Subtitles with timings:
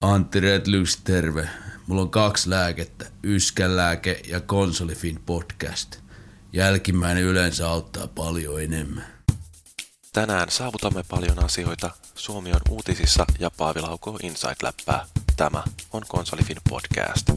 [0.00, 1.48] Antti Redlys, terve.
[1.86, 5.96] Mulla on kaksi lääkettä, yskälääke ja konsolifin podcast.
[6.52, 9.04] Jälkimmäinen yleensä auttaa paljon enemmän.
[10.12, 11.90] Tänään saavutamme paljon asioita.
[12.14, 15.06] Suomi on uutisissa ja Paavi laukoo Inside-läppää.
[15.36, 17.30] Tämä on Konsolifin podcast.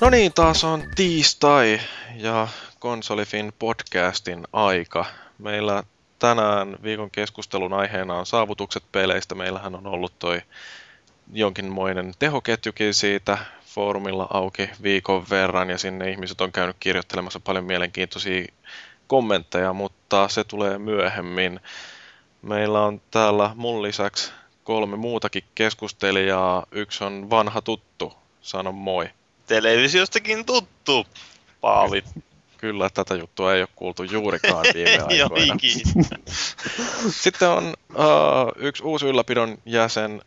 [0.00, 1.80] No niin, taas on tiistai
[2.16, 5.04] ja Konsolifin podcastin aika.
[5.38, 5.82] Meillä
[6.18, 9.34] tänään viikon keskustelun aiheena on saavutukset peleistä.
[9.34, 10.42] Meillähän on ollut toi
[11.32, 18.46] jonkinmoinen tehoketjukin siitä foorumilla auki viikon verran ja sinne ihmiset on käynyt kirjoittelemassa paljon mielenkiintoisia
[19.06, 21.60] kommentteja, mutta se tulee myöhemmin.
[22.42, 24.32] Meillä on täällä mun lisäksi
[24.64, 26.66] kolme muutakin keskustelijaa.
[26.72, 28.12] Yksi on vanha tuttu.
[28.42, 29.10] Sano moi
[29.46, 31.06] televisiostakin tuttu,
[31.60, 32.04] Paavi.
[32.58, 35.56] Kyllä, tätä juttua ei ole kuultu juurikaan viime aikoina.
[37.22, 40.22] Sitten on uh, yksi uusi ylläpidon jäsen.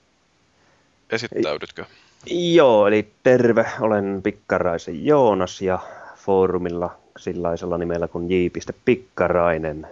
[1.09, 1.85] Esittäydytkö?
[2.25, 5.79] Joo, eli terve, olen Pikkaraisen Joonas ja
[6.15, 9.87] foorumilla sillaisella nimellä kuin j.pikkarainen.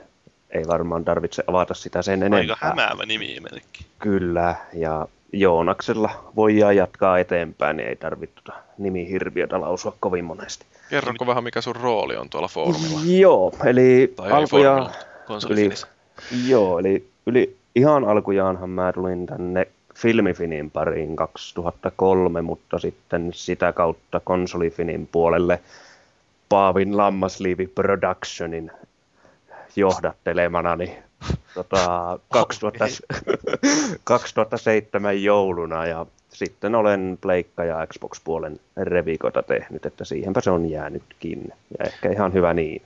[0.49, 2.39] Ei varmaan tarvitse avata sitä sen enempää.
[2.39, 3.37] Aika hämäävä nimi
[3.99, 10.65] Kyllä, ja Joonaksella voi jatkaa eteenpäin, niin ei tarvitse tuota nimihirviötä lausua kovin monesti.
[10.89, 12.99] Kerronko vähän, mikä sun rooli on tuolla foorumilla?
[13.05, 14.91] Joo, eli tai alkujaan...
[15.49, 15.69] Yli,
[16.47, 24.19] joo, eli yli, ihan alkujaanhan mä tulin tänne Filmifinin pariin 2003, mutta sitten sitä kautta
[24.19, 25.59] konsolifinin puolelle
[26.49, 28.71] Paavin Lammasliivi Productionin
[29.75, 30.95] johdattelemana, niin
[31.53, 32.85] tota, 2000,
[34.03, 41.53] 2007 jouluna ja sitten olen Pleikka ja Xbox-puolen revikota tehnyt, että siihenpä se on jäänytkin.
[41.79, 42.81] Ja ehkä ihan hyvä niin.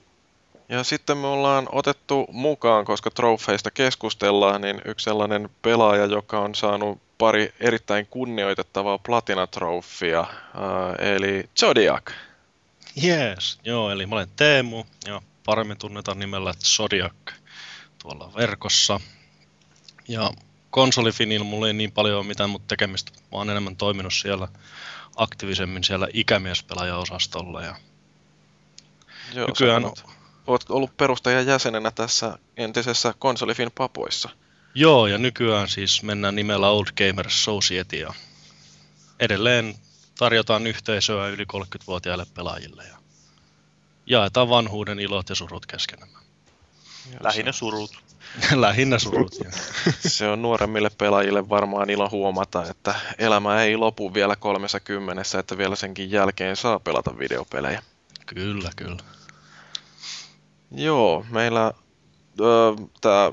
[0.68, 6.54] Ja sitten me ollaan otettu mukaan, koska trofeista keskustellaan, niin yksi sellainen pelaaja, joka on
[6.54, 10.24] saanut pari erittäin kunnioitettavaa platinatrofia,
[10.98, 12.10] eli Zodiac.
[13.04, 17.12] Yes, joo, eli mä olen Teemu ja paremmin tunnetaan nimellä Zodiac
[18.02, 19.00] tuolla verkossa.
[20.08, 20.30] Ja
[20.70, 23.12] konsolifinilla mulla ei niin paljon mitään mutta tekemistä.
[23.14, 24.48] Mä oon enemmän toiminut siellä
[25.16, 27.62] aktiivisemmin siellä ikämiespelaajaosastolla.
[27.62, 27.76] Ja
[29.34, 29.84] Joo, nykyään...
[29.84, 30.04] Oot,
[30.46, 34.28] oot ollut perustajan jäsenenä tässä entisessä konsolifin papoissa.
[34.74, 38.14] Joo, ja nykyään siis mennään nimellä Old Gamers Society ja
[39.20, 39.74] edelleen
[40.18, 42.96] tarjotaan yhteisöä yli 30-vuotiaille pelaajille ja
[44.06, 46.21] jaetaan vanhuuden ilot ja surut keskenämme.
[47.20, 47.90] Lähinnä surut.
[48.54, 49.34] Lähinnä surut.
[50.00, 55.58] se on nuoremmille pelaajille varmaan ilo huomata, että elämä ei lopu vielä kolmessa kymmenessä, että
[55.58, 57.82] vielä senkin jälkeen saa pelata videopelejä.
[58.26, 59.02] Kyllä, kyllä.
[60.70, 61.72] Joo, meillä
[63.00, 63.32] tämä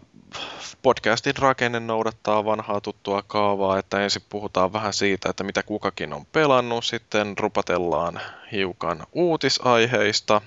[0.82, 6.26] podcastin rakenne noudattaa vanhaa tuttua kaavaa, että ensin puhutaan vähän siitä, että mitä kukakin on
[6.26, 10.42] pelannut, sitten rupatellaan hiukan uutisaiheista,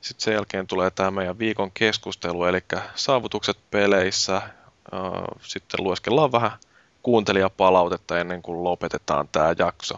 [0.00, 2.60] sitten sen jälkeen tulee tämä meidän viikon keskustelu, eli
[2.94, 4.42] saavutukset peleissä.
[5.42, 6.50] Sitten lueskellaan vähän
[7.02, 9.94] kuuntelijapalautetta ennen kuin lopetetaan tämä jakso.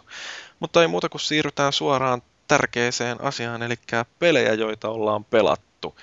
[0.59, 3.75] Mutta ei muuta kuin siirrytään suoraan tärkeeseen asiaan, eli
[4.19, 5.95] pelejä, joita ollaan pelattu.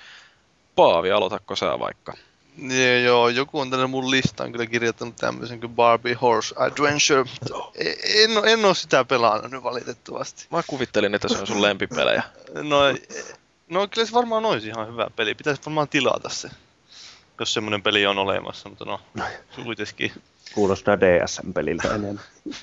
[0.75, 2.13] Paavi, aloitatko sä vaikka?
[2.57, 7.29] Nee, joo, joku on tänne mun listaan kyllä kirjoittanut tämmöisen kuin Barbie Horse Adventure.
[7.75, 7.89] E,
[8.23, 10.47] en, en ole sitä pelannut nyt valitettavasti.
[10.51, 12.23] Mä kuvittelin, että se on sun lempipelejä.
[12.53, 12.79] No
[13.69, 15.35] No kyllä se varmaan olisi ihan hyvä peli.
[15.35, 16.49] Pitäisi varmaan tilata se,
[17.39, 19.01] jos semmoinen peli on olemassa, mutta no,
[19.63, 20.11] kuitenkin.
[20.53, 22.23] Kuulostaa DSM-peliltä enemmän.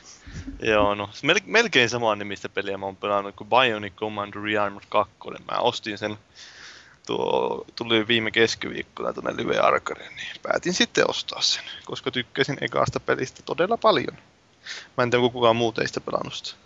[0.60, 5.14] Joo, no mel- melkein samaa nimistä peliä mä oon pelannut kuin Bionic Command Rearmed 2.
[5.50, 6.18] Mä ostin sen,
[7.06, 13.00] tuo tuli viime keskiviikkona tuonne Live Arcadeen, niin päätin sitten ostaa sen, koska tykkäsin ekaasta
[13.00, 14.18] pelistä todella paljon.
[14.96, 16.65] Mä en tiedä, kukaan muu teistä pelannut sitä.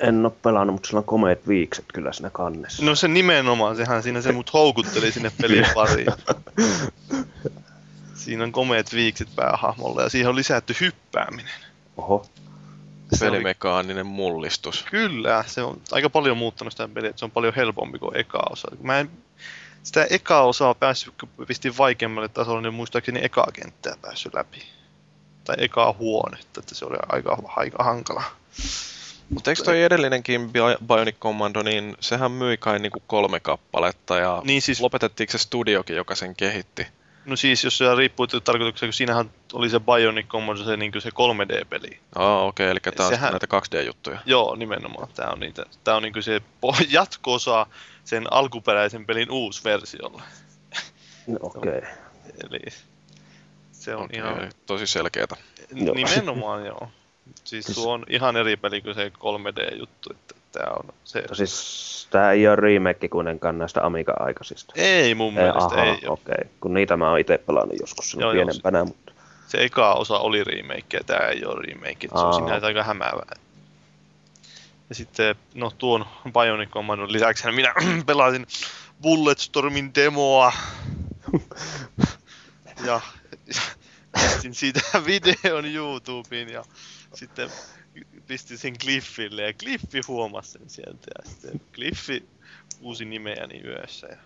[0.00, 2.84] En ole pelannut, mutta sillä on komeet viikset kyllä siinä kannessa.
[2.84, 6.12] No se nimenomaan, sehän siinä se mut houkutteli sinne pelin pariin.
[8.14, 11.54] siinä on komeet viikset päähahmolla ja siihen on lisätty hyppääminen.
[11.96, 12.26] Oho.
[13.12, 14.84] Se Pelimekaaninen mullistus.
[14.90, 18.42] Kyllä, se on aika paljon muuttanut sitä peliä, että se on paljon helpompi kuin eka
[18.50, 18.68] osa.
[18.82, 19.10] Mä en
[19.82, 24.62] sitä eka osaa päässyt, kun pistin vaikeammalle tasolle, niin muistaakseni eka kenttää päässyt läpi.
[25.44, 28.22] Tai eka huonetta, että se oli aika, aika hankala.
[29.30, 30.50] Mutta eikö toi edellinenkin
[30.86, 34.80] Bionic Commando, niin sehän myi kai niinku kolme kappaletta ja niin siis...
[34.80, 36.86] lopetettiinko se studiokin, joka sen kehitti?
[37.24, 40.92] No siis, jos se riippuu että tarkoituksena, kun siinähän oli se Bionic Commando, se, niin
[40.98, 41.98] se 3D-peli.
[42.14, 44.18] Aa, okei, okay, eli tää on Sehän- näitä 2D-juttuja.
[44.26, 45.08] Joo, nimenomaan.
[45.14, 46.40] Tämä on, niitä, tää on niin se
[46.90, 47.66] jatko-osa
[48.04, 50.22] sen alkuperäisen pelin uusi versiolle.
[51.26, 51.78] No, Okei.
[51.78, 51.90] Okay.
[52.50, 52.60] Eli
[53.72, 55.36] se on Okei, ihan tosi selkeätä.
[55.72, 56.90] Nimenomaan joo.
[57.44, 61.24] Siis Siis- tuo on ihan eri peli kuin se 3D-juttu, että tää on se...
[61.32, 64.72] Siis tää ei ole remake kuitenkaan näistä Amiga-aikaisista.
[64.76, 66.06] Ei mun Ei, mielestä, aha, ei okei.
[66.08, 66.50] Okay.
[66.60, 69.12] Kun niitä mä oon itse pelannut joskus Joo, silloin joo, pienempänä, mutta
[69.48, 73.36] Se eka osa oli remake ja tää ei ole remake, se on sinänsä aika hämäävää.
[74.88, 77.74] Ja sitten, no tuon Bionic Commandon lisäksi minä
[78.06, 78.46] pelasin
[79.02, 80.52] Bulletstormin demoa.
[82.86, 83.00] ja
[84.12, 86.64] pistin siitä videon YouTubeen ja
[87.14, 87.50] sitten
[88.26, 92.28] pistin sen Cliffille ja Cliffi huomasi sen sieltä ja sitten Cliffi
[92.80, 94.06] uusi nimeäni yössä.
[94.06, 94.16] Ja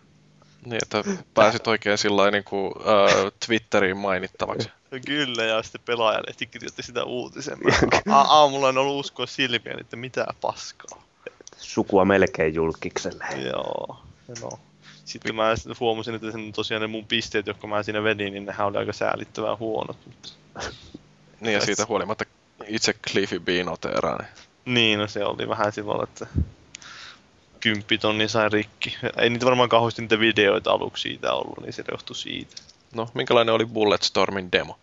[0.66, 1.04] Niin, että
[1.34, 4.68] pääsit oikein sillä niin kuin, äh, Twitteriin mainittavaksi.
[4.90, 7.58] No Kyllä, ja sitten pelaajalehti kirjoitti sitä uutisen.
[8.08, 11.02] A- aamulla en ollut uskoa silmiä, että mitä paskaa.
[11.58, 13.24] sukua melkein julkikselle.
[13.46, 14.02] Joo,
[14.42, 14.50] no.
[15.04, 18.66] Sitten mä huomasin, että sen tosiaan ne mun pisteet, jotka mä siinä vedin, niin nehän
[18.66, 19.96] oli aika säälittävän huonot.
[20.06, 20.28] Mutta...
[21.40, 22.23] Niin, ja siitä huolimatta
[22.68, 24.18] itse Cliffy B noteeraa.
[24.18, 24.28] Niin.
[24.64, 26.26] Niin, no se oli vähän silloin, että
[27.60, 28.96] kymppitonni sai rikki.
[29.18, 32.56] Ei niitä varmaan kauheasti niitä videoita aluksi siitä ollut, niin se johtui siitä.
[32.94, 34.78] No, minkälainen oli Bulletstormin demo?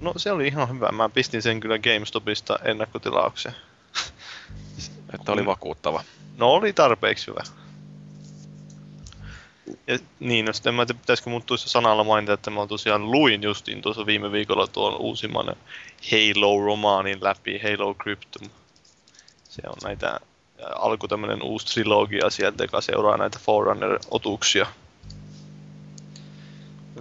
[0.00, 0.92] No se oli ihan hyvä.
[0.92, 3.54] Mä pistin sen kyllä GameStopista ennakkotilaukseen.
[5.14, 6.04] Että oli vakuuttava.
[6.36, 7.42] No oli tarpeeksi hyvä.
[9.86, 13.10] Ja, niin, no sitten en mä tiedä, pitäisikö mun tuossa sanalla mainita, että mä tosiaan
[13.10, 15.56] luin justiin tuossa viime viikolla tuon uusimman
[16.12, 18.50] Halo-romaanin läpi, Halo Cryptum.
[19.48, 20.20] Se on näitä,
[20.74, 24.66] alku tämmönen uusi trilogia sieltä, joka seuraa näitä Forerunner-otuksia.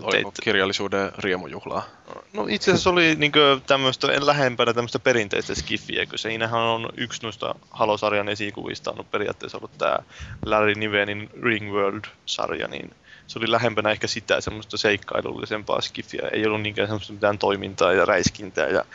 [0.06, 1.86] Oliko Teit- kirjallisuuden riemujuhlaa?
[2.34, 7.56] No itse asiassa oli niinkö tämmöistä lähempänä tämmöistä perinteistä skifiä, kun siinähän on yksi noista
[7.72, 10.04] Halo-sarjan esikuvista on periaatteessa ollut tää
[10.46, 12.96] Larry Nivenin Ringworld-sarja, niin
[13.28, 16.30] se oli lähempänä ehkä sitä semmoista seikkailullisempaa skifiä.
[16.32, 18.86] Ei ollut niinkään semmoista mitään toimintaa ja räiskintää ja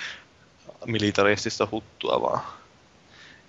[0.86, 2.40] militaristista huttua, vaan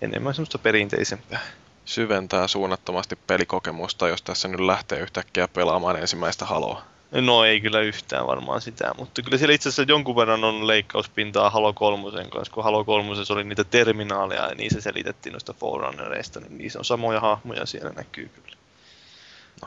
[0.02, 1.40] enemmän semmoista perinteisempää.
[1.86, 6.91] Syventää suunnattomasti pelikokemusta, jos tässä nyt lähtee yhtäkkiä pelaamaan ensimmäistä haloa.
[7.12, 11.50] No ei kyllä yhtään varmaan sitä, mutta kyllä siellä itse asiassa jonkun verran on leikkauspintaa
[11.50, 16.58] Halo 3 kanssa, kun Halo 3 oli niitä terminaaleja ja niissä selitettiin noista Forerunnereista, niin
[16.58, 18.58] niissä on samoja hahmoja siellä näkyy kyllä.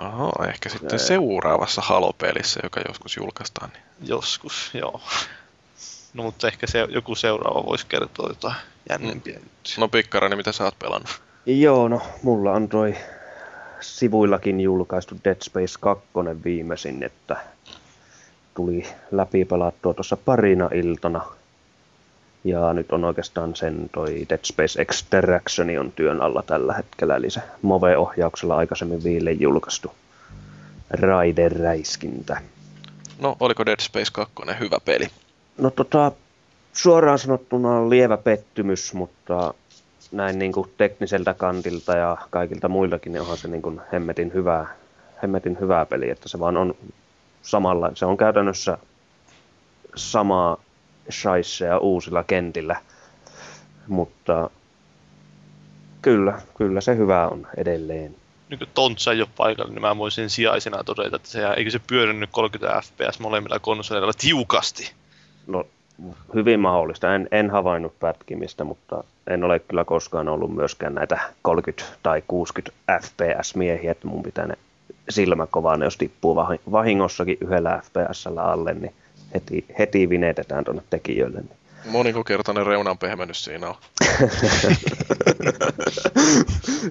[0.01, 3.71] Oho, ehkä sitten seuraavassa Halo-pelissä, joka joskus julkaistaan.
[3.73, 4.09] Niin.
[4.09, 5.01] Joskus, joo.
[6.15, 8.55] No mutta ehkä se, joku seuraava voisi kertoa jotain
[8.89, 9.77] jännempiä juttuja.
[9.79, 11.23] No Pikkarani, mitä sä oot pelannut?
[11.47, 12.97] Joo, no mulla on toi
[13.85, 16.05] sivuillakin julkaistu Dead Space 2
[16.45, 17.37] viimeisin, että
[18.55, 21.25] tuli läpi pelattua tuossa parina iltana.
[22.45, 27.31] Ja nyt on oikeastaan sen toi Dead Space Extraction on työn alla tällä hetkellä, eli
[27.31, 29.93] se Move-ohjauksella aikaisemmin viille julkaistu
[30.91, 32.41] Raider-räiskintä.
[33.19, 35.09] No, oliko Dead Space 2 hyvä peli?
[35.59, 36.13] No tota,
[36.73, 39.55] suoraan sanottuna lievä pettymys, mutta
[40.17, 44.67] näin niin kuin tekniseltä kantilta ja kaikilta muiltakin, niin onhan se niin kuin hemmetin hyvää,
[45.23, 46.75] hemmetin hyvää peli, että se vaan on
[47.43, 48.79] samalla, se on käytännössä
[49.97, 50.57] samaa
[51.11, 52.77] shaisseja uusilla kentillä,
[53.89, 54.51] mutta
[56.03, 58.17] kyllä, kyllä se hyvä on edelleen.
[58.49, 61.81] Nyt kun Tontsa ei ole paikalla, niin mä voisin sijaisena todeta, että se, eikö se
[61.87, 64.93] pyörinyt 30 fps molemmilla konsoleilla tiukasti.
[65.47, 65.67] No,
[66.35, 67.15] hyvin mahdollista.
[67.15, 72.77] En, en havainnut pätkimistä, mutta en ole kyllä koskaan ollut myöskään näitä 30 tai 60
[73.03, 74.55] FPS-miehiä, että mun pitää ne
[75.79, 78.95] ne jos tippuu vahi- vahingossakin yhdellä FPSllä alle, niin
[79.35, 81.41] heti, heti vinetetään tuonne tekijöille.
[81.41, 81.57] Niin.
[81.85, 83.75] Monikokertainen reunan pehmennys siinä on.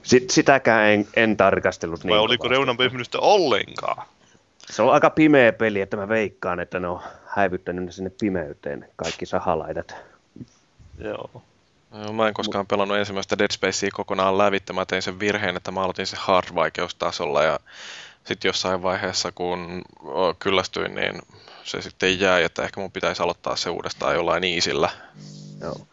[0.04, 2.52] Sit, sitäkään en, en tarkastellut Vai niin oliko kovasti.
[2.58, 4.08] reunan pehmennystä ollenkaan?
[4.72, 8.88] Se on aika pimeä peli, että mä veikkaan, että ne on häivyttänyt ne sinne pimeyteen,
[8.96, 9.96] kaikki sahalaidat.
[11.00, 11.42] Joo.
[12.14, 14.74] Mä en koskaan pelannut ensimmäistä Dead Spacea kokonaan lävittä.
[14.74, 17.60] Mä tein sen virheen, että mä aloitin sen hard-vaikeustasolla ja
[18.24, 19.82] sitten jossain vaiheessa, kun
[20.40, 21.22] kyllästyin, niin
[21.64, 24.90] se sitten jäi, että ehkä mun pitäisi aloittaa se uudestaan jollain iisillä.
[25.62, 25.88] Joo.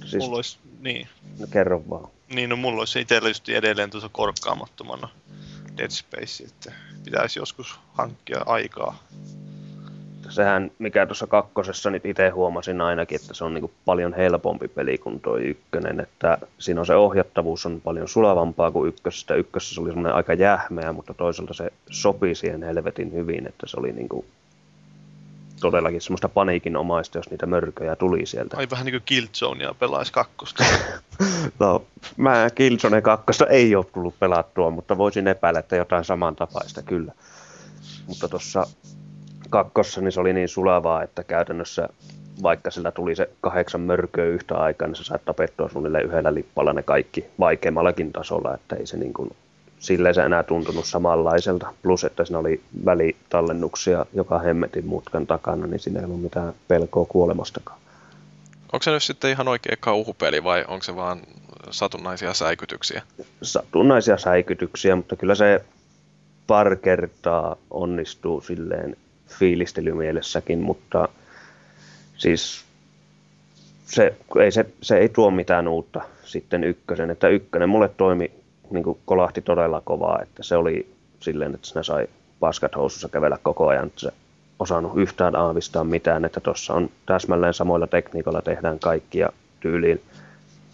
[0.00, 1.08] Siis, Mulla olisi, niin.
[1.38, 2.10] no, kerro vaan.
[2.28, 5.08] Niin, no mulla olisi itsellä just edelleen tuossa korkkaamattomana
[5.78, 6.72] Dead Space, että
[7.04, 9.02] pitäisi joskus hankkia aikaa.
[10.28, 14.98] Sehän, mikä tuossa kakkosessa nyt itse huomasin ainakin, että se on niinku paljon helpompi peli
[14.98, 19.34] kuin tuo ykkönen, että siinä on se ohjattavuus on paljon sulavampaa kuin ykkösestä.
[19.34, 23.80] Ykkösessä se oli semmoinen aika jähmeä, mutta toisaalta se sopi siihen helvetin hyvin, että se
[23.80, 24.24] oli niinku
[25.60, 28.56] todellakin semmoista paniikinomaista, jos niitä mörköjä tuli sieltä.
[28.56, 30.64] Ai vähän niin kuin Killzonea pelaisi kakkosta.
[31.60, 31.84] no,
[32.16, 37.12] mä Killzone kakkosta ei ole tullut pelattua, mutta voisin epäillä, että jotain samantapaista kyllä.
[38.06, 38.66] Mutta tuossa
[39.50, 41.88] kakkossa niin se oli niin sulavaa, että käytännössä
[42.42, 46.72] vaikka sillä tuli se kahdeksan mörköä yhtä aikaa, niin sä sait tapettua suunnilleen yhdellä lippalla
[46.72, 49.30] ne kaikki vaikeammallakin tasolla, että ei se niin kuin,
[49.78, 51.72] silleen se enää tuntunut samanlaiselta.
[51.82, 57.06] Plus, että siinä oli välitallennuksia joka hemmetin mutkan takana, niin siinä ei ollut mitään pelkoa
[57.08, 57.78] kuolemastakaan.
[58.72, 61.20] Onko se nyt sitten ihan oikea kauhupeli vai onko se vaan
[61.70, 63.02] satunnaisia säikytyksiä?
[63.42, 65.64] Satunnaisia säikytyksiä, mutta kyllä se
[66.46, 68.96] pari kertaa onnistuu silleen
[69.28, 71.08] fiilistelymielessäkin, mutta
[72.16, 72.64] siis
[73.84, 78.30] se ei, se, se ei tuo mitään uutta sitten ykkösen, että ykkönen mulle toimi,
[78.70, 82.06] niin kuin kolahti todella kovaa, että se oli silleen, että sinä sai
[82.40, 84.10] paskat housussa kävellä koko ajan, että se
[84.58, 89.28] osannut yhtään aavistaa mitään, että tuossa on täsmälleen samoilla tekniikoilla tehdään kaikki ja
[89.60, 90.02] tyyliin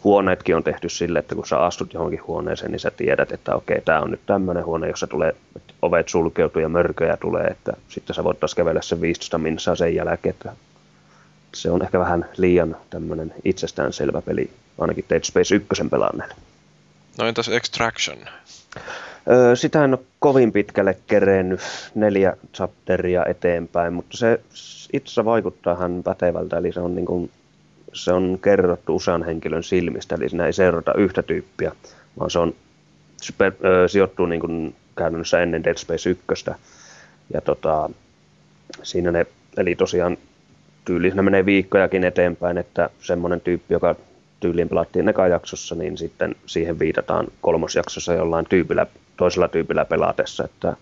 [0.04, 3.80] huoneetkin on tehty sille, että kun sä astut johonkin huoneeseen, niin sä tiedät, että okei,
[3.80, 5.36] tämä on nyt tämmöinen huone, jossa tulee,
[5.82, 9.94] ovet sulkeutuu ja mörköjä tulee, että sitten sä voit taas kävellä sen 15 minsaa sen
[9.94, 10.52] jälkeen, että
[11.54, 16.34] se on ehkä vähän liian tämmöinen itsestäänselvä peli, ainakin Dead Space 1 pelaanneelle.
[17.18, 18.18] No entäs Extraction?
[19.30, 21.60] Öö, sitä en ole kovin pitkälle kerennyt
[21.94, 24.40] neljä chapteria eteenpäin, mutta se
[24.92, 27.30] itse vaikuttaa hän pätevältä, eli se on, niin kuin,
[27.94, 31.72] se on kerrottu usean henkilön silmistä, eli siinä ei seurata yhtä tyyppiä,
[32.18, 32.54] vaan se on
[33.22, 33.34] se
[33.64, 36.24] öö, sijoittuu niin kuin käytännössä ennen Dead Space 1.
[37.34, 37.90] Ja tota,
[38.82, 40.16] siinä ne, eli tosiaan
[40.84, 43.94] tyyliin menee viikkojakin eteenpäin, että semmoinen tyyppi, joka
[44.40, 48.86] tyyliin pelattiin jaksossa, niin sitten siihen viitataan kolmosjaksossa jollain tyypillä,
[49.16, 50.76] toisella tyypillä pelatessa, että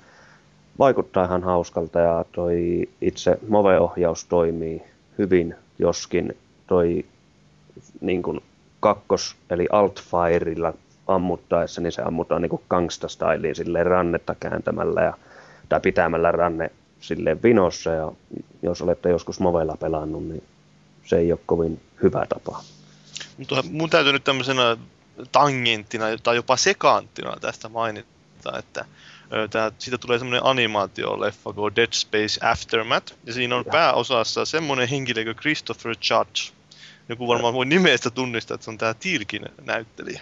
[0.78, 4.82] vaikuttaa ihan hauskalta ja toi itse Move-ohjaus toimii
[5.18, 7.04] hyvin, joskin toi
[8.00, 8.40] niin kuin
[8.80, 10.74] kakkos- eli altfireilla
[11.06, 15.14] ammuttaessa, niin se ammutaan niin kuin gangsta-styliin silleen rannetta kääntämällä ja,
[15.68, 18.12] tai pitämällä ranne silleen vinossa ja
[18.62, 20.42] jos olette joskus Movella pelannut, niin
[21.04, 22.62] se ei ole kovin hyvä tapa.
[23.38, 24.76] Mutta mun täytyy nyt tämmöisenä
[25.32, 28.84] tangenttina tai jopa sekanttina tästä mainita, että
[29.50, 33.72] tää, siitä tulee semmoinen animaatioleffa kuin Dead Space Aftermath, ja siinä on ja.
[33.72, 36.52] pääosassa semmoinen henkilö kuin Christopher Judge.
[37.08, 40.20] Joku varmaan voi nimestä tunnistaa, että se on tämä Tiilkin näyttelijä.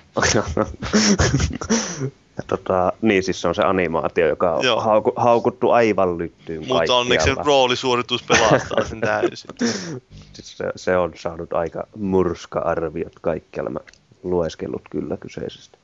[2.36, 6.94] Ja tota, niin siis se on se animaatio, joka on hauku, haukuttu aivan lyttyyn Mutta
[6.94, 9.50] onneksi se roolisuoritus pelastaa sen täysin.
[10.32, 13.70] siis se, se, on saanut aika murska-arviot kaikkialla.
[13.70, 13.80] Mä
[14.22, 15.78] lueskellut kyllä kyseisestä,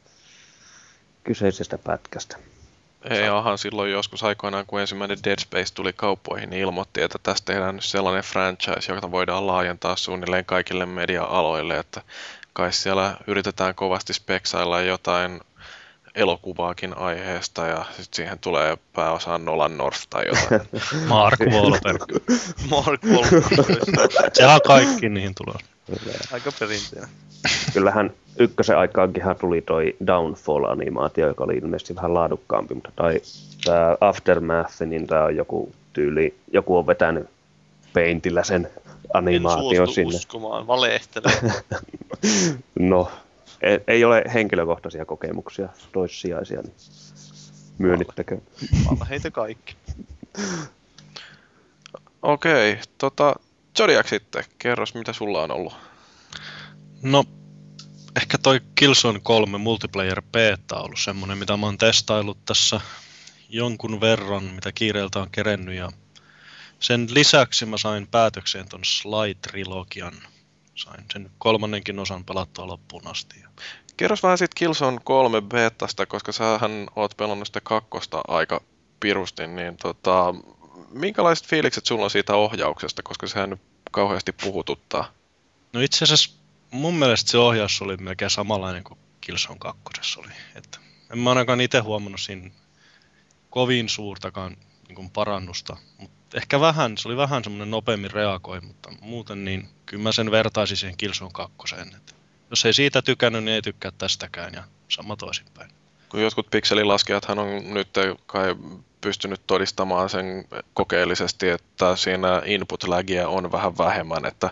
[1.25, 2.37] kyseisestä pätkästä.
[3.11, 7.53] Ei, ahan silloin joskus aikoinaan, kun ensimmäinen Dead Space tuli kauppoihin, niin ilmoitti, että tästä
[7.53, 12.03] tehdään nyt sellainen franchise, jota voidaan laajentaa suunnilleen kaikille media-aloille, että
[12.53, 15.41] kai siellä yritetään kovasti speksailla jotain
[16.15, 20.69] elokuvaakin aiheesta ja sitten siihen tulee pääosaan Nolan North tai jotain.
[21.09, 22.03] Mark Wahlberg.
[22.71, 23.83] Mark Wahlberg.
[24.33, 25.76] Sehän kaikki niihin tulee.
[26.33, 27.09] Aika perinteinen.
[27.73, 33.21] Kyllähän ykkösen aikaankinhan tuli toi Downfall-animaatio, joka oli ilmeisesti vähän laadukkaampi, mutta tai
[33.65, 37.27] tämä Aftermath, niin tämä on joku tyyli, joku on vetänyt
[37.93, 38.71] peintillä sen
[39.15, 40.17] animaation en sinne.
[40.17, 41.33] uskomaan, valehtelee.
[42.79, 43.11] no,
[43.63, 46.75] ei, ei ole henkilökohtaisia kokemuksia toissijaisia, niin
[47.79, 48.39] myönnittäkö.
[48.91, 49.77] Valla heitä kaikki.
[52.23, 53.35] Okei, okay, tota,
[53.77, 55.75] Zodiac sitten, kerros mitä sulla on ollut?
[57.03, 57.25] No,
[58.17, 62.81] ehkä toi Killzone 3 multiplayer beta on ollut semmonen, mitä mä oon testaillut tässä
[63.49, 65.91] jonkun verran, mitä kiireeltä on kerennyt ja
[66.81, 70.15] sen lisäksi mä sain päätökseen ton Sly-trilogian
[70.75, 73.45] sain sen kolmannenkin osan pelattua loppuun asti.
[73.97, 78.61] Kerros vähän siitä Killzone 3 betasta, koska sähän oot pelannut sitä kakkosta aika
[79.01, 80.35] pirusti, niin tota,
[80.91, 85.13] minkälaiset fiilikset sulla on siitä ohjauksesta, koska sehän nyt kauheasti puhututtaa?
[85.73, 86.31] No itse asiassa
[86.71, 90.33] mun mielestä se ohjaus oli melkein samanlainen kuin Killzone 2 oli.
[90.55, 90.79] Että
[91.13, 92.51] en mä ainakaan itse huomannut siinä
[93.51, 94.57] kovin suurtakaan
[94.89, 99.69] niin kuin parannusta, mutta ehkä vähän, se oli vähän semmoinen nopeammin reagoi, mutta muuten niin
[99.87, 101.75] kyllä mä sen vertaisin siihen Killzone 2.
[101.97, 102.13] Että
[102.51, 105.71] jos ei siitä tykännyt, niin ei tykkää tästäkään ja sama toisinpäin.
[106.09, 107.89] Kun jotkut pikselilaskijathan on nyt
[108.27, 108.57] kai
[109.01, 114.51] pystynyt todistamaan sen kokeellisesti, että siinä input lagia on vähän vähemmän, että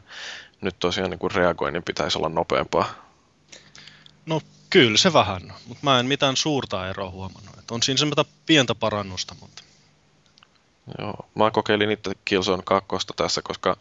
[0.60, 2.94] nyt tosiaan niin kuin reagoinnin pitäisi olla nopeampaa.
[4.26, 7.58] No kyllä se vähän, mutta mä en mitään suurta eroa huomannut.
[7.58, 9.62] Että on siinä semmoista pientä parannusta, mutta
[10.98, 13.76] Joo, mä kokeilin itse Killzone 2 tässä, koska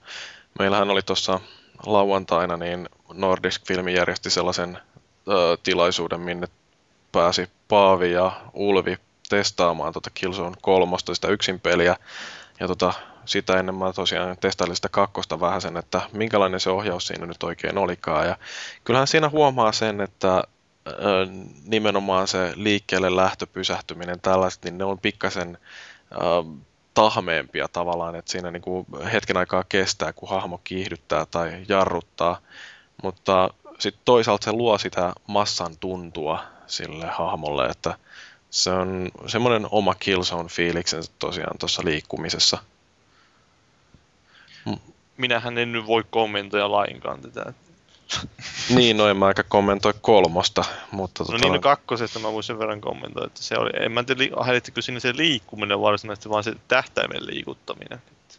[0.60, 1.40] meillähän oli tuossa
[1.86, 4.78] lauantaina, niin Nordisk Filmi järjesti sellaisen
[5.28, 6.48] ö, tilaisuuden, minne
[7.12, 8.98] pääsi Paavi ja Ulvi
[9.30, 11.96] testaamaan tota Killzone 3, sitä yksin peliä.
[12.60, 12.94] Ja tota,
[13.26, 17.44] sitä ennen mä tosiaan testailin sitä kakkosta vähän sen, että minkälainen se ohjaus siinä nyt
[17.44, 18.28] oikein olikaan.
[18.28, 18.38] Ja
[18.84, 20.44] kyllähän siinä huomaa sen, että
[21.66, 25.58] nimenomaan se liikkeelle lähtö, pysähtyminen, tällaiset, niin ne on pikkasen
[26.94, 32.40] tahmeempia tavallaan, että siinä niin kuin hetken aikaa kestää, kun hahmo kiihdyttää tai jarruttaa,
[33.04, 33.50] mutta
[33.80, 37.98] sitten toisaalta se luo sitä massan tuntua sille hahmolle, että
[38.54, 42.58] se on semmoinen oma Killzone-fiiliksensä tosiaan tuossa liikkumisessa.
[45.18, 47.54] Minähän en nyt voi kommentoida lainkaan tätä.
[48.76, 51.24] niin, no en mä aika kommentoi kolmosta, mutta...
[51.24, 51.38] No tota...
[51.38, 54.82] niin, no kakkosesta mä voisin sen verran kommentoida, että se oli, en mä tiedä, häirittikö
[54.82, 58.00] sinne se liikkuminen varsinaisesti, vaan se tähtäimen liikuttaminen.
[58.12, 58.36] Että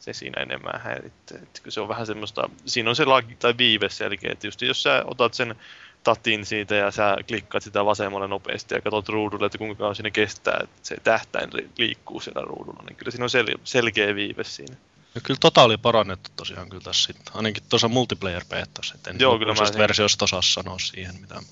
[0.00, 1.34] se siinä enemmän häiritti.
[1.34, 4.82] Että se on vähän semmoista, siinä on se lagi tai viive selkeä, että just jos
[4.82, 5.56] sä otat sen
[6.04, 10.10] tatin siitä ja sä klikkaat sitä vasemmalle nopeasti ja katsot ruudulle, että kuinka kauan siinä
[10.10, 14.76] kestää, että se tähtäin liikkuu siellä ruudulla, niin kyllä siinä on sel- selkeä viive siinä.
[15.14, 19.16] Ja kyllä tota oli parannettu tosiaan kyllä tässä sitten, ainakin tuossa multiplayer beetassa, että en
[19.20, 21.44] Joo, kyllä mä versiosta osaa sanoa siihen mitään.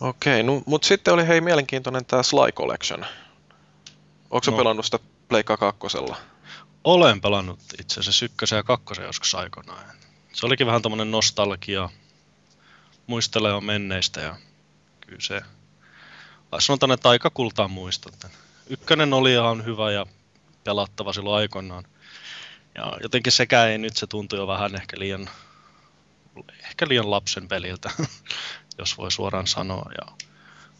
[0.00, 3.06] Okei, no, mutta sitten oli hei mielenkiintoinen tämä Sly Collection.
[4.30, 4.56] Onko no.
[4.56, 4.98] pelannut sitä
[5.28, 6.16] Pleikka kakkosella?
[6.84, 9.84] Olen pelannut itse asiassa ykkösen ja kakkosen joskus aikoinaan.
[10.32, 11.88] Se olikin vähän tämmöinen nostalgia,
[13.10, 14.36] muistelee on menneistä ja
[15.06, 15.40] kyllä se,
[16.58, 18.14] sanotaan, että aika kultaa muistot.
[18.66, 20.06] Ykkönen oli ihan hyvä ja
[20.64, 21.84] pelattava silloin aikoinaan.
[22.74, 25.30] Ja jotenkin sekään ei nyt, se tuntui jo vähän ehkä liian,
[26.64, 27.90] ehkä liian lapsen peliltä,
[28.78, 29.90] jos voi suoraan sanoa.
[30.00, 30.12] Ja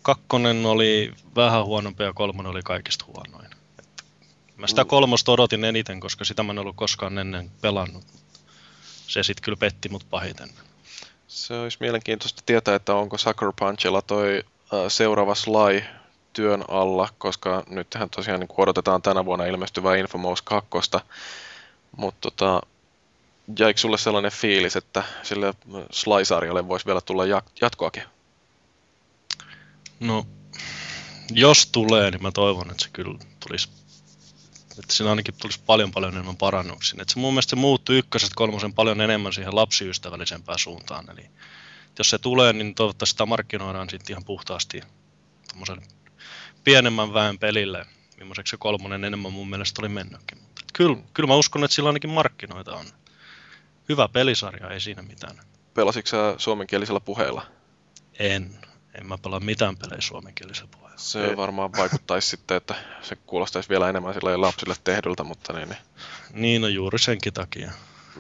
[0.03, 3.51] kakkonen oli vähän huonompi ja kolmonen oli kaikista huonoin.
[3.79, 4.05] Et
[4.57, 4.89] mä sitä mm.
[4.89, 8.05] kolmosta odotin eniten, koska sitä mä en ollut koskaan ennen pelannut.
[9.07, 10.51] Se sitten kyllä petti mut pahiten.
[11.31, 14.45] Se olisi mielenkiintoista tietää, että onko Sucker Punchilla toi
[14.89, 15.83] seuraava Sly
[16.33, 20.69] työn alla, koska nythän tosiaan niin odotetaan tänä vuonna ilmestyvää Infamous 2.
[21.97, 22.61] Mutta tota,
[23.59, 25.55] jäikö sulle sellainen fiilis, että sille
[25.91, 27.25] Sly-sarjalle voisi vielä tulla
[27.61, 28.03] jatkoakin?
[30.01, 30.27] No,
[31.33, 33.69] jos tulee, niin mä toivon, että se kyllä tulisi
[34.79, 37.03] että siinä ainakin tulisi paljon paljon enemmän parannuksia.
[37.03, 41.11] Että se mun mielestä se muuttui ykkösestä kolmosen paljon enemmän siihen lapsiystävällisempään suuntaan.
[41.11, 41.31] Eli
[41.99, 44.81] jos se tulee, niin toivottavasti sitä markkinoidaan sitten ihan puhtaasti
[46.65, 47.87] pienemmän väen pelille,
[48.19, 50.39] millaiseksi se kolmonen enemmän mun mielestä oli mennytkin.
[50.39, 52.87] Mutta kyllä, kyllä mä uskon, että sillä ainakin markkinoita on.
[53.89, 55.41] Hyvä pelisarja, ei siinä mitään.
[55.75, 57.47] Pelasitko sä suomenkielisellä puheella?
[58.19, 58.59] En.
[58.95, 60.80] En mä pelaa mitään pelejä suomenkielisellä puheella.
[61.01, 61.37] Se ei.
[61.37, 65.79] varmaan vaikuttaisi sitten, että se kuulostaisi vielä enemmän sillä lapsille tehdyltä, mutta niin, niin.
[66.33, 67.71] Niin, no juuri senkin takia.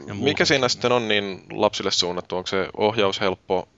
[0.07, 2.37] Ja Mikä siinä sitten on niin lapsille suunnattu?
[2.37, 3.69] Onko se ohjaus helppo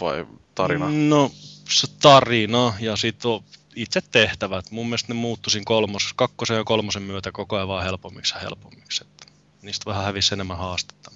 [0.00, 0.86] vai tarina?
[0.90, 1.30] No,
[1.68, 3.30] se tarina ja sitten
[3.76, 4.70] itse tehtävät.
[4.70, 9.04] Mun mielestä ne muuttuisin kolmos, kakkosen ja kolmosen myötä koko ajan vaan helpommiksi ja helpommiksi.
[9.04, 9.26] Että
[9.62, 11.10] niistä vähän hävisi enemmän haastetta.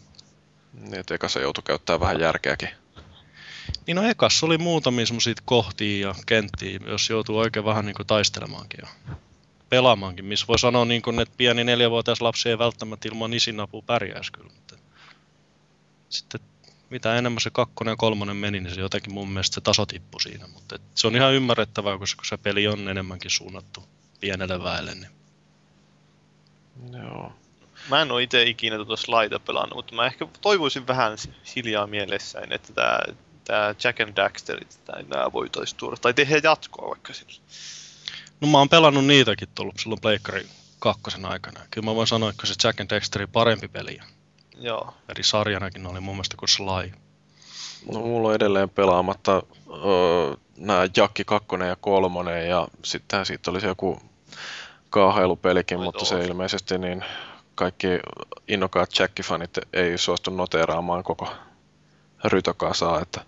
[0.72, 2.68] Niin, että ekassa joutui käyttää vähän järkeäkin.
[3.88, 8.06] Niin no ekassa oli muutamia semmoisia kohtia ja kenttiä, jos joutuu oikein vähän niin kuin
[8.06, 9.14] taistelemaankin ja
[9.68, 13.82] pelaamaankin, missä voi sanoa niin kuin, että pieni neljävuotias lapsi ei välttämättä ilman isin apua
[13.86, 14.50] pärjäisi kyllä.
[14.54, 14.76] Mutta
[16.08, 16.40] sitten
[16.90, 20.20] mitä enemmän se kakkonen ja kolmonen meni, niin se jotenkin mun mielestä se taso tippui
[20.20, 20.46] siinä.
[20.46, 23.84] Mutta se on ihan ymmärrettävää, koska se peli on enemmänkin suunnattu
[24.20, 24.94] pienelle väelle.
[24.94, 25.10] Niin.
[27.02, 27.32] Joo.
[27.90, 31.18] Mä en ole itse ikinä tuota slaita pelannut, mutta mä ehkä toivoisin vähän
[31.56, 32.98] hiljaa mielessäni, että tämä
[33.48, 37.32] tää Jack and Daxterit, nämä voitaisiin tuoda, tai tehdä jatkoa vaikka sillä.
[38.40, 40.46] No mä oon pelannut niitäkin tullut silloin Pleikkari
[40.78, 41.60] kakkosen aikana.
[41.70, 43.98] Kyllä mä voin sanoa, että se Jack and Dexteri parempi peli.
[44.56, 44.94] Joo.
[45.08, 46.92] Eri sarjanakin oli mun mielestä kuin Sly.
[47.92, 53.60] No mulla on edelleen pelaamatta öö, nämä Jakki 2 ja 3 ja sitten siitä oli
[53.60, 54.00] se joku
[54.90, 57.04] kaahailupelikin, mutta se ilmeisesti niin
[57.54, 57.88] kaikki
[58.48, 61.28] innokkaat Jacki-fanit ei suostu noteeraamaan koko
[62.24, 63.20] rytokasaa, että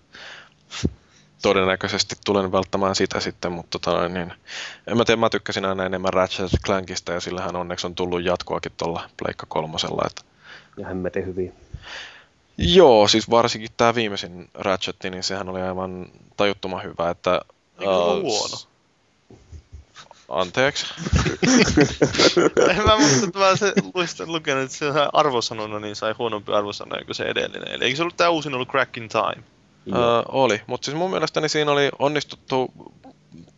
[1.42, 4.32] todennäköisesti tulen välttämään sitä sitten, mutta tota, niin,
[4.86, 8.72] en mä tiedä, mä tykkäsin aina enemmän Ratchet Clankista ja sillähän onneksi on tullut jatkoakin
[8.76, 10.22] tuolla Pleikka kolmosella, että
[10.76, 11.52] ja hemmetin hyviä.
[12.58, 17.40] Joo, siis varsinkin tämä viimeisin Ratchet, niin sehän oli aivan tajuttoman hyvä, että...
[17.78, 18.69] Eikö uh, huono?
[20.30, 20.86] Anteeksi.
[22.70, 27.04] en mä muista, että mä se luistan lukenut, että se arvosanona niin sai huonompi arvosanoja
[27.04, 27.72] kuin se edellinen.
[27.72, 29.44] Eli eikö se ollut tämä uusin ollut Crack in Time?
[29.86, 29.94] Uh,
[30.28, 32.72] oli, mutta siis mun mielestäni siinä oli onnistuttu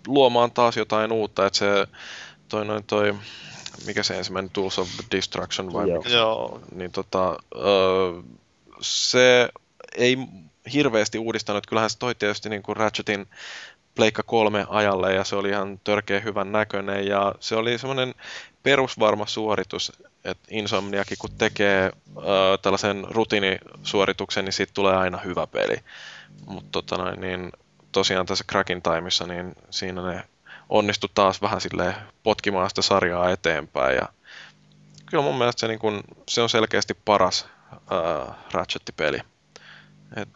[0.07, 1.87] luomaan taas jotain uutta, että se
[2.49, 3.15] toi, noin, toi,
[3.87, 5.99] mikä se ensimmäinen, Tools of Destruction vai Joo.
[5.99, 8.23] mikä se Joo, niin tota, öö,
[8.81, 9.49] se
[9.97, 10.19] ei
[10.73, 11.67] hirveästi uudistanut.
[11.67, 13.27] Kyllähän se toi tietysti niin kuin Ratchetin
[13.95, 18.15] Pleikka 3 ajalle ja se oli ihan törkeä hyvän näköinen ja se oli semmoinen
[18.63, 19.93] perusvarma suoritus,
[20.25, 21.83] että Insomniakin kun tekee
[22.17, 25.77] öö, tällaisen rutiinisuorituksen, niin siitä tulee aina hyvä peli.
[26.47, 27.53] Mutta tota niin
[27.93, 30.25] tosiaan tässä Cracking Timeissa, niin siinä ne
[30.69, 34.09] onnistu taas vähän silleen potkimaan sitä sarjaa eteenpäin ja
[35.07, 37.47] kyllä mun mielestä se, niin kun, se on selkeästi paras
[37.91, 39.21] ää, Ratchet-peli.
[40.17, 40.29] Et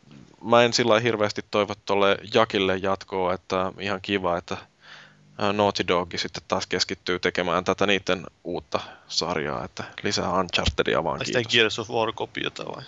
[0.46, 4.56] mä en sillä hirveästi toivo tuolle Jakille jatkoa, että ihan kiva, että
[5.38, 11.20] ää, Naughty Dog sitten taas keskittyy tekemään tätä niiden uutta sarjaa, että lisää Unchartedia vaan
[11.24, 11.52] kiitos.
[11.52, 12.82] Gears of War-kopiota vai?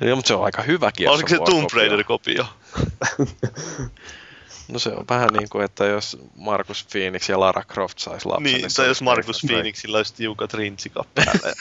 [0.00, 1.78] Joo, mutta se on aika hyvä Gears Oliko se Tomb kopio.
[1.78, 2.46] Raider-kopio?
[4.68, 8.42] No se on vähän niin kuin, että jos Markus Phoenix ja Lara Croft sais lapsen.
[8.42, 9.42] Niin, se tai jos Markus.
[9.46, 11.54] Phoenixilla olisi tiukat rintsikat päällä.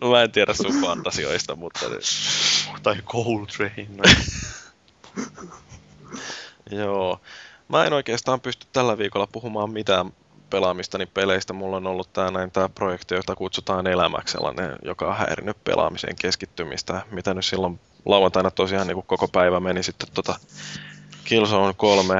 [0.00, 1.80] No mä en tiedä sun fantasioista, mutta
[2.82, 2.96] tai.
[3.96, 4.04] No.
[6.78, 7.20] Joo.
[7.68, 10.12] Mä en oikeastaan pysty tällä viikolla puhumaan mitään
[10.50, 11.52] pelaamistani peleistä.
[11.52, 16.16] Mulla on ollut tää näin tää projekti, jota kutsutaan elämäksi, sellainen, joka on häirinyt pelaamiseen
[16.16, 17.02] keskittymistä.
[17.10, 20.38] Mitä nyt silloin lauantaina tosiaan niin koko päivä meni sitten tota
[21.24, 22.14] Killzone 3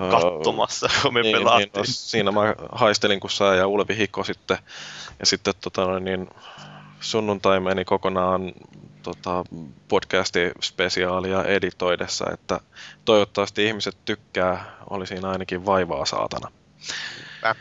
[0.00, 1.70] öö, Kattomassa, kun me niin, pelattiin.
[1.74, 2.40] Niin, no, siinä mä
[2.72, 4.58] haistelin, kun sä ja Ulvi Hikko sitten.
[5.20, 6.30] Ja sitten tota, noin, niin,
[7.00, 8.52] sunnuntai meni kokonaan
[9.02, 9.44] tota,
[9.88, 12.60] podcasti-spesiaalia editoidessa, että
[13.04, 16.50] toivottavasti ihmiset tykkää, oli siinä ainakin vaivaa saatana.
[17.46, 17.56] Äh.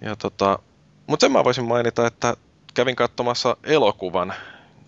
[0.00, 0.58] Ja tota,
[1.06, 2.36] mutta sen mä voisin mainita, että
[2.74, 4.34] kävin katsomassa elokuvan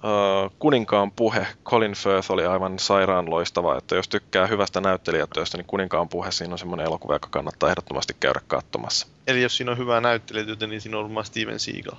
[0.02, 5.66] Uh, Kuninkaan puhe, Colin Firth oli aivan sairaan loistava, että jos tykkää hyvästä näyttelijätyöstä, niin
[5.66, 9.06] Kuninkaan puhe, siinä on semmoinen elokuva, joka kannattaa ehdottomasti käydä katsomassa.
[9.26, 11.96] Eli jos siinä on hyvää näyttelijätyötä, niin siinä on varmaan Steven Seagal.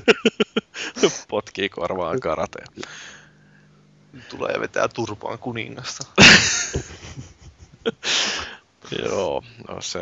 [1.28, 2.66] Potkii korvaan karateen.
[4.28, 6.06] Tulee ja vetää turpaan kuningasta.
[9.02, 10.00] Joo, no se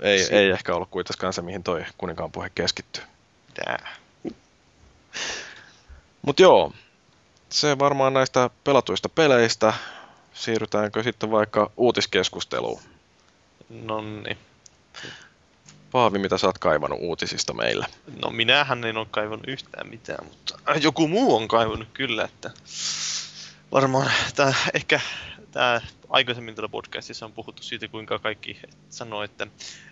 [0.00, 3.04] ei, ei ehkä ollut kuitenkaan se, mihin toi Kuninkaan puhe keskittyy.
[3.54, 3.96] Tää.
[6.26, 6.72] Mutta joo,
[7.48, 9.72] se varmaan näistä pelatuista peleistä.
[10.34, 12.80] Siirrytäänkö sitten vaikka uutiskeskusteluun?
[13.68, 14.38] Nonni.
[15.92, 17.86] Paavi, mitä sä oot kaivannut uutisista meille?
[18.22, 22.50] No minähän en ole kaivannut yhtään mitään, mutta joku muu on kaivannut kyllä, että
[23.72, 25.00] varmaan tää, ehkä
[25.56, 29.46] tämä aikaisemmin tällä podcastissa on puhuttu siitä, kuinka kaikki sanoo, että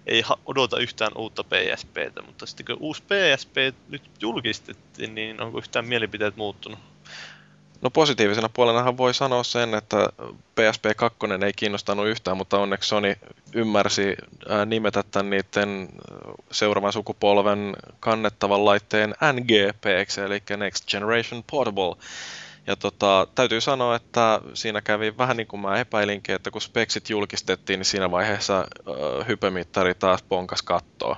[0.06, 3.56] ei odota yhtään uutta PSPtä, mutta sitten kun uusi PSP
[3.88, 6.78] nyt julkistettiin, niin onko yhtään mielipiteet muuttunut?
[7.82, 10.08] No positiivisena puolenahan voi sanoa sen, että
[10.54, 13.14] PSP 2 ei kiinnostanut yhtään, mutta onneksi Sony
[13.54, 14.14] ymmärsi
[14.66, 15.88] nimetä tämän niiden
[16.50, 19.86] seuraavan sukupolven kannettavan laitteen NGP,
[20.26, 21.96] eli Next Generation Portable.
[22.66, 27.10] Ja tota, täytyy sanoa, että siinä kävi vähän niin kuin mä epäilinkin, että kun speksit
[27.10, 31.16] julkistettiin, niin siinä vaiheessa äh, hypemittari taas ponkas kattoa.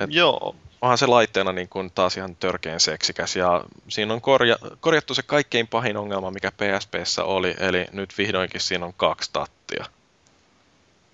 [0.00, 4.76] Et- Joo, onhan se laitteena niin kuin taas ihan törkeän seksikäs ja siinä on korja-
[4.80, 9.84] korjattu se kaikkein pahin ongelma, mikä PSPssä oli, eli nyt vihdoinkin siinä on kaksi tattia.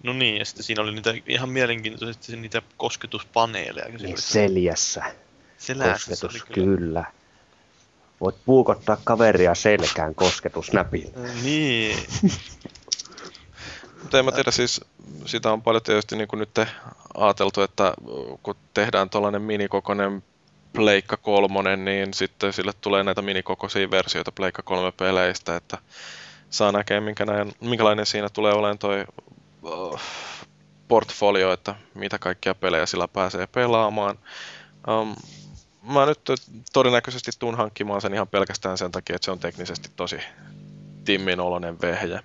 [0.02, 3.88] no niin, ja sitten siinä oli niitä ihan mielenkiintoisesti niitä kosketuspaneeleja.
[3.98, 5.02] Niin seljässä
[5.58, 7.04] selässä kosketus, kyllä.
[8.20, 11.28] Voit puukottaa kaveria selkään kosketusnäpillä.
[11.42, 11.98] Niin,
[14.02, 14.80] Mutta en mä tiedä, siis
[15.26, 16.58] sitä on paljon tietysti niin kuin nyt
[17.14, 17.94] ajateltu, että
[18.42, 20.22] kun tehdään tuollainen minikokoinen
[20.72, 25.78] Pleikka kolmonen, niin sitten sille tulee näitä minikokoisia versioita Pleikka 3 peleistä, että
[26.50, 29.04] saa näkeä, minkä näin, minkälainen siinä tulee olemaan toi
[29.62, 30.00] uh,
[30.88, 34.18] portfolio, että mitä kaikkia pelejä sillä pääsee pelaamaan.
[34.88, 35.16] Um,
[35.84, 36.20] mä nyt
[36.72, 40.18] todennäköisesti tuun hankkimaan sen ihan pelkästään sen takia, että se on teknisesti tosi
[41.04, 42.20] timmin oloinen vehje.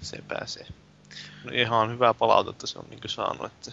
[0.00, 0.66] se pääsee.
[1.44, 3.72] No ihan hyvää palautetta se on niin saanut, että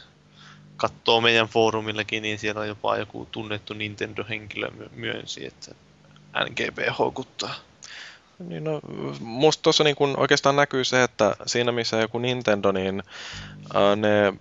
[0.78, 5.76] katsoo meidän foorumillakin, niin siellä on jopa joku tunnettu Nintendo-henkilö my- myönsi, että
[6.50, 7.56] NGP houkuttaa.
[8.40, 8.80] Niin no,
[9.20, 13.04] musta tuossa niin kun oikeastaan näkyy se, että siinä missä joku Nintendo, niin
[13.74, 14.34] ää, ne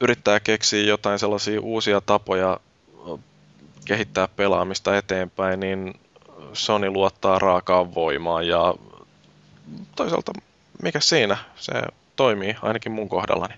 [0.00, 2.60] yrittää keksiä jotain sellaisia uusia tapoja
[3.86, 5.94] kehittää pelaamista eteenpäin, niin
[6.52, 8.74] Sony luottaa raakaan voimaan ja
[9.96, 10.32] toisaalta
[10.82, 11.72] mikä siinä, se
[12.16, 13.54] toimii ainakin mun kohdallani.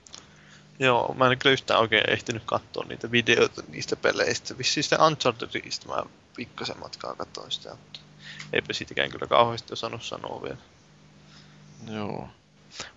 [0.78, 4.58] Joo, mä en kyllä yhtään oikein ehtinyt katsoa niitä videoita niistä peleistä.
[4.58, 6.02] Vissiin sitä Unchartedista mä
[6.36, 8.00] pikkasen matkaa katsoin sitä, mutta
[8.52, 10.56] eipä siitäkään kyllä kauheasti osannut sanoa vielä.
[11.90, 12.28] Joo.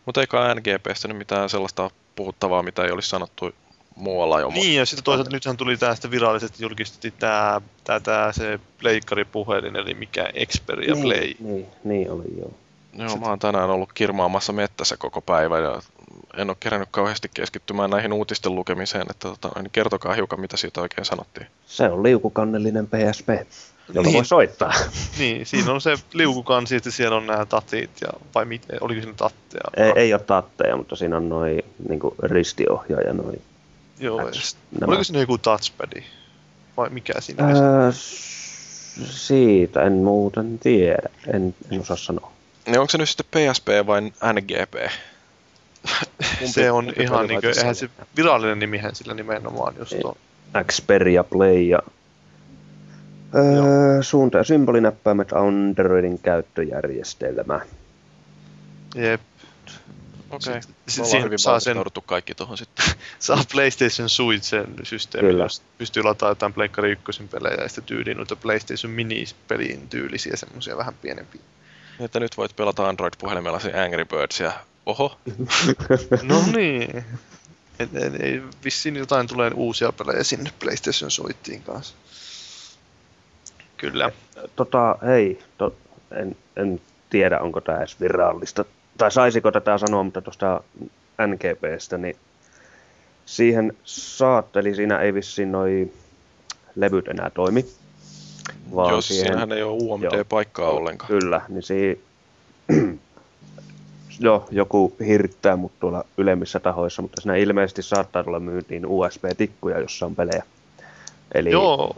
[0.05, 3.55] Mutta eikä NGPstä nyt mitään sellaista puhuttavaa, mitä ei olisi sanottu
[3.95, 4.49] muualla jo.
[4.49, 9.93] Niin, ja sitten toisaalta nythän tuli tästä virallisesti julkistettiin tämä, tämä, tämä se pleikkaripuhelin, eli
[9.93, 11.33] mikä Xperia niin, Play.
[11.39, 12.51] Niin, niin oli joo.
[12.93, 15.81] Joo, mä oon tänään ollut kirmaamassa mettässä koko päivä ja
[16.37, 20.81] en ole kerännyt kauheasti keskittymään näihin uutisten lukemiseen, että tota, niin kertokaa hiukan, mitä siitä
[20.81, 21.47] oikein sanottiin.
[21.65, 23.29] Se on liukukannellinen PSP,
[23.93, 24.13] joka Niin.
[24.13, 24.73] voi soittaa.
[25.19, 29.15] Niin, siinä on se liukukansi, että siellä on nämä tatit, ja, vai mit, oliko siinä
[29.17, 29.63] tatteja?
[29.77, 33.13] Ei, ei ole tatteja, mutta siinä on noin niin ristiohjaaja.
[33.13, 33.33] Noi.
[34.01, 34.89] Joo, X, sit- nämä.
[34.89, 36.03] oliko siinä joku touchpadi?
[36.77, 37.47] Vai mikä siinä?
[37.47, 37.91] Öö,
[39.09, 42.31] siitä en muuten tiedä, en, en osaa sanoa.
[42.65, 44.01] Niin onko se nyt sitten PSP vai
[44.33, 44.91] NGP?
[46.45, 50.15] se on kumpi ihan niinku, vai eihän se virallinen nimihän sillä nimenomaan just on.
[50.71, 51.79] Xperia Play ja
[53.35, 57.61] öö, suunta- ja symbolinäppäimet Androidin käyttöjärjestelmä.
[58.95, 59.21] Jep.
[60.31, 60.61] Okei.
[60.61, 62.85] Sit- Me sit ollaan siihen saa sen- kaikki tuohon sitten.
[63.19, 65.43] Saa PlayStation Suite sen systeemi, Kyllä.
[65.43, 70.77] jos pystyy lataamaan jotain Pleikkari 1 pelejä ja sitten tyyliin noita PlayStation Mini-pelin tyylisiä semmoisia
[70.77, 71.41] vähän pienempiä.
[71.97, 74.51] Niin, että nyt voit pelata Android-puhelimella se Angry Birdsia.
[74.85, 75.17] Oho,
[76.23, 77.05] No niin.
[77.79, 81.95] Et, et, ei, vissiin jotain tulee uusia pelejä sinne PlayStation Suiteen kanssa.
[83.77, 84.11] Kyllä.
[84.55, 85.75] Tota, hei, to,
[86.11, 88.65] en, en tiedä onko tämä edes virallista,
[88.97, 90.63] tai saisiko tätä sanoa, mutta tuosta
[91.27, 92.15] NGPstä, niin
[93.25, 95.91] siihen saat, eli siinä ei vissiin noi
[96.75, 97.65] levyt enää toimi.
[98.75, 100.77] Vaan jos siinähän ei ole UMD-paikkaa Joo.
[100.77, 101.07] ollenkaan.
[101.07, 102.03] Kyllä, niin si...
[104.19, 110.05] Joo, joku hirttää mut tuolla ylemmissä tahoissa, mutta siinä ilmeisesti saattaa tulla myyntiin USB-tikkuja, jossa
[110.05, 110.43] on pelejä.
[111.33, 111.95] Eli Joo.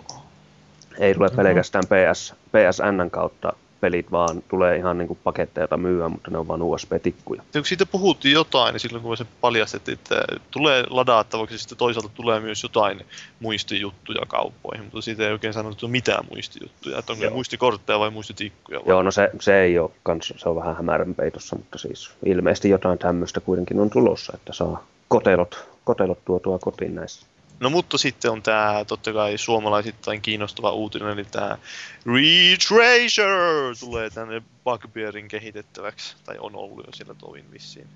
[0.99, 6.11] ei tule pelkästään PS, PSN kautta pelit, vaan tulee ihan niin kuin paketteja, joita myyään,
[6.11, 7.41] mutta ne on vain USB-tikkuja.
[7.53, 10.15] Ja kun siitä puhuttiin jotain, niin silloin kun se paljastettiin, että
[10.51, 13.05] tulee ladattavaksi, sitten toisaalta tulee myös jotain
[13.39, 17.33] muistijuttuja kauppoihin, mutta siitä ei oikein sanottu mitään muistijuttuja, että onko Joo.
[17.33, 18.79] muistikortteja vai muistitikkuja.
[18.79, 18.87] Vai?
[18.87, 22.69] Joo, no se, se ei ole kans, se on vähän hämärän peitossa, mutta siis ilmeisesti
[22.69, 27.25] jotain tämmöistä kuitenkin on tulossa, että saa kotelot, kotelot tuotua kotiin näissä.
[27.63, 31.57] No mutta sitten on tämä totta kai suomalaisittain kiinnostava uutinen, eli tämä
[32.05, 37.87] Retracer tulee tänne Bugbearin kehitettäväksi, tai on ollut jo siellä tovin vissiin.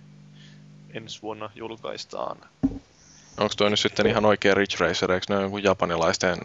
[0.94, 2.38] Ensi vuonna julkaistaan.
[3.38, 6.38] Onko toi nyt sitten ihan oikea Ridge Racer, eikö ne ole jonkun japanilaisten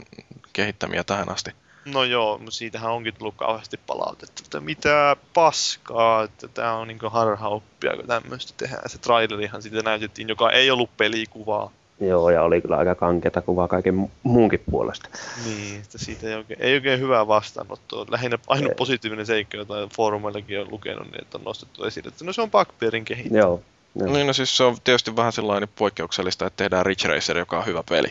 [0.52, 1.50] kehittämiä tähän asti?
[1.84, 7.08] No joo, mutta siitähän onkin tullut kauheasti palautetta, että mitä paskaa, että tämä on niinku
[7.10, 8.90] harhaoppia, kun tämmöistä tehdään.
[8.90, 11.70] Se trailerihan siitä näytettiin, joka ei ollut pelikuvaa.
[12.08, 15.08] Joo, ja oli kyllä aika kankeata kuvaa kaiken mu- muunkin puolesta.
[15.44, 18.06] Niin, että siitä ei oikein, ei oikein hyvää vastaanottoa.
[18.10, 18.76] Lähinnä ainut Ei.
[18.76, 22.50] positiivinen seikka, jota foorumeillakin on lukenut, niin että on nostettu esille, että no se on
[22.50, 23.38] Bugbearin kehittämä.
[23.38, 23.62] Joo,
[23.94, 24.12] joo.
[24.12, 27.66] Niin, no siis se on tietysti vähän sellainen poikkeuksellista, että tehdään Ridge Racer, joka on
[27.66, 28.08] hyvä peli.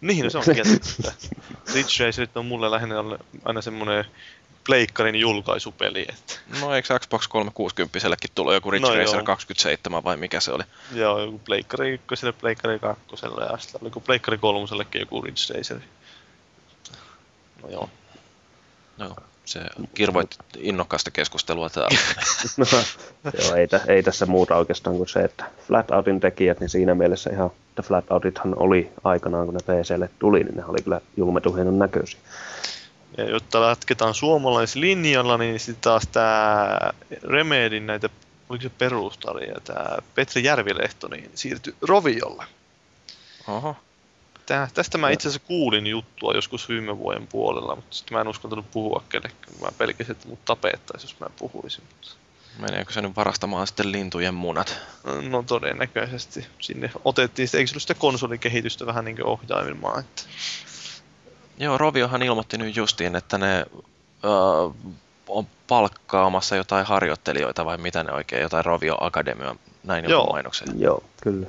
[0.00, 1.12] Niin, no se on kieltämättä.
[1.74, 2.94] Ridge Racerit on mulle lähinnä
[3.44, 4.04] aina semmoinen
[4.66, 7.98] pleikkarin julkaisupeli, että No eikö Xbox 360
[8.34, 9.24] tullut joku Ridge No Racer joo.
[9.24, 10.62] 27 vai mikä se oli?
[10.92, 15.78] joo, joku pleikkari ykköselle, pleikkari kakkoselle ja sitten oliko pleikkari kolmosellekin joku Ridge Racer.
[17.62, 17.90] No joo.
[18.98, 19.60] No, se
[19.94, 21.98] kirvoitti innokkaasta keskustelua täällä.
[22.56, 22.66] No,
[23.44, 27.30] joo, ei, tä, ei tässä muuta oikeastaan kuin se, että Flatoutin tekijät, niin siinä mielessä
[27.32, 31.78] ihan, että Flatoutithan oli aikanaan, kun ne PClle tuli, niin ne oli kyllä julmetun hienon
[31.78, 32.20] näköisiä.
[33.16, 36.78] Ja jotta jatketaan suomalaislinjalla, niin sitten taas tämä
[37.22, 38.08] Remedin näitä,
[38.48, 42.44] oliko se perustari ja tämä Petri Järvilehto, niin siirtyi Roviolle.
[43.48, 43.76] Oho.
[44.46, 48.28] Tää, tästä mä itse asiassa kuulin juttua joskus viime vuoden puolella, mutta sitten mä en
[48.28, 49.60] uskaltanut puhua kellekään.
[49.60, 51.84] Mä pelkäsin, että mut tapettaisiin, jos mä puhuisin.
[51.90, 52.24] Mutta
[52.58, 54.80] Meneekö se nyt varastamaan sitten lintujen munat?
[55.30, 56.46] no todennäköisesti.
[56.60, 60.22] Sinne otettiin, eikö se ollut sitä konsolikehitystä vähän niin ohjailemaan, että
[61.58, 63.66] Joo, Roviohan ilmoitti nyt justiin, että ne
[64.24, 64.90] öö,
[65.28, 70.20] on palkkaamassa jotain harjoittelijoita vai mitä ne oikein, jotain Rovio Akademia, näin Joo.
[70.20, 70.80] joku mainoksen.
[70.80, 71.46] Joo, kyllä.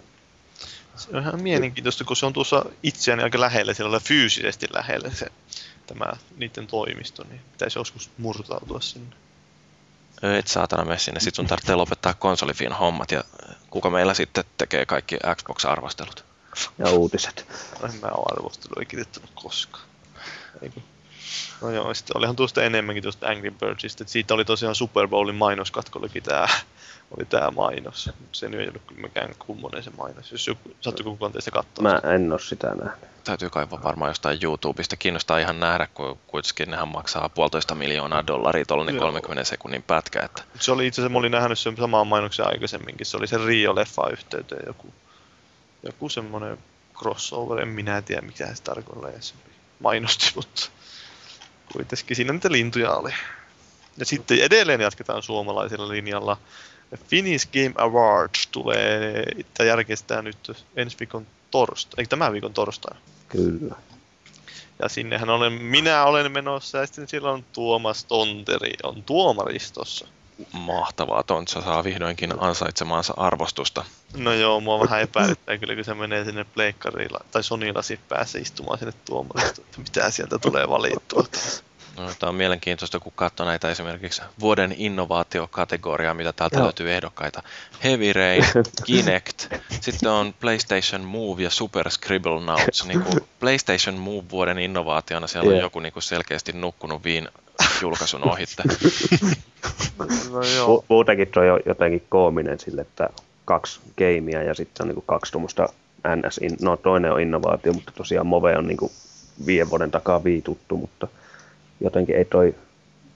[0.95, 5.27] se on ihan mielenkiintoista, kun se on tuossa itseäni aika lähellä, siellä fyysisesti lähellä se
[5.87, 9.15] tämä niiden toimisto, niin pitäisi joskus murtautua sinne.
[10.21, 13.23] Et saatana mene sinne, sit sun tarvitsee lopettaa konsolifin hommat ja
[13.69, 16.25] kuka meillä sitten tekee kaikki Xbox-arvostelut.
[16.77, 17.47] Ja uutiset.
[17.83, 19.83] En mä ole arvostelua kirjoittanut koskaan.
[20.61, 20.79] Eikö?
[21.61, 25.35] No joo, sitten olihan tuosta enemmänkin tuosta Angry Birdsista, että siitä oli tosiaan Super Bowlin
[25.35, 26.47] mainoskatkollekin tämä
[27.17, 28.09] oli tämä mainos.
[28.31, 32.01] Se ei ollut kyllä mikään kummonen se mainos, jos joku, sattuiko kukaan teistä katsoa Mä
[32.13, 33.09] en oo sitä nähnyt.
[33.23, 34.97] Täytyy kaivaa varmaan jostain YouTubesta.
[34.97, 39.05] Kiinnostaa ihan nähdä, kun kuitenkin nehän maksaa puolitoista miljoonaa dollaria tuollainen Joo.
[39.05, 40.21] 30 sekunnin pätkä.
[40.25, 43.05] Että Se oli itse asiassa, mä olin nähnyt sen samaan mainoksen aikaisemminkin.
[43.05, 44.93] Se oli se Rio-leffa yhteyteen joku,
[45.83, 46.57] joku semmoinen
[46.93, 49.33] crossover, en minä tiedä mikä se tarkoittaa se
[49.79, 50.69] mainosti, mutta
[51.73, 53.13] kuitenkin siinä niitä lintuja oli.
[53.97, 56.37] Ja sitten edelleen jatketaan suomalaisella linjalla.
[57.07, 62.99] Finnish Game Awards tulee, että järjestää nyt ensi viikon torstaina, eikö tämän viikon torstaina.
[63.29, 63.75] Kyllä.
[64.79, 70.07] Ja sinnehän olen, minä olen menossa ja sitten siellä on Tuomas Tonteri, on tuomaristossa.
[70.53, 73.85] Mahtavaa, Tontsa saa vihdoinkin ansaitsemaansa arvostusta.
[74.17, 78.79] No joo, mua vähän epäilyttää kyllä, kun se menee sinne pleikkarilla tai Sonilla päässä istumaan
[78.79, 81.25] sinne tuomaristoon, että mitä sieltä tulee valittua.
[81.97, 86.63] No, tämä on mielenkiintoista, kun katsoo näitä esimerkiksi vuoden innovaatiokategoriaa, mitä täältä Joo.
[86.63, 87.43] löytyy ehdokkaita.
[87.83, 88.43] Heavy Rain,
[88.85, 89.47] Kinect,
[89.81, 92.85] sitten on PlayStation Move ja Super Scribble Notes.
[92.85, 95.61] Niin kuin PlayStation Move vuoden innovaationa, siellä on Joo.
[95.65, 97.29] joku niin kuin selkeästi nukkunut viin
[97.81, 98.63] julkaisun ohitte.
[100.31, 103.09] No joo, Mu- muutenkin tuo on jo jotenkin koominen sille, että
[103.45, 105.69] kaksi gameia ja sitten on niin kaksi tuommoista
[106.15, 108.77] NS, in- no toinen on innovaatio, mutta tosiaan Move on niin
[109.45, 111.07] viiden vuoden takaa viituttu, mutta
[111.79, 112.55] jotenkin ei toi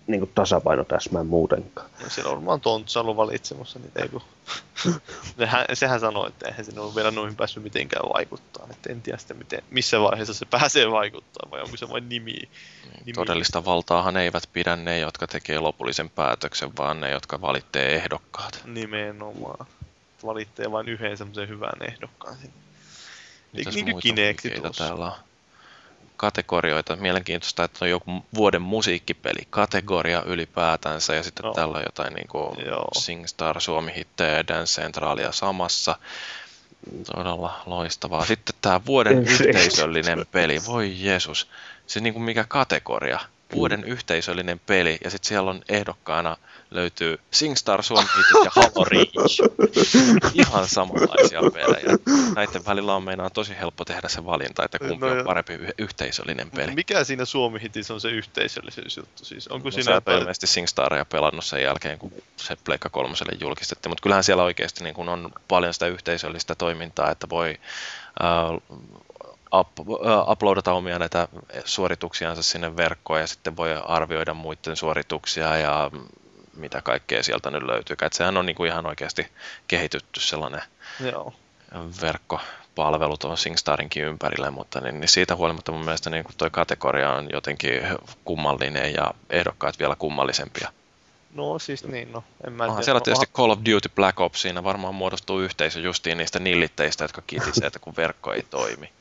[0.10, 1.90] niin kuin tasapaino täsmää muutenkaan.
[2.04, 4.22] no siellä on varmaan Tontsa ollut valitsemassa niitä, ei kun...
[5.38, 8.68] sehän, sehän sanoi, että eihän sinne ole vielä noihin päässyt mitenkään vaikuttaa.
[8.72, 12.34] Että en tiedä sitten, miten, missä vaiheessa se pääsee vaikuttaa, vai onko se vain nimi.
[13.00, 13.14] nimi.
[13.14, 18.62] Todellista valtaahan eivät pidä ne, jotka tekee lopullisen päätöksen, vaan ne, jotka valitsee ehdokkaat.
[18.66, 19.66] Nimenomaan.
[20.26, 22.54] Valitsee vain yhden semmoisen hyvän ehdokkaan sinne.
[23.54, 24.84] Mitäs niin kuin muita tuossa.
[24.84, 25.29] täällä on?
[26.20, 26.96] Kategorioita.
[26.96, 31.54] Mielenkiintoista, että on joku vuoden musiikkipeli kategoria ylipäätänsä ja sitten Joo.
[31.54, 32.88] täällä on jotain niin kuin Joo.
[32.98, 35.96] SingStar, Suomi Hittejä ja Dance Centralia samassa.
[37.16, 38.26] Todella loistavaa.
[38.26, 40.60] Sitten tämä vuoden yhteisöllinen peli.
[40.66, 41.48] Voi Jeesus.
[41.88, 43.20] Se niin kuin mikä kategoria.
[43.56, 46.38] Vuoden yhteisöllinen peli ja sitten siellä on ehdokkaana
[46.72, 48.08] löytyy SingStar, Suomi
[48.46, 49.42] ja Halo Reach.
[50.34, 51.98] Ihan samanlaisia pelejä.
[52.36, 55.70] Näiden välillä on meinaan tosi helppo tehdä se valinta, että kumpi No on parempi y-
[55.78, 56.72] yhteisöllinen peli.
[56.76, 59.26] mikä siinä Suomi-hitissä on se yhteisöllisyys juttu?
[59.26, 60.20] Siis onko No, siinä jotain...
[60.20, 64.96] ilmeisesti SingStaria pelannut sen jälkeen, kun se Pleikka kolmoselle julkistettiin, mutta kyllähän siellä oikeasti niin
[64.96, 67.58] kun on paljon sitä yhteisöllistä toimintaa, että voi
[68.24, 68.80] äh,
[69.54, 71.28] up, äh, uploadata omia näitä
[71.66, 75.92] suorituksiansa sinne verkkoon ja sitten voi arvioida muiden suorituksia ja
[76.56, 77.96] mitä kaikkea sieltä nyt löytyy.
[78.02, 79.28] Et sehän on niin kuin ihan oikeasti
[79.68, 80.62] kehitytty sellainen
[81.12, 81.34] Joo.
[82.02, 87.30] verkkopalvelu tuon SingStarinkin ympärille, mutta niin, niin siitä huolimatta mun mielestä niin tuo kategoria on
[87.34, 87.82] jotenkin
[88.26, 90.72] kummallinen ja ehdokkaat vielä kummallisempia.
[91.34, 92.86] No siis niin, no en mä Onhan tiedä.
[92.86, 97.04] siellä no, tietysti Call of Duty Black Ops, siinä varmaan muodostuu yhteisö justiin niistä nillitteistä,
[97.04, 98.92] jotka kitisee, että kun verkko ei toimi.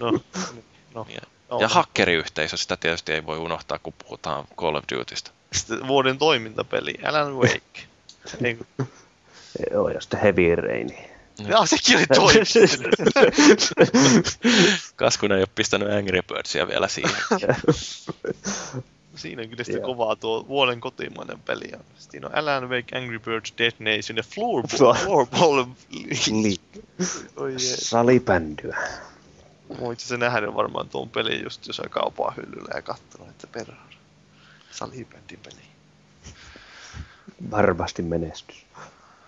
[0.00, 0.10] No,
[0.94, 5.30] no, Ja, no, ja hakkeriyhteisö, sitä tietysti ei voi unohtaa, kun puhutaan Call of Dutysta.
[5.52, 7.80] Sitten vuoden toimintapeli, Alan Wake.
[8.44, 8.88] Ei, kun-
[9.72, 10.94] Joo, ja sitten Heavy Rain.
[11.48, 13.30] Jaa, sekin oli toimintapeli.
[14.96, 17.12] Kaskun ei ole pistänyt Angry Birdsia vielä siihen.
[19.18, 19.86] Siinä on kyllä sitten Joo.
[19.94, 21.70] kovaa tuo vuoden kotimainen peli.
[21.74, 21.84] on.
[21.98, 24.94] Siinä on Alan Wake, Angry Birds, Dead Nation ja Floorball.
[25.04, 25.64] Floorball.
[26.42, 26.60] Li-
[27.36, 27.58] Oi jee.
[27.76, 28.76] salibändyä.
[29.68, 33.46] Mä oon itse asiassa nähnyt varmaan tuon pelin just jossain kaupan hyllyllä ja katsonut, että
[33.46, 33.88] perhana.
[34.70, 35.68] Salibändin peli.
[37.50, 38.66] Varmasti menestys.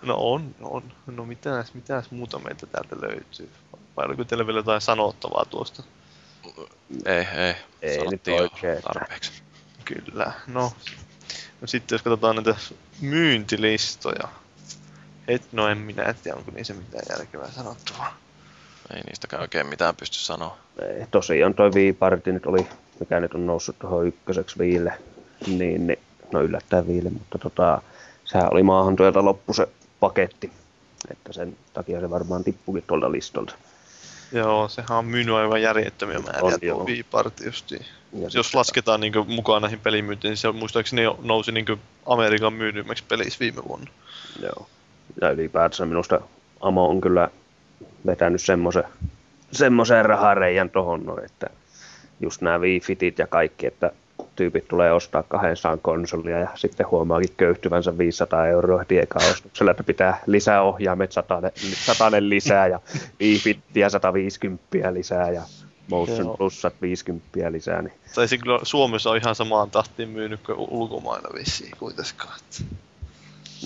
[0.01, 0.83] No on, on.
[1.07, 3.49] No mitäs, mitäs muuta meiltä täältä löytyy?
[3.97, 5.83] Vai oliko teillä vielä jotain sanottavaa tuosta?
[7.05, 7.55] Ei, ei.
[7.81, 8.81] Ei sanottiin nyt oikein.
[8.83, 9.31] tarpeeksi.
[9.85, 10.73] Kyllä, no.
[11.61, 12.55] no sitten jos katsotaan näitä
[13.01, 14.27] myyntilistoja.
[15.27, 18.17] Et, no en minä tiedä, onko niissä mitään järkevää sanottavaa.
[18.95, 20.57] Ei niistäkään oikein mitään pysty sanoa.
[20.81, 22.67] Ei, tosiaan toi Wii-party nyt oli,
[22.99, 24.93] mikä nyt on noussut tuohon ykköseksi Viille,
[25.47, 25.99] niin, niin
[26.31, 27.81] no yllättäen Viille, mutta tota,
[28.25, 29.67] sehän oli maahan tuolta loppu se
[29.99, 30.51] paketti,
[31.11, 33.55] että sen takia se varmaan tippukin tuolta listolta.
[34.31, 37.85] Joo, sehän on myynyt aivan järjettömiä määriä On, tuo Party justiin.
[38.13, 41.65] Ja Jos lasketaan niin mukaan näihin pelimyyntiin, niin se muistaakseni nousi niin
[42.05, 43.91] Amerikan myydymmäksi pelissä viime vuonna.
[44.41, 44.67] Joo.
[45.21, 46.21] Ja ylipäätänsä minusta
[46.61, 47.29] Amo on kyllä
[48.05, 48.83] vetänyt semmoisen
[49.51, 51.47] semmoisen rahareijan tohon noin, että
[52.19, 53.91] just nämä Wii Fitit ja kaikki, että
[54.35, 59.83] tyypit tulee ostaa 200 konsolia ja sitten huomaakin köyhtyvänsä 500 euroa heti eka ostoksella, että
[59.83, 62.79] pitää lisää ohjaimet satanen, satanen lisää ja
[63.21, 65.41] Wii Fittiä 150 lisää ja
[65.87, 66.37] Motion Joo.
[66.37, 71.29] plussat 50 lisää, niin Tai se kyllä Suomessa on ihan samaan tahtiin myynyt kuin ulkomailla
[71.35, 72.39] vissiin kuitenkaan.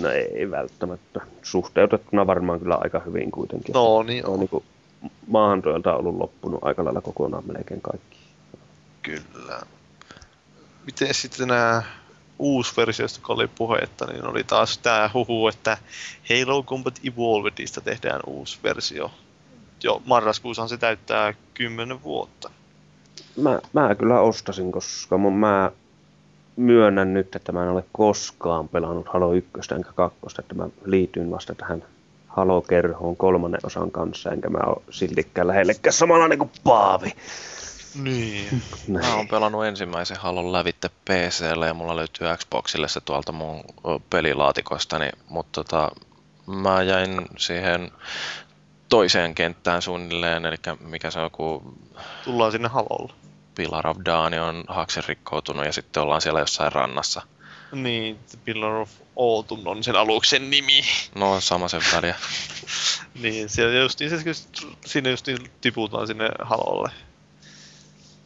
[0.02, 1.22] no ei välttämättä.
[1.44, 3.74] Suhteutettuna varmaan kyllä aika hyvin kuitenkin.
[3.74, 4.64] No niin, on on, niin kuin
[5.28, 8.18] maahantuolta ollut loppunut aika lailla kokonaan melkein kaikki.
[9.02, 9.62] kyllä.
[10.86, 11.84] Miten sitten nämä
[12.40, 15.78] uusversioista, kun oli puhetta, niin oli taas tämä huhu, että
[16.30, 19.12] Halo Combat Evolvedista tehdään uusi versio.
[19.86, 22.52] Jo marraskuussahan se täyttää 10 vuotta.
[23.38, 25.72] Mä, mä kyllä ostasin, koska mun, mä
[26.56, 31.32] myönnän nyt, että mä en ole koskaan pelannut Halo 1 enkä 2, että mä liityin
[31.32, 31.84] vasta tähän
[32.28, 37.12] Halo-kerhoon kolmannen osan kanssa, enkä mä ole siltikään lähellekään samalla niin kuin Paavi.
[38.04, 38.62] Niin.
[38.88, 44.00] Mä oon pelannut ensimmäisen Halon lävitte PClle ja mulla löytyy Xboxille se tuolta mun ö,
[44.10, 45.92] pelilaatikostani, mutta tota,
[46.48, 47.92] mä jäin siihen
[48.96, 51.78] toiseen kenttään suunnilleen, eli mikä se on, kun
[52.24, 53.14] Tullaan sinne halolle.
[53.56, 57.22] Pillar of Dawn on haksen rikkoutunut ja sitten ollaan siellä jossain rannassa.
[57.72, 58.90] Niin, The Pillar of
[59.20, 60.82] Autumn on sen aluksen nimi.
[61.16, 62.16] No sama sen väliä.
[63.22, 64.18] Niin, siellä justiin, se,
[64.86, 66.92] sinne justiin tiputaan sinne halolle.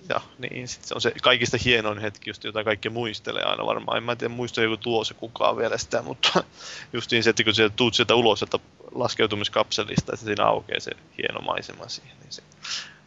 [0.10, 3.98] Ja niin, sit se on se kaikista hienoin hetki, just, jota kaikki muistelee aina varmaan.
[3.98, 6.44] En mä tiedä, muista joku tuo se kukaan vielä sitä, mutta
[6.94, 8.60] justiin se, että kun sieltä tuut sieltä ulos sieltä
[8.92, 12.44] laskeutumiskapselista, että siinä aukeaa se hieno maisema siihen, niin se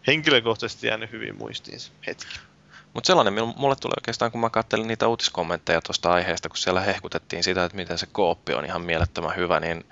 [0.07, 2.39] henkilökohtaisesti jäänyt hyvin muistiin se hetki.
[2.95, 7.45] Mutta sellainen mulle tuli oikeastaan, kun mä kattelin niitä uutiskommentteja tuosta aiheesta, kun siellä hehkutettiin
[7.45, 9.85] sitä, että miten se kooppi on ihan mielettömän hyvä, niin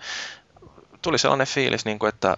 [1.03, 2.37] tuli sellainen fiilis, niin kuin, että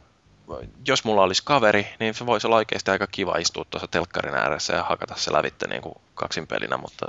[0.87, 4.75] jos mulla olisi kaveri, niin se voisi olla oikeasti aika kiva istua tuossa telkkarin ääressä
[4.75, 7.07] ja hakata se lävitte niin kuin kaksin pelinä, mutta,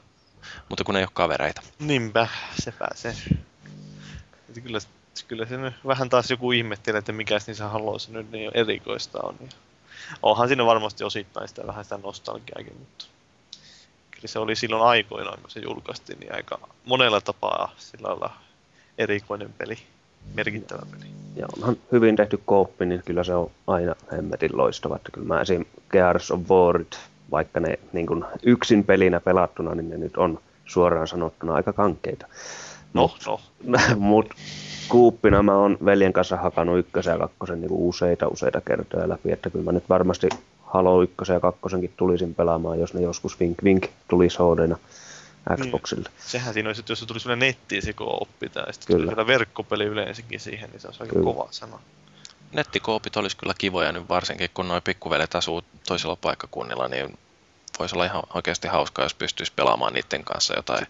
[0.70, 1.62] mutta kun ei ole kavereita.
[1.80, 2.28] Niinpä,
[2.96, 3.16] se.
[4.50, 4.80] Että kyllä,
[5.28, 9.36] kyllä se nyt vähän taas joku ihmettelee, että mikä niissä haloissa nyt niin erikoista on.
[9.41, 9.47] Ja
[10.22, 13.05] onhan siinä varmasti osittain sitä vähän sitä nostalgiaakin, mutta
[14.11, 18.34] kyllä se oli silloin aikoinaan, kun se julkaistiin, niin aika monella tapaa sillä lailla
[18.97, 19.78] erikoinen peli,
[20.34, 21.05] merkittävä peli.
[21.36, 24.95] Ja onhan hyvin tehty kooppi, niin kyllä se on aina hemmetin loistava.
[24.95, 25.66] Että kyllä mä esim.
[25.91, 26.99] Gears of Warit,
[27.32, 28.07] vaikka ne niin
[28.43, 32.28] yksin pelinä pelattuna, niin ne nyt on suoraan sanottuna aika kankeita.
[32.94, 33.39] No, no,
[33.98, 34.30] Mut
[34.89, 39.50] kuuppina mä oon veljen kanssa hakannut ykkösen ja kakkosen niin useita useita kertoja läpi, että
[39.50, 40.30] kyllä mä nyt varmasti
[40.62, 44.76] Halo ykkösen ja kakkosenkin tulisin pelaamaan, jos ne joskus vink vink tulisi HD
[45.62, 46.10] Xboxille.
[46.26, 49.28] sehän siinä olisi, että jos se tulisi nettiin se oppi tai sitten Kyllä.
[49.28, 51.24] verkkopeli yleensäkin siihen, niin se olisi aika Kyllä.
[51.26, 51.80] kova sana.
[52.54, 57.18] Nettikoopit olisi kyllä kivoja nyt varsinkin, kun nuo pikkuvelet asuu toisella paikkakunnilla, niin
[57.80, 60.88] voisi olla ihan oikeasti hauskaa, jos pystyisi pelaamaan niiden kanssa jotain.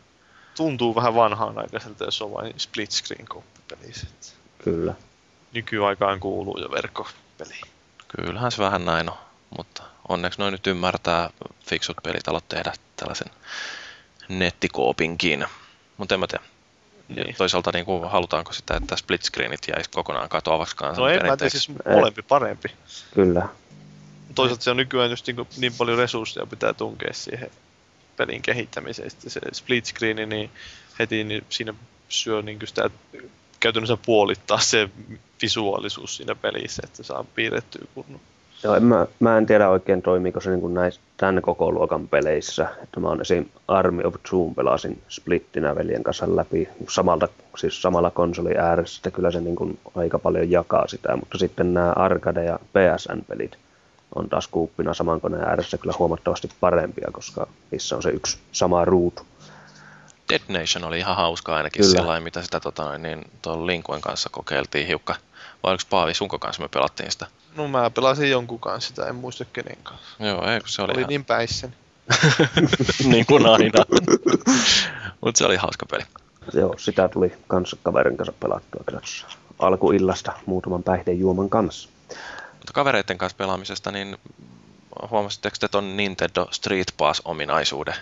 [0.56, 3.93] Tuntuu vähän vanhaan aikaiselta, jos on vain split screen koppipeli.
[4.64, 4.93] Kyllä.
[5.54, 7.62] Nykyaikaan kuuluu jo verkkopeli.
[8.08, 9.18] Kyllähän se vähän näin on,
[9.58, 11.30] mutta onneksi noin nyt ymmärtää
[11.66, 13.32] fiksut pelitalot tehdä tällaisen
[14.30, 15.45] nettikoopinkin.
[15.97, 16.43] Mutta en mä tiedä.
[17.08, 17.36] Niin.
[17.36, 21.38] Toisaalta niin kuin, halutaanko sitä, että split screenit jäisi kokonaan katoavaksi kanssa No en mä
[21.38, 22.70] tiedä, siis molempi parempi.
[23.14, 23.47] Kyllä.
[24.36, 27.51] Toisaalta se on nykyään just niin, niin paljon resursseja pitää tunkea siihen
[28.18, 29.09] pelin kehittämiseen.
[29.09, 30.49] Sitten se split screen, niin
[30.99, 31.74] heti niin siinä
[32.09, 32.89] syö niin sitä
[33.59, 34.89] käytännössä puolittaa se
[35.41, 38.20] visuaalisuus siinä pelissä, että saa piirrettyä kunnon.
[38.64, 42.68] Joo, en mä, mä en tiedä oikein toimiiko se niin näissä tämän koko luokan peleissä.
[42.84, 43.45] Että mä oon esim.
[43.68, 49.32] Army of Doom pelasin splittinä veljen kanssa läpi samalta, siis samalla konsoli ääressä, että kyllä
[49.32, 53.57] se niin kuin aika paljon jakaa sitä, mutta sitten nämä arcade- ja PSN-pelit
[54.16, 58.86] on taas kuuppina saman koneen ääressä kyllä huomattavasti parempia, koska niissä on se yksi sama
[58.86, 59.26] ruutu.
[60.30, 61.91] Dead Nation oli ihan hauska ainakin Kyllä.
[61.91, 65.16] sillä lailla, mitä sitä tota, noin, niin tuon Linkuen kanssa kokeiltiin hiukka.
[65.64, 67.28] Vai oliko Paavi sunko kanssa me pelattiin sitä?
[67.55, 70.07] No mä pelasin jonkun kanssa sitä, en muista kenen kanssa.
[70.20, 71.74] Joo, ei kun se oli, Oli ihan, niin päissäni.
[73.11, 73.86] niin kuin aina.
[75.22, 76.03] Mutta se oli hauska peli.
[76.53, 79.01] Joo, sitä tuli kanssa kaverin kanssa pelattua
[79.59, 81.89] alkuillasta muutaman päihdejuoman kanssa.
[82.64, 84.18] Mutta kavereiden kanssa pelaamisesta, niin
[85.11, 87.95] huomasitteko te ton Nintendo Street Pass-ominaisuuden?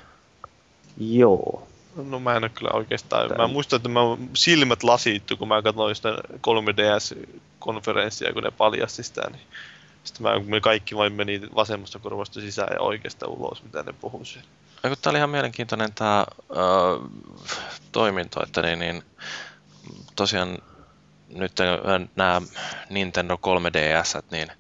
[0.97, 3.31] Joo, No mä en ole kyllä oikeastaan.
[3.37, 3.99] Mä muistan, että mä
[4.33, 6.09] silmät lasittu, kun mä katsoin sitä
[6.47, 9.21] 3DS-konferenssia, kun ne paljasti sitä.
[9.29, 9.41] Niin
[10.03, 14.25] sitten mä, me kaikki vain meni vasemmasta korvasta sisään ja oikeasta ulos, mitä ne puhuu
[14.25, 14.49] siellä.
[14.81, 16.25] Kun tää oli ihan mielenkiintoinen tämä
[17.91, 19.03] toiminto, että niin, niin,
[20.15, 20.57] tosiaan
[21.33, 21.53] nyt
[22.15, 22.41] nämä
[22.89, 24.51] Nintendo 3DS, niin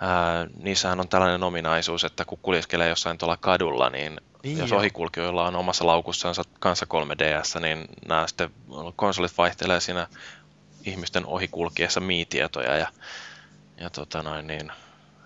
[0.00, 5.46] ää, niissähän on tällainen ominaisuus, että kun kuljeskelee jossain tuolla kadulla, niin Niin jos ohikulkijoilla
[5.46, 8.50] on omassa laukussansa kanssa 3DS, niin nämä sitten
[8.96, 10.06] konsolit vaihtelee siinä
[10.84, 12.88] ihmisten ohikulkiessa miitietoja ja,
[13.80, 14.72] ja tota noin, niin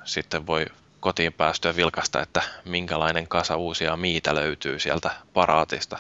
[0.05, 0.67] sitten voi
[1.01, 5.99] kotiin päästyä vilkasta, että minkälainen kasa uusia miitä löytyy sieltä paraatista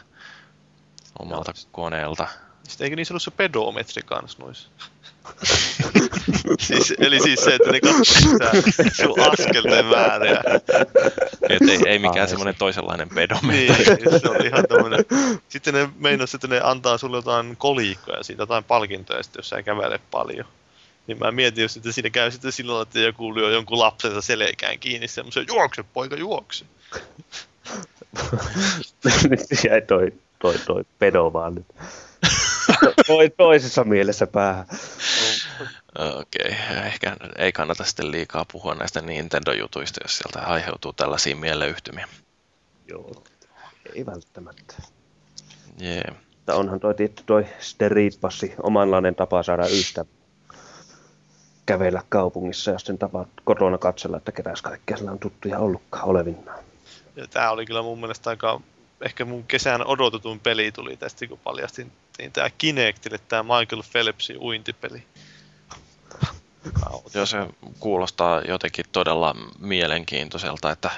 [1.18, 2.28] omalta koneelta.
[2.69, 4.69] Sitten eikö niissä ollut se pedometri kans noissa?
[6.67, 10.43] siis, eli siis se, että ne katsovat sun askelten määriä.
[11.49, 13.67] Et ei, ei mikään Ai, semmoinen toisenlainen pedometri.
[13.67, 15.05] Niin, se oli ihan tämmönen.
[15.49, 19.63] Sitten ne meinas, että ne antaa sulle jotain kolikkoja siitä, jotain palkintoja, sitten, jos sä
[19.63, 20.47] kävele paljon.
[21.07, 24.21] Niin mä mietin, jos sitten siinä käy sitten sillä lailla, että joku lyö jonkun lapsensa
[24.21, 26.65] selkään kiinni semmoisen, juokse poika, juokse.
[29.31, 31.67] nyt jäi toi, toi, toi pedo vaan nyt.
[33.07, 34.67] Toi, toisessa mielessä päähän.
[35.99, 36.87] Okei, okay.
[36.87, 42.09] ehkä ei kannata sitten liikaa puhua näistä Nintendo-jutuista, jos sieltä aiheutuu tällaisia mieleyhtymiä.
[42.89, 43.25] Joo,
[43.95, 44.75] ei välttämättä.
[45.79, 46.15] Jee.
[46.37, 50.05] Mutta onhan toi tietty toi Street Passi omanlainen tapa saada ystä
[51.67, 56.65] kävellä kaupungissa ja sitten tapa kotona katsella, että ketäs kaikkea sillä on tuttuja ollutkaan olevinnaan.
[57.17, 58.61] Ja tää oli kyllä mun mielestä aika,
[59.01, 64.39] ehkä mun kesän odotetuin peli tuli tästä, kun paljastin niin tää Kinectille tää Michael Phelpsin
[64.39, 65.03] uintipeli.
[67.14, 67.39] Joo, se
[67.79, 70.91] kuulostaa jotenkin todella mielenkiintoiselta, että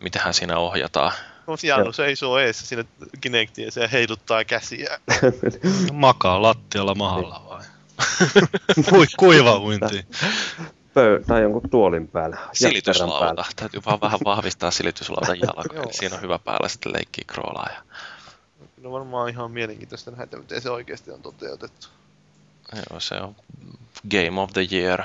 [0.00, 1.12] mitähän siinä ohjataan.
[1.46, 2.84] No, Jannu seisoo eessä siinä
[3.20, 5.00] Kinectiin ja se heiluttaa käsiä.
[5.92, 7.64] Makaa lattialla mahalla vai?
[8.90, 10.06] Kui, kuiva uinti.
[10.94, 12.38] Pöy, tai jonkun tuolin päällä.
[12.52, 13.44] Silityslauta.
[13.56, 15.92] Täytyy vaan vähän vahvistaa silityslaudan jalkoja.
[15.92, 17.68] Siinä on hyvä päällä sitten leikkiä kroolaa.
[17.74, 17.82] Ja...
[18.84, 21.86] No varmaan ihan mielenkiintoista nähdä, miten se oikeasti on toteutettu.
[22.90, 23.36] Joo, se on
[24.10, 25.02] Game of the Year.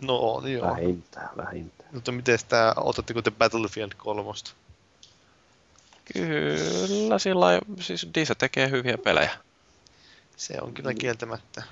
[0.00, 0.66] No on, joo.
[0.70, 1.90] Vähintään, vähintään.
[1.92, 4.22] Mutta miten tää, otatteko te Battlefield 3?
[6.12, 9.30] Kyllä, sillä lailla- siis Disa tekee hyviä pelejä.
[10.36, 11.62] Se on kyllä kieltämättä.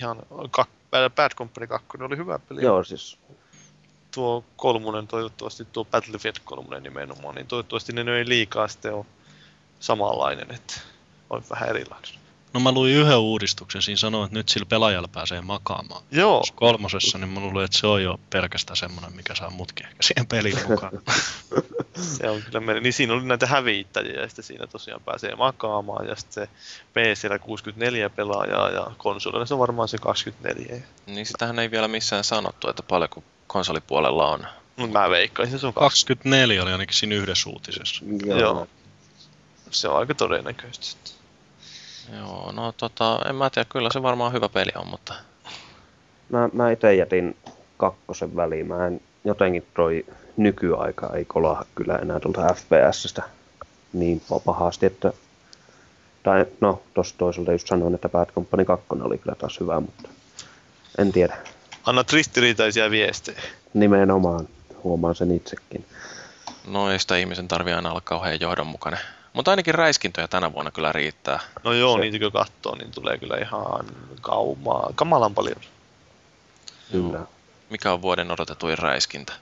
[0.00, 0.16] Ihan
[0.50, 2.62] kak, Bad Company 2 oli hyvä peli.
[2.62, 3.18] Joo, siis
[4.14, 9.06] Tuo kolmonen toivottavasti, tuo Battlefield 3 nimenomaan, niin toivottavasti ne ei liikaa sitten ole
[9.82, 10.80] samanlainen, että
[11.30, 12.10] on vähän erilainen.
[12.54, 16.02] No mä luin yhden uudistuksen, siinä sanoi, että nyt sillä pelaajalla pääsee makaamaan.
[16.10, 19.86] Joo, Tuossa kolmosessa, niin mä luulen, että se on jo pelkästään semmoinen, mikä saa mutkin
[19.86, 20.92] ehkä siihen peliin mukaan.
[22.18, 22.80] se on kyllä meni.
[22.80, 26.50] Niin siinä oli näitä hävittäjiä ja sitten siinä tosiaan pääsee makaamaan ja sitten se
[26.92, 30.82] PCllä 64 pelaajaa ja konsolilla se on varmaan se 24.
[31.06, 34.46] Niin sitähän ei vielä missään sanottu, että paljonko konsolipuolella on.
[34.76, 36.06] Mutta mä veikkaisin, se on 2.
[36.06, 38.04] 24 oli ainakin siinä yhdessä uutisessa.
[38.26, 38.38] joo.
[38.38, 38.66] Joo.
[39.72, 41.10] Se on aika todennäköistä.
[42.18, 45.14] Joo, no tota, en mä tiedä, kyllä se varmaan hyvä peli on, mutta
[46.32, 47.36] Mä, mä itse jätin
[47.76, 48.66] kakkosen väliin.
[48.66, 50.06] Mä en, jotenkin toi
[50.36, 53.22] nykyaika ei kolaha kyllä enää tuolta FPSstä
[53.92, 55.12] niin pahasti, että
[56.22, 60.08] tai no, tossa toisaalta just sanoin, että Bad Company 2 oli kyllä taas hyvä, mutta
[60.98, 61.36] en tiedä.
[61.86, 63.42] Anna ristiriitaisia viestejä.
[63.74, 64.48] Nimenomaan
[64.84, 65.86] huomaan sen itsekin.
[66.66, 69.00] no ei sitä ihmisen tarvii aina olla kauhean johdonmukainen.
[69.32, 71.40] Mutta ainakin räiskintöjä tänä vuonna kyllä riittää.
[71.64, 73.86] No joo, Se- niitä kun katsoo, niin tulee kyllä ihan
[74.20, 75.56] kaumaa, kamalan paljon.
[76.92, 77.20] Kyllä.
[77.70, 79.32] Mikä on vuoden odotetuin räiskintä?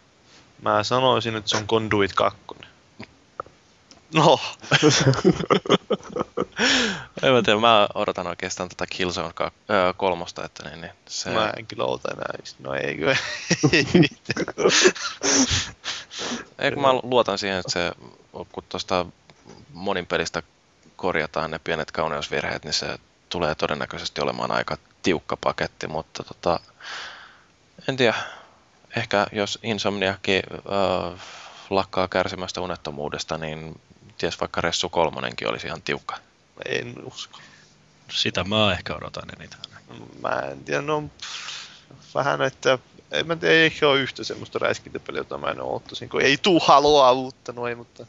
[0.63, 2.39] Mä sanoisin, että se on Conduit 2.
[4.15, 4.41] No,
[7.23, 11.31] En mä tiedä, mä odotan oikeastaan tätä Killzone ka- öö, kolmosta, että niin, niin se...
[11.31, 12.33] mä en kyllä ota enää.
[12.59, 13.17] No ei kyllä.
[13.73, 14.47] Ei mitään.
[16.59, 17.93] Ei, kun mä luotan siihen, että se,
[18.53, 19.07] kun tuosta
[19.73, 20.43] monin pelistä
[20.97, 22.99] korjataan ne pienet kauneusvirheet, niin se
[23.29, 26.61] tulee todennäköisesti olemaan aika tiukka paketti, mutta tota,
[27.89, 28.15] en tiedä,
[28.97, 31.21] ehkä jos Insomniakin äh,
[31.71, 33.81] lakkaa kärsimästä unettomuudesta, niin
[34.19, 36.19] ties vaikka Ressu kolmonenkin olisi ihan tiukka.
[36.65, 37.39] en usko.
[38.11, 39.59] Sitä mä ehkä odotan eniten.
[40.23, 41.05] Mä en tiedä, no
[42.15, 42.79] vähän, että
[43.11, 46.23] en mä tiedä, ei ehkä ole yhtä semmoista räiskintäpeliä, jota mä en ole ottaisin, kun
[46.23, 48.07] ei tuu haloa uutta noin, mutta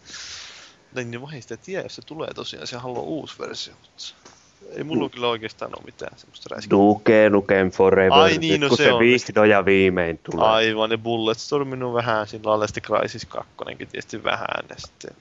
[0.96, 4.32] niin, niin mä sitä tiedä, jos se tulee tosiaan, se haluaa uusi versio, mutta
[4.76, 6.80] ei mulla kyllä oikeastaan ole mitään semmoista räiskintää.
[6.80, 9.00] Duke Nukem Forever, Ai niin, nyt no kun se se, on.
[9.00, 10.48] vihdoin ja viimein tulee.
[10.48, 15.16] Aivan, ne Bulletstormin on vähän sillä lailla, sitten Crysis 2 tietysti vähän, ja sitten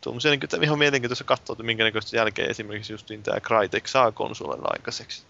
[0.00, 4.12] tuommoisia niin kuin, ihan mielenkiintoista katsoa, että minkä näköistä jälkeen esimerkiksi justiin tämä Crytek saa
[4.12, 5.22] konsolilla aikaiseksi.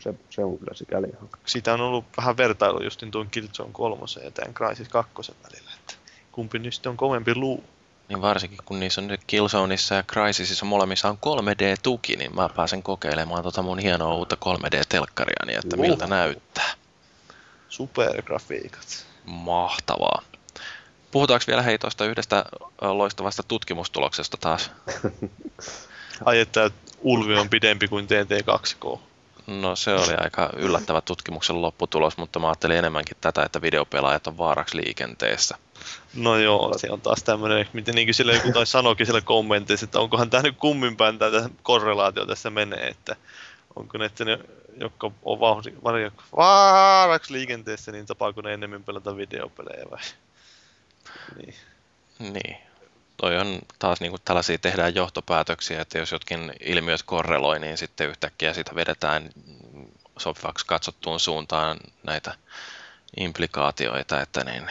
[0.00, 4.02] Se, se on kyllä sikäli ihan Siitä on ollut vähän vertailu justin tuon Killzone 3
[4.24, 5.94] ja tämän Crysis 2 välillä, että
[6.32, 7.64] kumpi nyt on kovempi luu.
[8.14, 12.82] Niin varsinkin kun niissä on nyt Killzoneissa ja Crysisissa molemmissa on 3D-tuki, niin mä pääsen
[12.82, 16.74] kokeilemaan tota mun hienoa uutta 3D-telkkaria, niin että miltä näyttää.
[17.68, 19.06] Supergrafiikat.
[19.24, 20.22] Mahtavaa.
[21.10, 22.44] Puhutaanko vielä hei tuosta yhdestä
[22.80, 24.70] loistavasta tutkimustuloksesta taas?
[26.24, 28.98] Ai, että Ulvi on pidempi kuin TT2K.
[29.46, 34.38] No se oli aika yllättävä tutkimuksen lopputulos, mutta mä ajattelin enemmänkin tätä, että videopelaajat on
[34.38, 35.56] vaaraksi liikenteessä.
[36.14, 39.84] No joo, se on taas tämmöinen, miten niin kuin siellä joku taisi sanoikin siellä kommenteissa,
[39.84, 43.16] että onkohan tämä nyt kumminpäin tätä korrelaatio tässä menee, että
[43.76, 44.38] onko ne, että ne,
[44.80, 45.40] jotka on
[46.36, 50.00] vaaraksi liikenteessä, niin tapaako ne ennemmin pelata videopelejä vai?
[51.36, 51.54] Niin.
[52.18, 52.56] Niin.
[53.16, 58.08] Toi on taas niin kuin tällaisia tehdään johtopäätöksiä, että jos jotkin ilmiöt korreloi, niin sitten
[58.08, 59.30] yhtäkkiä sitä vedetään
[60.18, 62.34] sopivaksi katsottuun suuntaan näitä
[63.16, 64.70] implikaatioita, että niin,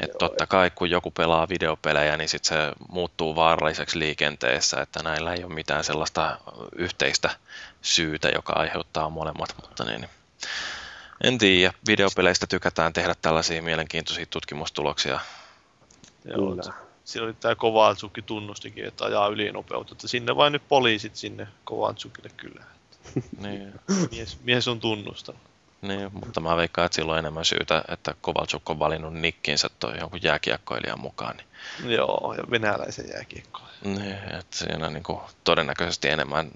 [0.00, 5.34] että totta kai kun joku pelaa videopelejä, niin sitten se muuttuu vaaralliseksi liikenteessä, että näillä
[5.34, 6.38] ei ole mitään sellaista
[6.76, 7.30] yhteistä
[7.82, 10.08] syytä, joka aiheuttaa molemmat, mutta niin,
[11.24, 15.20] en tiedä, videopeleistä tykätään tehdä tällaisia mielenkiintoisia tutkimustuloksia.
[16.24, 16.56] Joo,
[17.04, 22.30] siinä oli tämä Kovaltsukki tunnustikin, että ajaa ylinopeutta, että sinne vain nyt poliisit sinne Kovaltsukille
[22.36, 22.64] kyllä.
[23.40, 23.72] niin.
[24.10, 25.53] mies, mies on tunnustanut.
[25.88, 29.98] Niin, mutta mä veikkaan, että silloin on enemmän syytä, että Kovalchuk on valinnut nikkinsä toi
[29.98, 31.36] jonkun jääkiekkoilijan mukaan.
[31.36, 31.92] Niin...
[31.92, 33.74] Joo, ja venäläisen jääkiekkoilijan.
[33.84, 36.50] Niin, että siinä on niin kuin todennäköisesti enemmän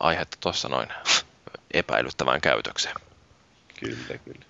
[0.00, 0.88] aihetta tuossa noin
[1.74, 2.94] epäilyttävään käytökseen.
[3.80, 4.44] Kyllä, kyllä.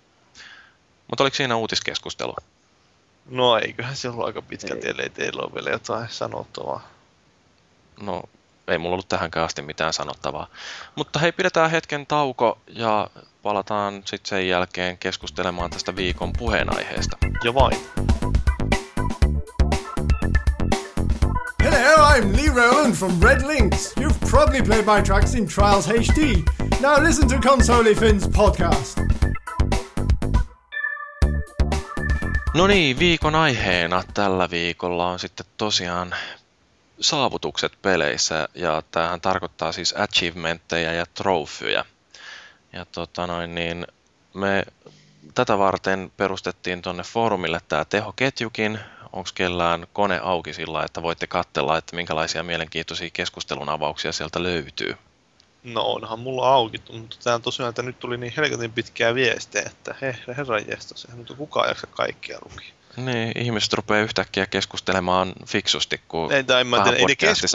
[1.08, 2.34] Mutta oliko siinä uutiskeskustelu?
[3.30, 6.88] No eiköhän se ollut aika pitkälti, ellei teillä ole vielä jotain sanottavaa.
[8.00, 8.22] No
[8.68, 10.46] ei mulla ollut tähänkään asti mitään sanottavaa.
[10.94, 13.10] Mutta hei, pidetään hetken tauko ja
[13.42, 17.16] palataan sitten sen jälkeen keskustelemaan tästä viikon puheenaiheesta.
[17.44, 17.78] Jo vain.
[21.64, 23.92] Hello, I'm Lee Rowland from Red Links.
[24.00, 26.42] You've probably played my tracks in Trials HD.
[26.80, 28.98] Now listen to Console Fins podcast.
[32.54, 36.14] No niin, viikon aiheena tällä viikolla on sitten tosiaan
[37.00, 41.84] saavutukset peleissä ja tämähän tarkoittaa siis achievementteja ja trofyjä.
[42.72, 43.86] Ja tota noin, niin
[44.34, 44.64] me
[45.34, 48.80] tätä varten perustettiin tuonne foorumille tämä tehoketjukin.
[49.12, 54.96] Onko kellään kone auki sillä, että voitte katsella, että minkälaisia mielenkiintoisia keskustelun avauksia sieltä löytyy?
[55.64, 59.94] No onhan mulla auki, mutta tämä tosiaan, että nyt tuli niin helkatin pitkää viestejä, että
[60.02, 62.77] he, herran jestas, eihän nyt kukaan jaksa kaikkia lukia.
[63.04, 67.14] Niin, ihmiset rupeaa yhtäkkiä keskustelemaan fiksusti, kun ei, tai tiedän, ei ne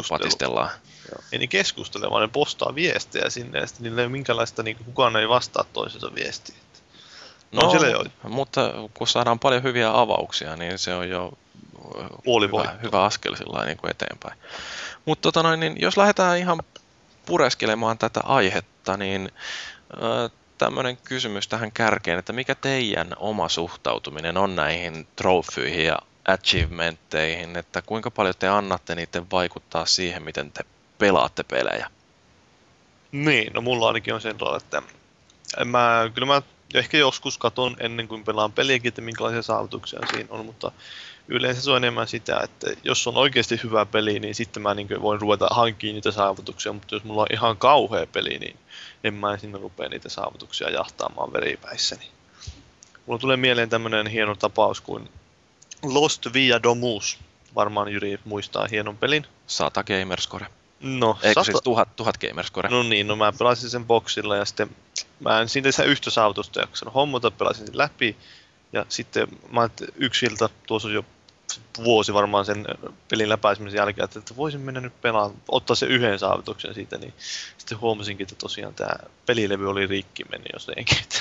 [0.10, 0.70] patistellaan.
[1.12, 1.24] Joo.
[1.32, 5.16] Ei ne keskustele, vaan ne postaa viestejä sinne, ja sitten niillä ei minkälaista, niin kukaan
[5.16, 6.56] ei vastaa toisensa viestiä.
[7.52, 7.74] No,
[8.24, 11.34] no mutta kun saadaan paljon hyviä avauksia, niin se on jo
[12.24, 14.39] Puoli hyvä, hyvä askel sillä niin kuin eteenpäin.
[15.06, 16.60] Mutta tota noin, niin jos lähdetään ihan
[17.26, 19.32] pureskelemaan tätä aihetta, niin
[20.64, 27.82] tämmöinen kysymys tähän kärkeen, että mikä teidän oma suhtautuminen on näihin trofyihin ja achievementteihin, että
[27.82, 30.64] kuinka paljon te annatte niiden vaikuttaa siihen, miten te
[30.97, 31.89] pelaatte pelejä?
[33.11, 34.82] Niin, no mulla ainakin on sen tavalla, että
[35.66, 36.41] mä, kyllä mä
[36.74, 40.72] ehkä joskus katon ennen kuin pelaan peliäkin, että minkälaisia saavutuksia siinä on, mutta
[41.28, 45.02] yleensä se on enemmän sitä, että jos on oikeasti hyvä peli, niin sitten mä niin
[45.02, 48.60] voin ruveta hankkimaan niitä saavutuksia, mutta jos mulla on ihan kauhea peli, niin
[49.04, 52.12] en mä sinne rupea niitä saavutuksia jahtaamaan veripäissäni.
[53.06, 55.10] Mulla tulee mieleen tämmönen hieno tapaus kuin
[55.84, 57.20] Lost Via Domus.
[57.56, 59.26] Varmaan Jyri muistaa hienon pelin.
[59.48, 60.46] Sata gamerscore.
[60.80, 61.44] No, Eikö sata...
[61.44, 62.70] siis tuhat, tuhat gamerscore?
[62.70, 64.70] No niin, no mä pelasin sen boksilla ja sitten
[65.20, 68.18] mä en siitä yhtä saavutusta jaksanut hommata, pelasin sen läpi.
[68.74, 71.06] Ja sitten mä yksi ilta, tuossa jo
[71.84, 72.66] vuosi varmaan sen
[73.10, 77.14] pelin läpäisemisen jälkeen, että voisin mennä nyt pelaamaan, ottaa se yhden saavutuksen siitä, niin
[77.58, 78.96] sitten huomasinkin, että tosiaan tämä
[79.26, 81.20] pelilevy oli rikki meni jotenkin, että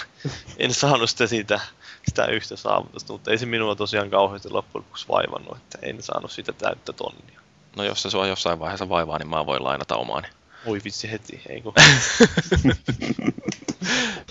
[0.58, 1.60] en saanut sitä siitä
[2.08, 6.32] sitä yhtä saavutusta, mutta ei se minua tosiaan kauheasti loppujen lopuksi vaivannut, että en saanut
[6.32, 7.40] sitä täyttä tonnia.
[7.76, 10.28] No jos se sua jossain vaiheessa vaivaa, niin mä voin lainata omaani.
[10.66, 11.74] Oi vitsi heti, ei kun.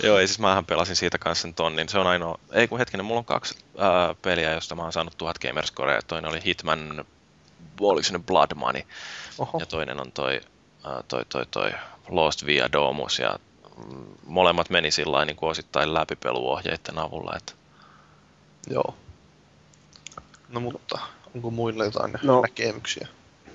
[0.04, 1.90] Joo, ei siis mähän pelasin siitä kanssa sen tonnin.
[1.90, 5.18] Se on ainoa, ei kun hetkinen, mulla on kaksi ää, peliä, josta mä oon saanut
[5.18, 6.02] tuhat gamerscorea.
[6.08, 7.06] Toinen oli Hitman,
[7.82, 8.82] oliko se Blood Money.
[9.38, 9.60] Oho.
[9.60, 10.42] Ja toinen on toi,
[10.84, 11.72] ää, toi, toi, toi
[12.10, 13.20] Lost Via Domus.
[13.20, 13.36] Ja
[13.86, 17.34] mm, molemmat meni sillä niin kuin osittain läpipeluohjeiden avulla.
[17.38, 17.54] Että...
[18.70, 18.96] Joo.
[20.50, 21.00] No mutta,
[21.36, 23.08] onko muilla jotain no, näkemyksiä?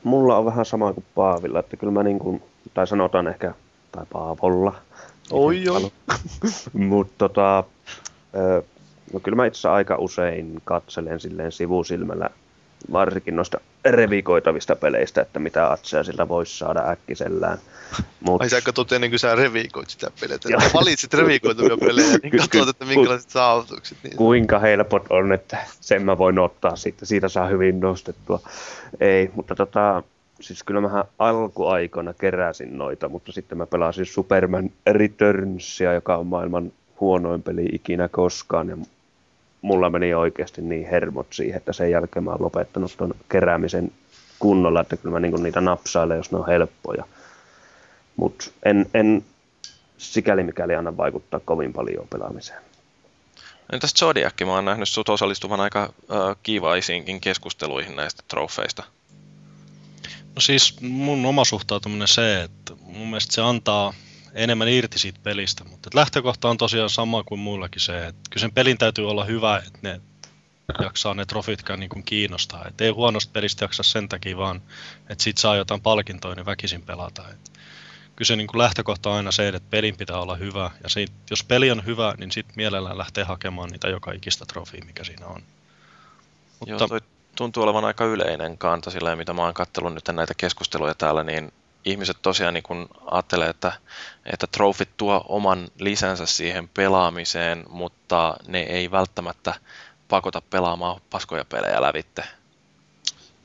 [0.04, 2.42] Mulla on vähän sama kuin Paavilla, että kyllä mä niin kuin,
[2.74, 3.54] tai sanotaan ehkä,
[3.92, 4.74] tai Paavolla,
[5.30, 5.90] Oi, oi.
[6.88, 7.64] Mutta tota,
[9.12, 12.30] no kyllä mä itse aika usein katselen silleen sivusilmällä
[12.92, 17.58] varsinkin noista revikoitavista peleistä, että mitä atseja sillä voisi saada äkkisellään.
[18.20, 18.42] Mut...
[18.42, 22.68] Ai sä katsot ennen kuin sä revikoit sitä peliä, että valitsit revikoitavia pelejä, niin katsot,
[22.68, 23.98] että minkälaiset saavutukset.
[24.02, 24.16] Niin...
[24.16, 28.40] Kuinka helpot on, että sen mä voin ottaa siitä, siitä saa hyvin nostettua.
[29.00, 30.02] Ei, mutta tota,
[30.40, 36.72] siis kyllä mä alkuaikoina keräsin noita, mutta sitten mä pelasin Superman Returnsia, joka on maailman
[37.00, 38.68] huonoin peli ikinä koskaan.
[38.68, 38.76] Ja
[39.62, 43.92] mulla meni oikeasti niin hermot siihen, että sen jälkeen mä oon lopettanut ton keräämisen
[44.38, 47.04] kunnolla, että kyllä mä niin niitä napsailen, jos ne on helppoja.
[48.16, 49.24] Mutta en, en
[49.98, 52.62] sikäli mikäli anna vaikuttaa kovin paljon pelaamiseen.
[53.72, 54.44] Entäs Zodiac?
[54.44, 58.82] Mä oon nähnyt sut osallistuvan aika äh, kiivaisiinkin keskusteluihin näistä trofeista.
[60.36, 63.94] No siis mun oma suhtautuminen se, että mun mielestä se antaa
[64.32, 68.52] enemmän irti siitä pelistä, mutta lähtökohta on tosiaan sama kuin muillakin se, että kyllä sen
[68.52, 70.00] pelin täytyy olla hyvä, että ne
[70.82, 72.64] jaksaa ne trofitkään niin kiinnostaa.
[72.68, 74.62] Et ei huonosta pelistä jaksa sen takia vaan,
[75.08, 77.28] että sit saa jotain palkintoja, niin väkisin pelata.
[77.30, 77.52] Et
[78.16, 80.70] kyllä se niin kuin lähtökohta on aina se, että pelin pitää olla hyvä.
[80.82, 84.84] Ja sit, jos peli on hyvä, niin sitten mielellään lähtee hakemaan niitä joka ikistä trofia,
[84.84, 85.42] mikä siinä on.
[86.60, 86.70] Mutta...
[86.70, 87.00] Joo, toi
[87.36, 91.52] tuntuu olevan aika yleinen kanta sillä mitä mä oon kattellut nyt näitä keskusteluja täällä, niin
[91.84, 93.72] ihmiset tosiaan niin kun ajattelee, että,
[94.24, 99.54] että trofit tuo oman lisänsä siihen pelaamiseen, mutta ne ei välttämättä
[100.08, 102.24] pakota pelaamaan paskoja pelejä lävitte.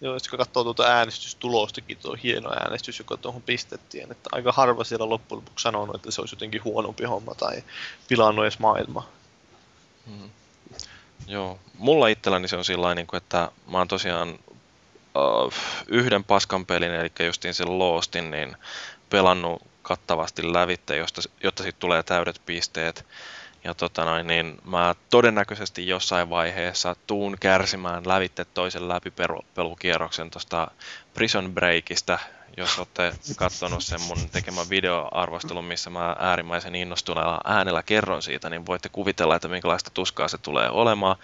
[0.02, 4.84] Joo, sitten kun katsoo tuota äänestystulostakin, tuo hieno äänestys, joka tuohon pistettiin, että aika harva
[4.84, 7.64] siellä loppujen lopuksi sanonut, että se olisi jotenkin huonompi homma tai
[8.08, 9.08] pilannut edes maailma.
[10.08, 10.30] Hmm.
[11.28, 14.40] Joo, mulla itselläni se on sillä niin että mä oon tosiaan
[15.16, 15.54] uh,
[15.88, 18.58] yhden paskan pelin, eli justiin sen Lostin, niin
[19.10, 23.06] pelannut kattavasti lävitte, josta, jotta sitten tulee täydet pisteet.
[23.64, 30.72] Ja tota noin, niin mä todennäköisesti jossain vaiheessa tuun kärsimään lävitte toisen läpipelukierroksen tuosta
[31.14, 32.20] Prison Breakista,
[32.58, 38.66] jos olette katsonut sen mun tekemän videoarvostelun, missä mä äärimmäisen innostuneella äänellä kerron siitä, niin
[38.66, 41.16] voitte kuvitella, että minkälaista tuskaa se tulee olemaan.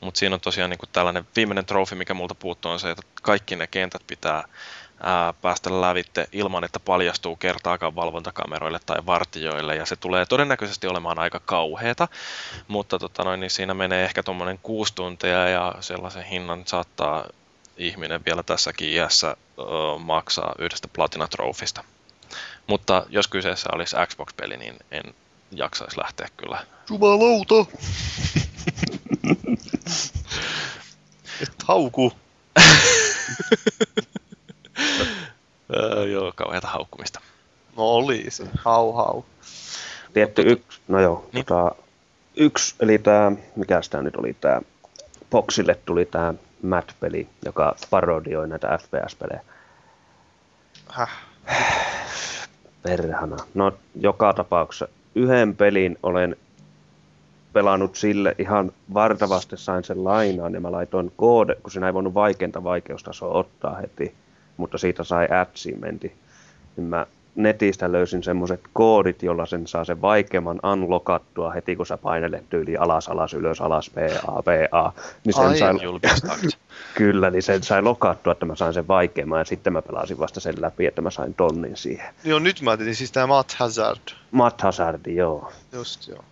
[0.00, 3.56] Mutta siinä on tosiaan niin tällainen viimeinen trofi, mikä multa puuttuu, on se, että kaikki
[3.56, 4.44] ne kentät pitää
[5.00, 9.76] ää, päästä lävitte ilman, että paljastuu kertaakaan valvontakameroille tai vartijoille.
[9.76, 12.08] Ja se tulee todennäköisesti olemaan aika kauheata,
[12.68, 17.24] mutta tota noin, niin siinä menee ehkä tuommoinen kuusi tuntia ja sellaisen hinnan saattaa
[17.76, 19.62] ihminen vielä tässäkin iässä ö,
[19.98, 21.84] maksaa yhdestä Platina Trophysta.
[22.66, 25.14] Mutta jos kyseessä olisi Xbox-peli, niin en
[25.50, 26.66] jaksaisi lähteä kyllä.
[26.90, 27.54] Jumalauta!
[31.42, 32.12] Et hauku.
[35.76, 37.20] öö, joo, kauheata haukkumista.
[37.76, 38.44] No oli se.
[38.58, 39.22] Hau hau.
[40.12, 41.44] Tietty yksi, no joo, niin.
[41.44, 41.74] tota,
[42.36, 44.60] yksi, eli tämä, mikä tämä nyt oli, tämä
[45.30, 46.34] Boxille tuli tämä
[46.64, 49.40] Mad-peli, joka parodioi näitä FPS-pelejä.
[50.88, 51.10] Häh?
[52.82, 53.36] Perhana.
[53.54, 56.36] No, joka tapauksessa yhden pelin olen
[57.52, 62.14] pelannut sille ihan vartavasti sain sen lainaan ja mä laitoin koode, kun sinä ei voinut
[62.14, 64.14] vaikeinta vaikeustasoa ottaa heti,
[64.56, 66.12] mutta siitä sai achievementti.
[66.76, 71.98] Niin mä netistä löysin semmoiset koodit, jolla sen saa sen vaikeamman unlockattua heti, kun sä
[71.98, 74.92] painelet tyyli alas, alas, ylös, alas, PA, PA.
[75.24, 75.74] Niin sen Ai, sai,
[76.94, 80.40] Kyllä, niin sen sai lokattua, että mä sain sen vaikeamman ja sitten mä pelasin vasta
[80.40, 82.14] sen läpi, että mä sain tonnin siihen.
[82.24, 84.00] Joo, nyt mä ajattelin siis tää Matt Hazard.
[84.30, 85.52] Matt Hazard, joo.
[85.72, 86.24] Just joo.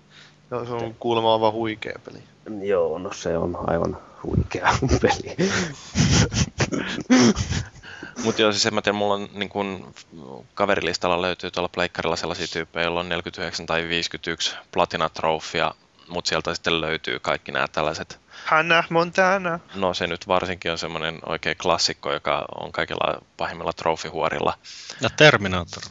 [0.50, 2.18] joo se on kuulemma aivan huikea peli.
[2.66, 4.68] Joo, no se on aivan huikea
[5.03, 5.36] peli.
[8.25, 9.95] Mutta joo, siis en mä tiedä, mulla on niin kun,
[10.55, 15.75] kaverilistalla löytyy tuolla pleikkarilla sellaisia tyyppejä, joilla on 49 tai 51 platina trofia,
[16.09, 19.61] mutta sieltä sitten löytyy kaikki nämä tällaiset Hannah Montana.
[19.75, 24.59] No se nyt varsinkin on semmoinen oikein klassikko, joka on kaikilla pahimmilla trofihuorilla.
[25.01, 25.83] Ja Terminator.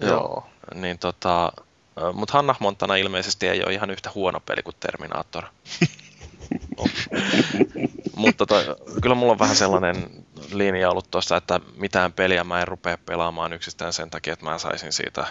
[0.00, 0.10] Joo.
[0.10, 0.46] Joo.
[0.74, 1.52] Niin tota,
[2.12, 5.44] mutta Hannah Montana ilmeisesti ei ole ihan yhtä huono peli kuin Terminator.
[8.16, 8.54] Mutta to,
[9.02, 10.10] kyllä mulla on vähän sellainen
[10.52, 14.58] linja ollut tuossa, että mitään peliä mä en rupea pelaamaan yksistään sen takia, että mä
[14.58, 15.26] saisin siitä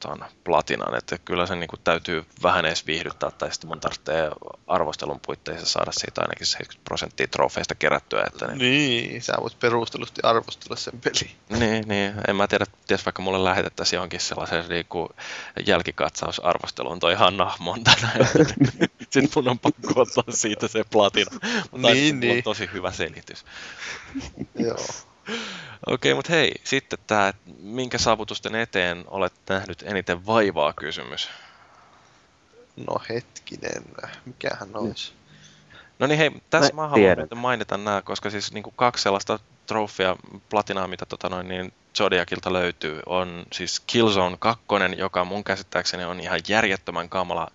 [0.00, 4.30] ton platinan, että kyllä se niin kuin täytyy vähän edes viihdyttää, tai sitten mun tarvitsee
[4.66, 8.24] arvostelun puitteissa saada siitä ainakin 70 prosenttia trofeista kerättyä.
[8.26, 8.58] Että niin...
[8.58, 11.30] niin, sä voit perustellusti arvostella sen peli.
[11.60, 15.08] Niin, niin, en mä tiedä, ties vaikka mulle lähetettäisiin johonkin sellaisen niin kuin
[15.66, 18.08] jälkikatsausarvosteluun toi Hanna Montana,
[19.10, 21.30] sitten mun on pakko ottaa siitä se platina.
[21.70, 22.36] Mutta niin, niin.
[22.36, 23.44] on tosi hyvä selitys.
[24.54, 25.07] Joo.
[25.86, 31.30] Okei, mutta hei, sitten tämä, minkä saavutusten eteen olet nähnyt eniten vaivaa kysymys?
[32.76, 33.82] No hetkinen,
[34.24, 35.12] mikähän olisi?
[35.98, 39.02] No niin hei, tässä mä, mä haluan nyt mainita nämä, koska siis niin kuin kaksi
[39.02, 40.16] sellaista trofia,
[40.50, 44.64] platinaa, mitä tota noin, niin Zodiacilta löytyy, on siis Killzone 2,
[44.96, 47.48] joka mun käsittääkseni on ihan järjettömän kamala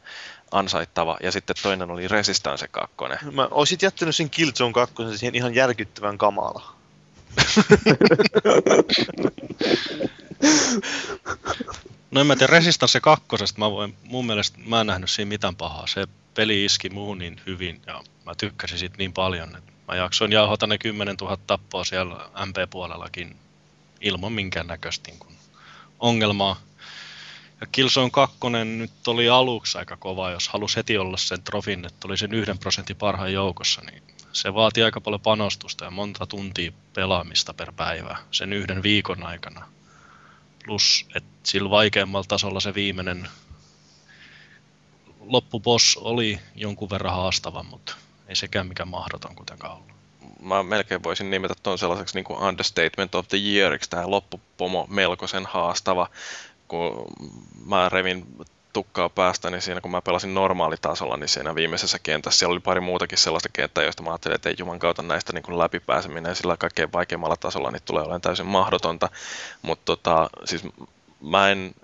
[0.52, 2.96] ansaittava, ja sitten toinen oli Resistance 2.
[3.32, 6.76] Mä olisit jättänyt sen Killzone 2 siihen ihan järkyttävän kamala.
[12.12, 13.26] No en mä tiedä, Resistance 2,
[13.58, 15.88] mä voin, mun mielestä mä en nähnyt siinä mitään pahaa.
[15.88, 20.32] Se peli iski muuhun niin hyvin ja mä tykkäsin siitä niin paljon, että mä jaksoin
[20.32, 23.36] jauhata ne 10 000 tappoa siellä MP-puolellakin
[24.02, 25.38] ilman minkäännäköistä niin
[26.00, 26.62] ongelmaa.
[27.62, 32.08] Ja Killzone 2 nyt oli aluksi aika kova, jos halusi heti olla sen trofin, että
[32.08, 34.04] oli sen yhden prosentin parhaan joukossa, niin
[34.34, 39.68] se vaati aika paljon panostusta ja monta tuntia pelaamista per päivä sen yhden viikon aikana.
[40.66, 43.28] Plus, että sillä vaikeammalla tasolla se viimeinen
[45.20, 47.96] loppuboss oli jonkun verran haastava, mutta
[48.28, 49.94] ei sekään mikään mahdoton kuitenkaan ollut.
[50.40, 55.46] Mä melkein voisin nimetä tuon sellaiseksi niin kuin understatement of the yeariksi, tämä loppupomo melkoisen
[55.46, 56.10] haastava,
[56.68, 57.06] kun
[57.66, 58.26] mä revin
[58.74, 62.82] tukkaa päästä, niin siinä kun mä pelasin normaalitasolla, niin siinä viimeisessä kentässä siellä oli pari
[62.82, 66.58] muutakin sellaista kenttää, joista mä ajattelin, että ei juman kautta näistä niin kuin läpipääseminen sillä
[66.58, 69.10] kaikkein vaikeimmalla tasolla niin tulee olemaan täysin mahdotonta.
[69.62, 70.64] Mutta tota, siis
[71.22, 71.76] mä en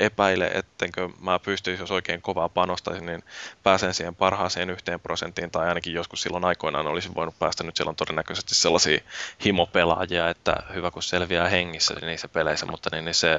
[0.00, 3.22] epäile, ettenkö mä pystyisi, jos oikein kovaa panostaisin, niin
[3.62, 7.90] pääsen siihen parhaaseen yhteen prosenttiin, tai ainakin joskus silloin aikoinaan olisin voinut päästä, nyt siellä
[7.90, 8.98] on todennäköisesti sellaisia
[9.44, 13.38] himopelaajia, että hyvä kun selviää hengissä niissä peleissä, mutta niin, niin se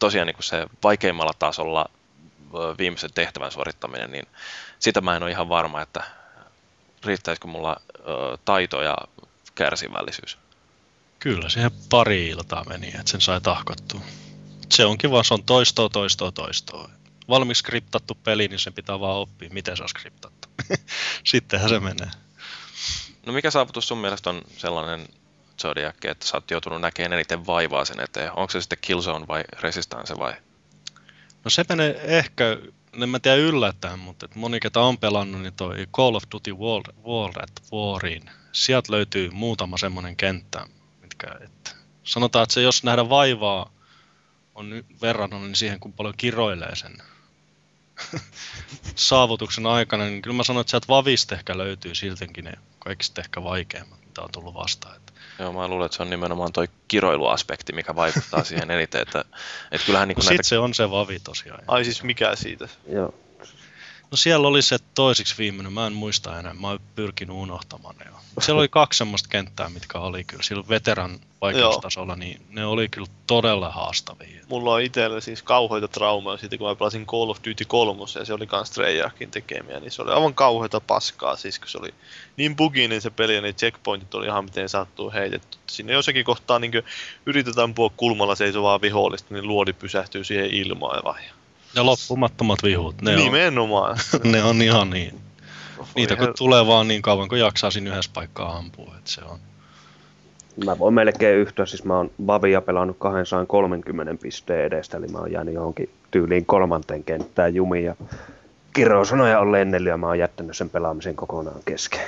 [0.00, 1.90] tosiaan niin kuin se vaikeimmalla tasolla
[2.78, 4.26] viimeisen tehtävän suorittaminen, niin
[4.78, 6.02] sitä mä en ole ihan varma, että
[7.04, 7.76] riittäisikö mulla
[8.44, 8.96] taito ja
[9.54, 10.38] kärsivällisyys.
[11.18, 14.00] Kyllä, siihen pari iltaa meni, että sen sai tahkottua.
[14.72, 16.90] Se onkin vaan, se on toistoa, toistoa, toistoa.
[17.28, 20.48] Valmiiksi skriptattu peli, niin sen pitää vaan oppia, miten se on skriptattu.
[21.24, 22.10] Sittenhän se menee.
[23.26, 25.08] No mikä saavutus sun mielestä on sellainen
[25.62, 28.30] Zodiac, että sä oot joutunut näkemään eniten vaivaa sen eteen?
[28.36, 30.34] Onko se sitten Killzone vai Resistance vai
[31.44, 32.44] No se menee ehkä,
[33.02, 36.52] en mä tiedä yllättäen, mutta että moni ketä on pelannut, niin toi Call of Duty
[36.52, 40.66] World, World at Warin, sieltä löytyy muutama semmoinen kenttä,
[41.00, 41.70] mitkä, että
[42.04, 43.72] sanotaan, että se jos nähdä vaivaa
[44.54, 46.98] on verran niin siihen, kun paljon kiroilee sen
[48.94, 53.42] saavutuksen aikana, niin kyllä mä sanon, että sieltä vavista ehkä löytyy siltenkin ne kaikista ehkä
[53.42, 54.96] vaikeimmat, mitä on tullut vastaan.
[54.96, 59.24] Että Joo, mä luulen, että se on nimenomaan toi kiroiluaspekti, mikä vaikuttaa siihen eniten, että,
[59.72, 60.42] että kyllähän niin no näitä...
[60.42, 61.60] se on se vavi tosiaan.
[61.66, 62.68] Ai siis mikä siitä?
[62.92, 63.14] Joo.
[64.10, 68.04] No siellä oli se toisiksi viimeinen, mä en muista enää, mä oon pyrkinyt unohtamaan ne
[68.06, 68.12] jo.
[68.40, 73.06] Siellä oli kaksi semmoista kenttää, mitkä oli kyllä silloin veteran vaikeustasolla, niin ne oli kyllä
[73.26, 74.44] todella haastavia.
[74.48, 78.24] Mulla on itsellä siis kauheita traumaa siitä, kun mä pelasin Call of Duty 3 ja
[78.24, 81.94] se oli kans Treyarchin tekemiä, niin se oli aivan kauheita paskaa, siis kun se oli
[82.36, 85.58] niin buginen se peli ja ne checkpointit oli ihan miten sattuu heitetty.
[85.66, 86.72] Sinne jossakin kohtaa niin
[87.26, 91.14] yritetään puhua kulmalla seisovaa vihollista, niin luodi pysähtyy siihen ilmaan ja
[91.74, 93.02] ja loppumattomat vihut.
[93.02, 93.98] Ne Nimenomaan.
[94.14, 95.20] On, ne on ihan niin.
[95.94, 98.94] Niitä kun tulee vaan niin kauan, kun jaksaa siinä yhdessä paikkaa ampua.
[98.98, 99.38] Että se on.
[100.64, 105.32] Mä voin melkein yhtyä, siis mä oon Bavia pelannut 230 pisteen edestä, eli mä oon
[105.32, 107.94] jäänyt johonkin tyyliin kolmanteen kenttään jumiin ja
[108.72, 112.00] kirosanoja on lennellyt ja mä oon jättänyt sen pelaamisen kokonaan kesken.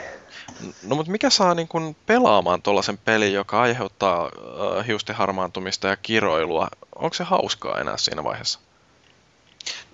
[0.87, 5.97] No mutta mikä saa niin kun pelaamaan tuollaisen pelin, joka aiheuttaa äh, hiusten harmaantumista ja
[5.97, 6.69] kiroilua?
[6.95, 8.61] Onko se hauskaa enää siinä vaiheessa?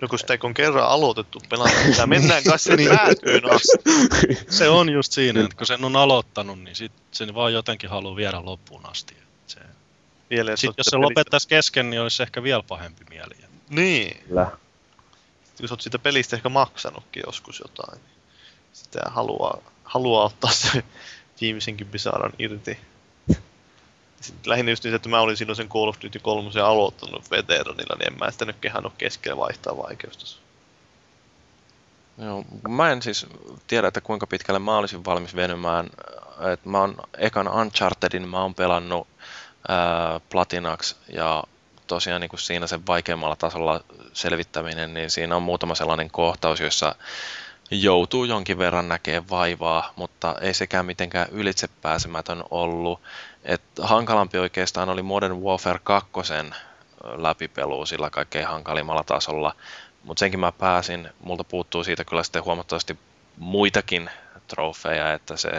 [0.01, 4.45] No kun sitä on kerran aloitettu pelaamaan, niin mennään kanssa sen päätyyn asti.
[4.49, 8.15] Se on just siinä, että kun sen on aloittanut, niin sit sen vaan jotenkin haluaa
[8.15, 9.17] viedä loppuun asti.
[9.47, 9.59] Se...
[10.29, 13.35] Vielä, Sitten jos se lopettaisi kesken, niin olisi ehkä vielä pahempi mieli.
[13.69, 14.23] Niin.
[14.27, 14.51] Kyllä.
[15.59, 18.13] Jos olet siitä pelistä ehkä maksanutkin joskus jotain, niin
[18.73, 20.83] sitä haluaa, haluaa ottaa se
[21.41, 22.77] viimeisenkin pisaaran irti.
[24.21, 27.95] Sitten lähinnä just niin, että mä olin silloin sen Call of Duty 3 aloittanut veteranilla,
[27.99, 30.41] niin en mä sitä nyt kehannut keskellä vaihtaa vaikeustasoa.
[32.17, 33.25] Joo, mä en siis
[33.67, 35.89] tiedä, että kuinka pitkälle mä olisin valmis venymään.
[36.53, 39.07] Et mä oon ekan Unchartedin mä oon pelannut
[39.67, 41.43] ää, platinaksi ja
[41.87, 46.95] tosiaan niin kuin siinä sen vaikeimmalla tasolla selvittäminen, niin siinä on muutama sellainen kohtaus, jossa
[47.71, 53.01] joutuu jonkin verran näkemään vaivaa, mutta ei sekään mitenkään ylitsepääsemätön ollut.
[53.47, 56.11] Et hankalampi oikeastaan oli Modern Warfare 2
[57.03, 59.55] läpipelu sillä kaikkein hankalimmalla tasolla,
[60.03, 61.09] mutta senkin mä pääsin.
[61.19, 62.97] Multa puuttuu siitä kyllä sitten huomattavasti
[63.37, 64.09] muitakin
[64.47, 65.49] trofeja, että se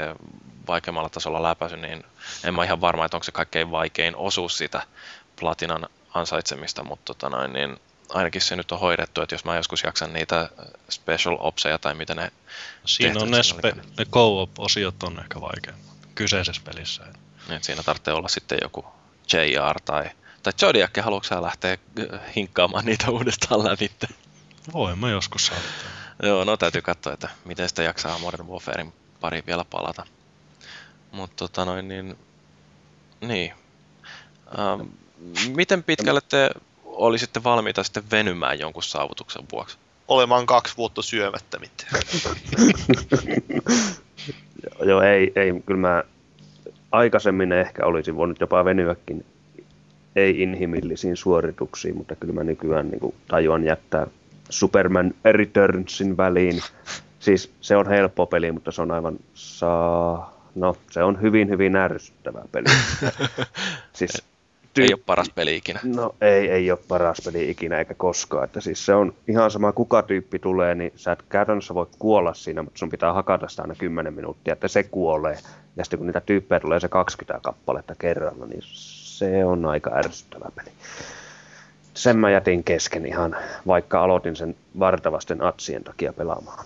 [0.66, 2.04] vaikeimmalla tasolla läpäisy, niin
[2.44, 4.82] en mä ihan varma, että onko se kaikkein vaikein osuus sitä
[5.40, 7.76] platinan ansaitsemista, mutta tota noin, niin
[8.08, 10.48] ainakin se nyt on hoidettu, että jos mä joskus jaksan niitä
[10.90, 12.32] special opseja tai mitä ne
[12.84, 17.04] Siinä on ne, spe- ne co-op-osiot on ehkä vaikeammat kyseisessä pelissä.
[17.04, 17.27] Että
[17.60, 18.84] siinä tarvitsee olla sitten joku
[19.32, 20.10] JR tai,
[20.42, 23.90] tai Zodiac, haluatko sä lähteä äh, hinkkaamaan niitä uudestaan läpi?
[24.72, 25.62] Voi mä joskus saada.
[26.22, 30.06] Joo, no täytyy katsoa, että miten sitä jaksaa Modern Warfarein pari vielä palata.
[31.12, 32.18] Mutta tota noin niin,
[33.20, 33.52] niin.
[34.58, 34.88] Ähm,
[35.54, 36.50] miten pitkälle te
[36.84, 39.78] olisitte valmiita sitten venymään jonkun saavutuksen vuoksi?
[40.08, 42.02] Olemaan kaksi vuotta syömättä mitään.
[44.88, 46.04] Joo, ei, ei, kyllä mä
[46.92, 49.24] aikaisemmin ehkä olisin voinut jopa venyäkin
[50.16, 54.06] ei-inhimillisiin suorituksiin, mutta kyllä mä nykyään niin kuin, tajuan jättää
[54.50, 56.60] Superman Returnsin väliin.
[57.18, 60.38] Siis se on helppo peli, mutta se on aivan saa...
[60.54, 62.64] No, se on hyvin, hyvin ärsyttävä peli.
[63.92, 64.22] siis,
[64.78, 64.82] ty...
[64.82, 65.80] Ei ole paras peli ikinä.
[65.84, 68.44] No ei, ei ole paras peli ikinä eikä koskaan.
[68.44, 72.34] Että siis se on ihan sama kuka tyyppi tulee, niin sä et käytännössä voi kuolla
[72.34, 75.38] siinä, mutta sun pitää hakata sitä aina 10 minuuttia, että se kuolee.
[75.76, 80.50] Ja sitten kun niitä tyyppejä tulee se 20 kappaletta kerralla, niin se on aika ärsyttävä
[80.54, 80.70] peli.
[81.94, 86.64] Sen mä jätin kesken ihan, vaikka aloitin sen vartavasten atsien takia pelaamaan.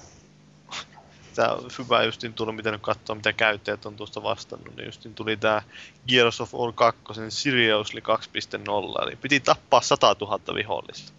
[1.35, 5.37] Tämä hyvä justin tullut, miten nyt katsoo, mitä käyttäjät on tuosta vastannut, niin justin tuli
[5.37, 5.62] tämä
[6.09, 11.12] Gears of War 2 Seriously 2.0, eli piti tappaa 100 000 vihollista.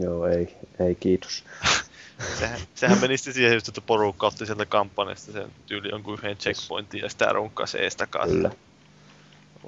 [0.00, 1.44] Joo, ei, ei kiitos.
[2.38, 6.36] sehän, sehän meni sitten siihen just, että porukka otti sieltä kampanjasta sen tyyli jonkun yhden
[6.36, 8.50] checkpointin ja sitä runkkasi eestä Kyllä.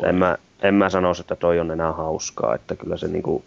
[0.05, 3.45] En mä, en mä sanoisi, että toi on enää hauskaa, että kyllä se niinku,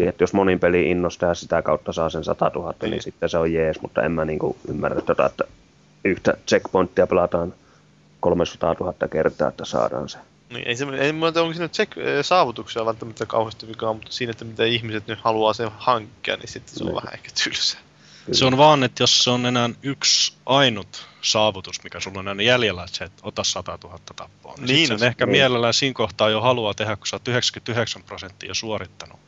[0.00, 3.28] että jos monin peli innostaa ja sitä kautta saa sen 100 000, niin, niin sitten
[3.28, 5.44] se on jees, mutta en mä niinku ymmärrä tota, että
[6.04, 7.54] yhtä checkpointtia pelataan
[8.20, 10.18] 300 000 kertaa, että saadaan se.
[10.50, 14.30] Niin, ei se, ei mä onko siinä check, eh, saavutuksia välttämättä kauheasti vikaa, mutta siinä,
[14.30, 16.96] että mitä ihmiset nyt haluaa sen hankkia, niin sitten se on niin.
[16.96, 17.78] vähän ehkä tylsä.
[18.26, 18.38] Kyllä.
[18.38, 22.44] Se on vaan, että jos se on enää yksi ainut saavutus, mikä sulla on enää
[22.44, 24.54] jäljellä, että se et ota 100 000 tappoa.
[24.56, 25.32] Niin, niin sen no ehkä niin.
[25.32, 29.20] mielellään siinä kohtaa jo haluaa tehdä, kun sä oot 99 prosenttia jo suorittanut.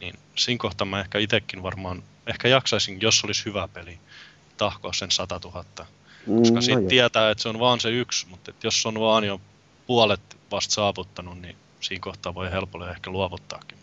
[0.00, 3.98] Niin siinä kohtaa mä ehkä itsekin varmaan, ehkä jaksaisin, jos olisi hyvä peli,
[4.56, 5.64] tahkoa sen 100 000.
[6.38, 9.00] Koska mm, siitä no tietää, että se on vaan se yksi, mutta että jos on
[9.00, 9.40] vaan jo
[9.86, 13.78] puolet vasta saavuttanut, niin siinä kohtaa voi helpolla ehkä luovuttaakin.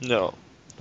[0.00, 0.34] Joo.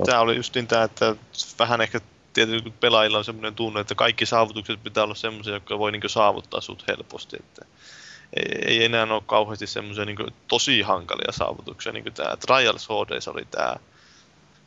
[0.06, 1.16] Tämä oli justin tämä, että
[1.60, 2.02] vähän ehkä
[2.34, 6.62] tietysti pelaajilla on semmoinen tunne, että kaikki saavutukset pitää olla semmoisia, jotka voi niin saavuttaa
[6.62, 7.38] sut helposti.
[7.40, 7.66] Että
[8.34, 13.30] ei, ei enää ole kauheasti semmoisia niin tosi hankalia saavutuksia, niin kuin tämä Trials HD
[13.30, 13.76] oli tämä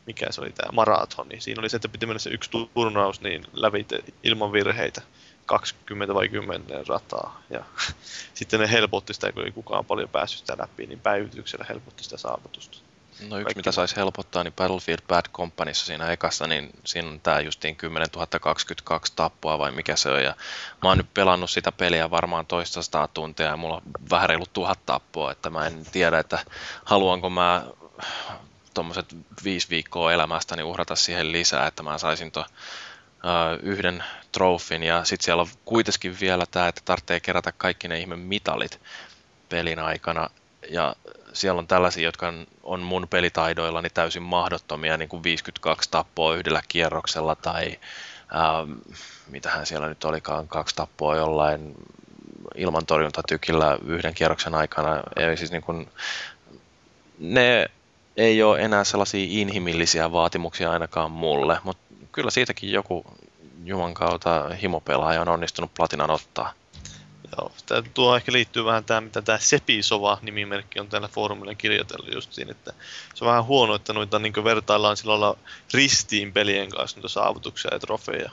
[0.07, 1.41] mikä se oli tämä maratoni.
[1.41, 5.03] Siinä oli se, että piti mennä se yksi turnaus niin lävite ilman virheitä.
[5.47, 7.43] 20 vai 10 rataa.
[7.51, 7.65] Ja
[8.35, 12.17] sitten ne helpotti sitä, kun ei kukaan paljon päässyt sitä läpi, niin päivityksellä helpotti sitä
[12.17, 12.79] saavutusta.
[13.29, 17.41] No yksi, mitä saisi helpottaa, niin Battlefield Bad Companyssa siinä ekassa, niin siinä on tämä
[17.41, 18.09] justiin 10
[18.41, 20.23] 022 tappoa vai mikä se on.
[20.23, 20.35] Ja
[20.83, 24.45] mä oon nyt pelannut sitä peliä varmaan toista sataa tuntia ja mulla on vähän reilu
[24.53, 26.39] tuhat tappoa, että mä en tiedä, että
[26.85, 27.65] haluanko mä
[28.75, 32.45] tuommoiset viisi viikkoa elämästäni uhrata siihen lisää, että mä saisin to,
[33.63, 38.17] yhden trofin ja sitten siellä on kuitenkin vielä tämä, että tarvitsee kerätä kaikki ne ihme
[38.17, 38.81] mitalit
[39.49, 40.31] pelin aikana
[40.71, 40.97] ja
[41.33, 47.35] siellä on tällaisia, jotka on mun pelitaidoillani täysin mahdottomia, niin kuin 52 tappoa yhdellä kierroksella
[47.35, 47.79] tai
[48.33, 48.67] ää,
[49.31, 51.75] mitähän siellä nyt olikaan, kaksi tappoa jollain
[52.55, 55.03] ilmantorjuntatykillä yhden kierroksen aikana.
[55.17, 55.89] Eli siis niin kuin,
[57.19, 57.71] ne
[58.17, 63.05] ei ole enää sellaisia inhimillisiä vaatimuksia ainakaan mulle, mutta kyllä siitäkin joku
[63.65, 66.53] Juman kautta himopelaaja on onnistunut platinan ottaa.
[67.39, 67.53] Joo,
[67.95, 72.51] tuo ehkä liittyy vähän tämä, mitä tämä Sepisova nimimerkki on täällä foorumilla kirjoitellut just siinä,
[72.51, 72.73] että
[73.15, 75.39] se on vähän huono, että noita niin vertaillaan sillä lailla
[75.75, 78.31] ristiin pelien kanssa noita saavutuksia ja trofeja.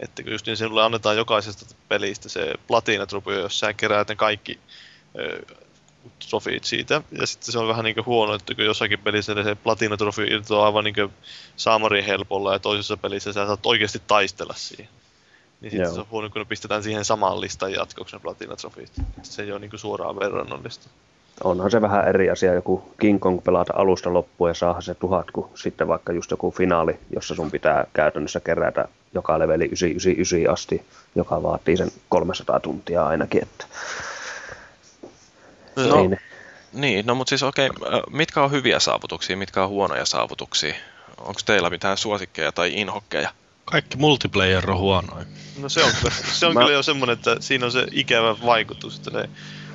[0.00, 4.58] Että kun just niin sinulle annetaan jokaisesta pelistä se platinatrofeo, jos sä keräät ne kaikki
[6.30, 7.02] trofit siitä.
[7.12, 10.84] Ja sitten se on vähän niin huono, että kun jossakin pelissä se platinatrofi irtoaa aivan
[10.84, 11.12] niin
[11.56, 14.88] saamarin helpolla ja toisessa pelissä sä saat oikeasti taistella siihen.
[15.60, 18.92] Niin sitten se on huono, kun ne pistetään siihen samaan listan jatkoksi ne platinatrofit.
[19.22, 20.88] Se ei ole niin suoraan verrannollista.
[21.44, 25.30] Onhan se vähän eri asia joku King Kong pelata alusta loppuun ja saada se tuhat,
[25.30, 30.82] kun sitten vaikka just joku finaali, jossa sun pitää käytännössä kerätä joka leveli 999 asti,
[31.14, 33.42] joka vaatii sen 300 tuntia ainakin.
[33.42, 33.66] Että
[35.76, 36.20] No, niin.
[36.72, 40.74] niin, no mutta siis okei, okay, mitkä on hyviä saavutuksia, mitkä on huonoja saavutuksia?
[41.18, 43.30] Onko teillä mitään suosikkeja tai inhokkeja?
[43.64, 45.26] Kaikki multiplayer on huonoja.
[45.58, 45.92] No se on,
[46.32, 46.60] se on Mä...
[46.60, 49.10] kyllä jo semmoinen, että siinä on se ikävä vaikutus, että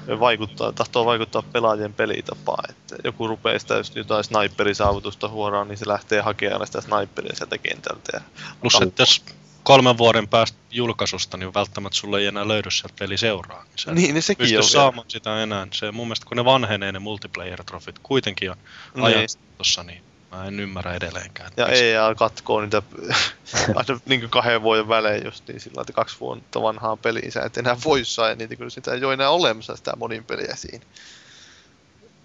[0.07, 2.69] ne vaikuttaa, tahtoo vaikuttaa pelaajien pelitapaan.
[2.69, 7.57] Että joku rupeaa sitä just jotain sniperisaavutusta huoraan, niin se lähtee hakemaan sitä sniperia sieltä
[7.57, 8.21] kentältä.
[8.61, 9.23] Plus, että jos
[9.63, 13.65] kolmen vuoden päästä julkaisusta, niin välttämättä sulle ei enää löydy sieltä peli seuraa.
[13.86, 15.09] Niin, niin, niin sekin on saamaan vielä.
[15.09, 15.67] sitä enää.
[15.72, 18.57] Se, mun mielestä kun ne vanhenee ne multiplayer-trofit kuitenkin on
[18.95, 19.05] niin.
[19.05, 21.51] ajantossa, niin mä en ymmärrä edelleenkään.
[21.57, 22.82] Ja EA katkoo niitä
[23.76, 27.57] aina niin kahden vuoden välein just niin sillä että kaksi vuotta vanhaa peliä sä et
[27.57, 30.86] enää voi saada niitä, kun sitä ei ole enää olemassa sitä monin peliä siinä.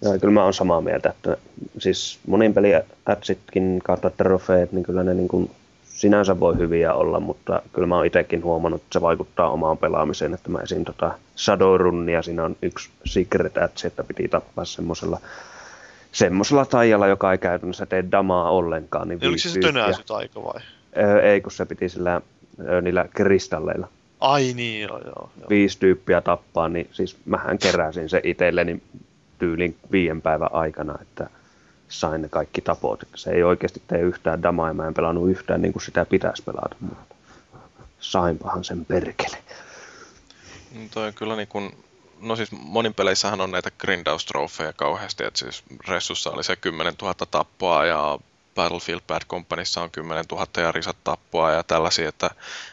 [0.01, 1.37] Joo, kyllä mä oon samaa mieltä, että
[1.79, 2.69] siis monin peli
[3.09, 5.51] ätsitkin kautta trofeet, niin kyllä ne niin kuin
[5.97, 10.33] sinänsä voi hyviä olla, mutta kyllä mä oon itsekin huomannut, että se vaikuttaa omaan pelaamiseen,
[10.33, 15.19] että mä esin tota Shadowrunnia, siinä on yksi secret atsi, että piti tappaa semmoisella
[16.11, 19.07] semmoisella taijalla, joka ei käytännössä tee damaa ollenkaan.
[19.07, 20.61] Niin oliko se se tönäisyt aika vai?
[20.97, 22.21] Öö, ei, kun se piti sillä
[22.59, 23.87] öö, niillä kristalleilla.
[24.19, 25.29] Ai niin, joo, joo.
[25.39, 25.49] joo.
[25.49, 28.81] Viisi tyyppiä tappaa, niin siis mähän keräsin se itselleni
[29.39, 31.29] tyylin viiden päivän aikana, että
[31.89, 32.99] sain ne kaikki tapot.
[33.15, 36.75] Se ei oikeasti tee yhtään damaa mä en pelannut yhtään niin kuin sitä pitäisi pelata,
[36.79, 37.15] mutta
[37.99, 39.37] sainpahan sen perkele.
[40.71, 41.83] No toi on kyllä niin kuin,
[42.19, 47.13] no siis monin peleissähän on näitä grindaus-trofeja kauheasti, että siis Ressussa oli se 10 000
[47.31, 48.19] tappoa ja
[48.55, 52.29] Battlefield Bad Companyssa on 10 000 ja risat tappoa ja tällaisia, että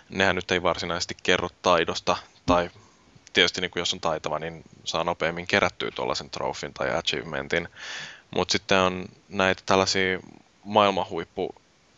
[0.08, 2.70] nehän nyt ei varsinaisesti kerro taidosta tai
[3.32, 7.68] tietysti niin kuin jos on taitava, niin saa nopeammin kerättyä tuollaisen trofin tai achievementin.
[8.34, 10.18] Mutta sitten on näitä tällaisia
[10.64, 11.54] maailmanhuippu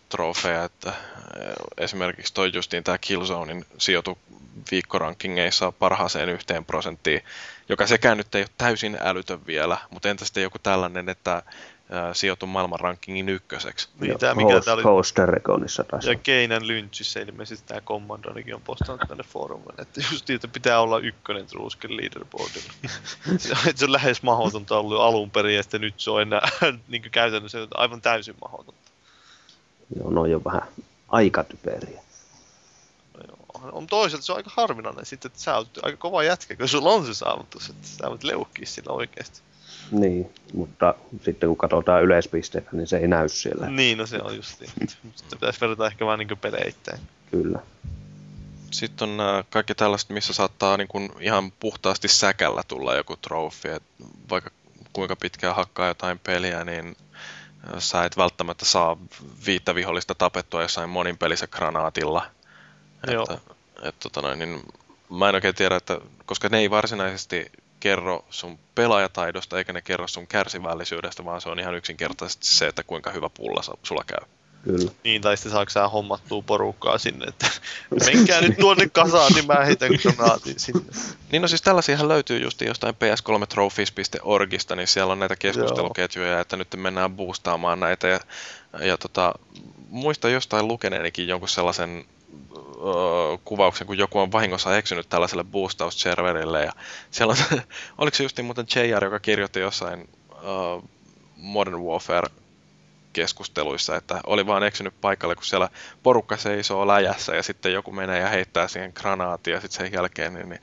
[0.08, 4.18] trofeja, että eh, esimerkiksi toi justiin tämä Killzonein sijoitu
[4.70, 7.22] viikkorankingeissa parhaaseen yhteen prosenttiin,
[7.68, 11.42] joka sekään nyt ei ole täysin älytön vielä, mutta entä sitten joku tällainen, että
[12.12, 13.88] sijoitu maailman rankingin ykköseksi.
[14.00, 14.82] Niin, tämä mikä tää oli...
[14.82, 16.04] Coaster Reconissa taas.
[16.04, 20.98] Ja Keinan Lynchissä ilmeisesti tämä Commandonikin on postannut tänne foorumille, että just että pitää olla
[20.98, 22.72] ykkönen Trusken leaderboardilla.
[23.76, 26.48] se, on lähes mahdotonta ollut alun perin, ja sitten nyt se on enää
[26.88, 28.90] niin käytännössä aivan täysin mahdotonta.
[29.96, 30.62] Joo, no on jo vähän
[31.08, 32.02] aikatyperiä.
[33.14, 33.70] No joo.
[33.72, 36.90] On toisaalta se on aika harvinainen sitten, että sä oot aika kova jätkä, kun sulla
[36.90, 39.40] on se saavutus, että sä voit leukkiä sillä oikeasti.
[39.90, 43.70] Niin, mutta sitten kun katsotaan yleispisteitä, niin se ei näy siellä.
[43.70, 44.88] Niin, no se on just niin.
[44.88, 47.00] Sitten pitäisi verrata ehkä vaan niin peleittäin.
[47.30, 47.58] Kyllä.
[48.70, 53.68] Sitten on nämä kaikki tällaiset, missä saattaa niin kuin ihan puhtaasti säkällä tulla joku trofi.
[53.68, 53.82] Et
[54.30, 54.50] vaikka
[54.92, 56.96] kuinka pitkään hakkaa jotain peliä, niin
[57.78, 58.96] sä et välttämättä saa
[59.46, 62.26] viittä vihollista tapettua jossain monin pelissä granaatilla.
[63.12, 63.26] Joo.
[63.30, 64.62] Että, et, tota noin, niin
[65.10, 70.08] mä en oikein tiedä, että koska ne ei varsinaisesti kerro sun pelaajataidosta eikä ne kerro
[70.08, 74.26] sun kärsivällisyydestä, vaan se on ihan yksinkertaisesti se, että kuinka hyvä pulla sulla käy.
[74.66, 74.90] Kyllä.
[75.04, 77.46] Niin, tai sitten saako sä hommattua porukkaa sinne, että
[78.06, 80.82] menkää nyt tuonne kasaan, niin mä heitän granaatin sinne.
[81.32, 86.40] Niin no siis tällaisiahan löytyy just jostain ps3trophies.orgista, niin siellä on näitä keskusteluketjuja, Joo.
[86.40, 88.08] että nyt mennään boostaamaan näitä.
[88.08, 88.20] Ja,
[88.80, 89.34] ja tota,
[89.88, 92.04] muista jostain lukeneenikin jonkun sellaisen
[93.44, 96.64] kuvauksen, kun joku on vahingossa eksynyt tällaiselle boostaus-serverille.
[96.64, 96.72] Ja
[97.10, 97.60] siellä on,
[97.98, 100.88] oliko se just muuten JR, joka kirjoitti jossain uh,
[101.36, 102.28] Modern Warfare
[103.12, 105.68] keskusteluissa, että oli vaan eksynyt paikalle, kun siellä
[106.02, 110.34] porukka seisoo läjässä ja sitten joku menee ja heittää siihen granaatin ja sitten sen jälkeen
[110.34, 110.62] niin, niin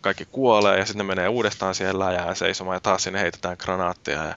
[0.00, 4.24] kaikki kuolee ja sitten ne menee uudestaan siihen läjään seisomaan ja taas sinne heitetään granaattia
[4.24, 4.34] ja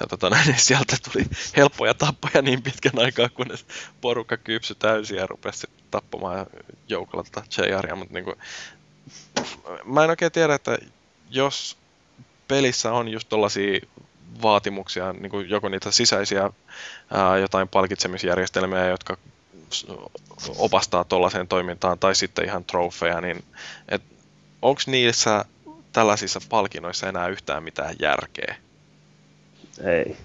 [0.00, 1.24] ja tota, näin, sieltä tuli
[1.56, 3.66] helppoja tappoja niin pitkän aikaa, kunnes
[4.00, 6.46] porukka kypsy täysin ja rupesi tappamaan
[6.88, 8.36] joukolla tätä JRia, mutta niin kuin,
[9.84, 10.78] mä en oikein tiedä, että
[11.30, 11.76] jos
[12.48, 13.80] pelissä on just tollaisia
[14.42, 16.50] vaatimuksia, niin kuin joko niitä sisäisiä
[17.10, 19.16] ää, jotain palkitsemisjärjestelmiä, jotka
[20.56, 23.44] opastaa tuollaiseen toimintaan, tai sitten ihan trofeja, niin
[24.62, 25.44] onko niissä
[25.92, 28.56] tällaisissa palkinnoissa enää yhtään mitään järkeä?
[29.84, 30.16] Ei.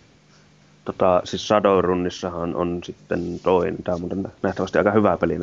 [0.88, 5.38] Tota, siis Shadowrunnissahan on sitten toinen, tämä on muuten nähtävästi aika hyvä peli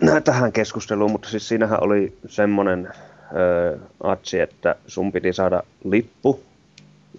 [0.00, 2.88] nää tähän keskusteluun, mutta siis siinähän oli semmoinen
[3.36, 6.40] ö, atsi, että sun piti saada lippu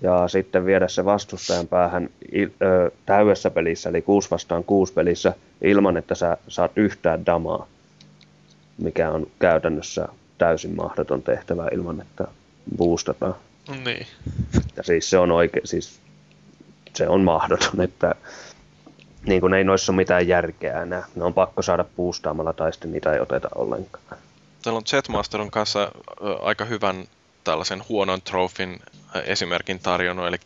[0.02, 5.34] ja sitten viedä se vastustajan päähän il, ö, täydessä pelissä, eli 6 vastaan 6 pelissä,
[5.62, 7.68] ilman että sä saat yhtään damaa,
[8.78, 10.08] mikä on käytännössä
[10.38, 12.28] täysin mahdoton tehtävä ilman, että
[12.78, 13.36] boostataan.
[13.86, 14.08] Niin.
[14.78, 16.00] Ja siis se on oikein, siis
[16.96, 18.16] se on mahdoton, että
[19.26, 21.04] niin kuin ei noissa ole mitään järkeä enää.
[21.16, 24.18] Ne on pakko saada puustaamalla tai sitten niitä ei oteta ollenkaan.
[24.64, 25.92] Täällä on Jetmasterin kanssa
[26.42, 27.06] aika hyvän
[27.44, 28.80] tällaisen huonon trofin
[29.26, 30.38] esimerkin tarjonnut, eli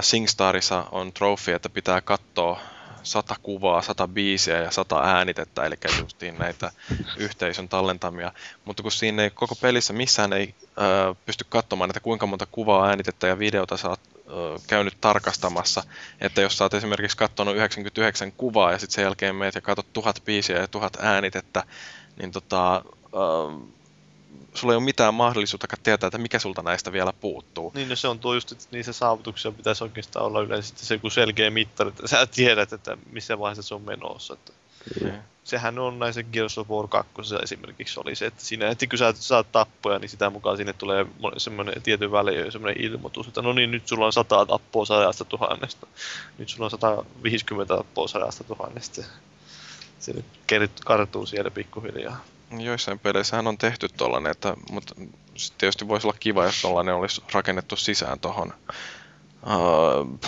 [0.00, 2.60] SingStarissa on trofi, että pitää katsoa
[3.02, 6.70] sata kuvaa, sata biisiä ja sata äänitettä, eli justiin näitä
[7.16, 8.32] yhteisön tallentamia.
[8.64, 12.88] Mutta kun siinä ei koko pelissä missään ei ö, pysty katsomaan, että kuinka monta kuvaa,
[12.88, 15.82] äänitettä ja videota sä oot ö, käynyt tarkastamassa,
[16.20, 19.92] että jos sä oot esimerkiksi katsonut 99 kuvaa ja sitten sen jälkeen meet ja katsot
[19.92, 21.64] tuhat biisiä ja tuhat äänitettä,
[22.18, 22.82] niin tota,
[23.14, 23.79] ö,
[24.54, 27.72] sulla ei ole mitään mahdollisuutta tietää, että mikä sulta näistä vielä puuttuu.
[27.74, 31.10] Niin, no se on tuo just, että niissä saavutuksia pitäisi oikeastaan olla yleensä se joku
[31.10, 34.34] selkeä mittari, että sä tiedät, että missä vaiheessa se on menossa.
[34.34, 34.52] Että...
[35.44, 37.12] Sehän on näissä Gears of War 2
[37.42, 41.06] esimerkiksi oli se, että siinä heti kun sä saat tappoja, niin sitä mukaan sinne tulee
[41.36, 45.86] semmoinen tietyn väliin semmoinen ilmoitus, että no niin, nyt sulla on 100 tappoa sadasta tuhannesta.
[46.38, 49.02] Nyt sulla on 150 tappoa sadasta tuhannesta.
[49.98, 50.12] Se
[50.58, 52.24] nyt kartuu siellä pikkuhiljaa.
[52.58, 54.94] Joissain peleissähän on tehty tollanen, että, mutta
[55.58, 58.54] tietysti voisi olla kiva, jos tollanen olisi rakennettu sisään tuohon
[59.42, 60.18] uh,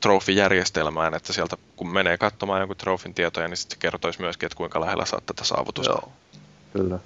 [0.00, 4.56] trofijärjestelmään, että sieltä kun menee katsomaan jonkun trofin tietoja, niin sitten se kertoisi myöskin, että
[4.56, 5.92] kuinka lähellä saat tätä saavutusta.
[5.92, 6.12] Joo.
[6.72, 6.98] Kyllä.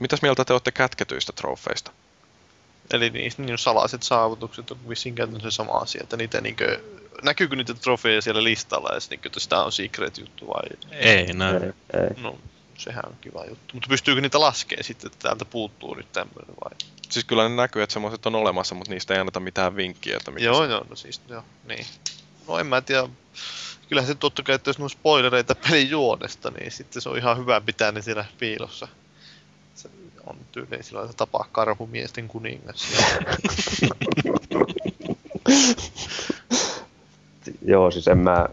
[0.00, 1.90] Mitäs mieltä te olette kätketyistä trofeista?
[2.92, 6.80] Eli niistä niin salaiset saavutukset on vissiin käytännössä sama asia, että niitä niinkö,
[7.22, 10.62] näkyykö niitä trofeja siellä listalla, ja niinkö, että sitä on secret juttu vai?
[10.90, 11.62] Ei näy.
[11.62, 12.22] Ei, ei.
[12.22, 12.38] No,
[12.78, 13.74] sehän on kiva juttu.
[13.74, 16.70] Mutta pystyykö niitä laskemaan sitten, että täältä puuttuu nyt tämmöinen vai?
[17.10, 20.16] Siis kyllä ne näkyy, että semmoiset on olemassa, mutta niistä ei anneta mitään vinkkiä.
[20.16, 20.70] Että mikä joo, se...
[20.70, 21.86] joo, no siis, joo, niin.
[22.48, 23.08] No en mä tiedä.
[23.88, 27.38] Kyllähän se totta kai, että jos on spoilereita pelin juonesta, niin sitten se on ihan
[27.38, 28.88] hyvä pitää ne siellä piilossa.
[29.74, 29.90] Se
[30.26, 32.88] on tyyliin sillä että tapaa karhumiesten kuningas.
[37.62, 38.48] joo, siis en mä,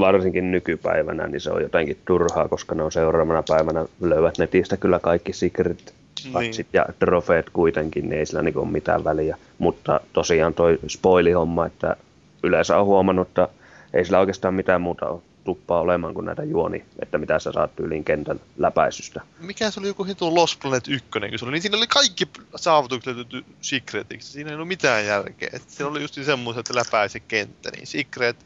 [0.00, 4.98] varsinkin nykypäivänä, niin se on jotenkin turhaa, koska ne on seuraavana päivänä löyvät netistä kyllä
[4.98, 5.94] kaikki secret
[6.32, 6.80] patsit niin.
[6.80, 9.36] ja trofeet kuitenkin, niin ei sillä niin ole mitään väliä.
[9.58, 11.96] Mutta tosiaan toi spoili-homma, että
[12.42, 13.48] yleensä on huomannut, että
[13.94, 17.76] ei sillä oikeastaan mitään muuta ole tuppaa olemaan kuin näitä juoni, että mitä sä saat
[17.76, 19.20] tyyliin kentän läpäisystä.
[19.40, 22.28] Mikä se oli joku hitu Lost Planet 1, kun se oli, niin siinä oli kaikki
[22.56, 24.32] saavutukset löytyy secretiksi.
[24.32, 25.48] Siinä ei ollut mitään järkeä.
[25.52, 28.36] Et siinä oli just semmoiset, että läpäisi kenttä, niin secret,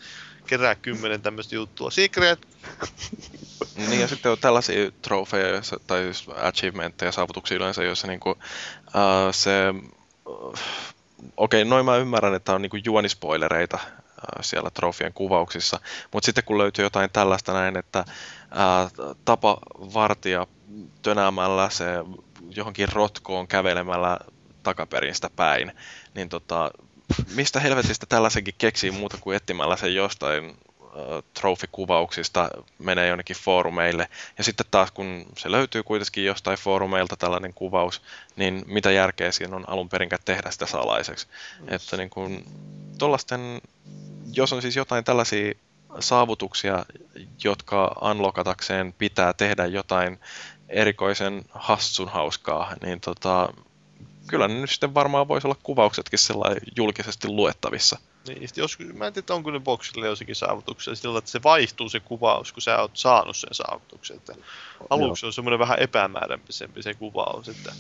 [0.47, 1.91] kerää kymmenen tämmöistä juttua.
[1.91, 2.49] Secret!
[3.89, 8.39] niin ja sitten on tällaisia trofeja tai achievementteja, saavutuksia yleensä, joissa niinku, uh,
[9.31, 9.51] se...
[10.27, 10.59] Uh,
[11.37, 15.81] Okei, okay, noin mä ymmärrän, että on niinku juonispoilereita uh, siellä trofien kuvauksissa,
[16.13, 20.47] mutta sitten kun löytyy jotain tällaista näin, että uh, tapa vartija
[21.03, 21.85] tönäämällä se
[22.51, 24.19] johonkin rotkoon kävelemällä
[24.63, 25.73] takaperin sitä päin,
[26.15, 26.71] niin tota,
[27.35, 30.57] mistä helvetistä tällaisenkin keksii muuta kuin etsimällä sen jostain
[31.35, 32.49] trofikuvauksista
[32.79, 34.09] menee jonnekin foorumeille.
[34.39, 38.03] Ja sitten taas kun se löytyy kuitenkin jostain foorumeilta tällainen kuvaus,
[38.37, 41.27] niin mitä järkeä siinä on alun perin tehdä sitä salaiseksi.
[41.61, 41.67] Mm.
[41.69, 42.45] Että niin kun,
[44.33, 45.53] jos on siis jotain tällaisia
[46.01, 46.85] saavutuksia,
[47.45, 50.21] jotka unlockatakseen pitää tehdä jotain
[50.69, 53.53] erikoisen hassun hauskaa, niin tota,
[54.27, 57.99] kyllä ne nyt sitten varmaan voisi olla kuvauksetkin sellainen julkisesti luettavissa.
[58.29, 62.01] Niin, jos, mä en tiedä, onko ne boksille jossakin saavutuksia sillä että se vaihtuu se
[62.01, 64.17] kuvaus, kun sä oot saanut sen saavutuksen.
[64.17, 64.35] Että
[64.91, 67.73] aluksi on semmoinen vähän epämääräisempi se kuvaus, että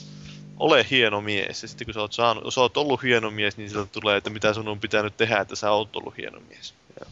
[0.58, 1.62] ole hieno mies.
[1.62, 4.30] Ja sitten kun sä oot, saanut, jos oot ollut hieno mies, niin sieltä tulee, että
[4.30, 6.74] mitä sun on pitänyt tehdä, että sä oot ollut hieno mies.
[7.00, 7.06] Ja.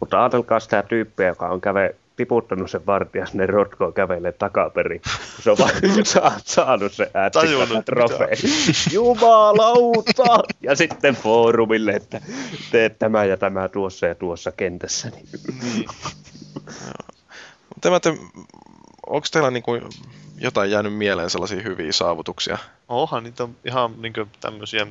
[0.00, 5.00] Mutta ajatelkaa sitä tyyppiä, joka on käve tiputtanut sen vartija sinne rotkoon kävelee takaperin.
[5.40, 5.72] Se on vaan
[6.44, 8.38] saanut se äätsikkä trofeen.
[8.92, 10.42] Jumalauta!
[10.60, 12.20] Ja sitten foorumille, että
[12.70, 15.10] teet tämä ja tämä tuossa ja tuossa kentässä.
[15.10, 15.88] Niin.
[17.80, 18.10] Tämä te,
[19.06, 19.82] onko teillä niin kuin
[20.38, 22.58] jotain jäänyt mieleen sellaisia hyviä saavutuksia?
[22.88, 24.86] Onhan niitä on ihan niin tämmöisiä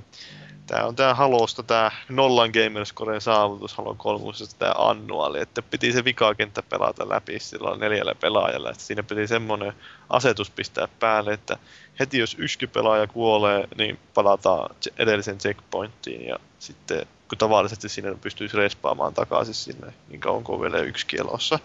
[0.72, 4.26] Tämä on tämä Halosta tämä nollan Gamerscoren saavutus Halo 3,
[4.60, 8.70] tämä annuaali, että piti se vikakenttä pelata läpi sillä neljällä pelaajalla.
[8.70, 9.74] Että siinä piti semmoinen
[10.10, 11.58] asetus pistää päälle, että
[12.00, 18.58] heti jos yksi pelaaja kuolee, niin palataan edellisen checkpointtiin ja sitten kun tavallisesti siinä pystyisi
[18.58, 21.60] respaamaan takaisin sinne, niin kauan kuin vielä yksi kielossa.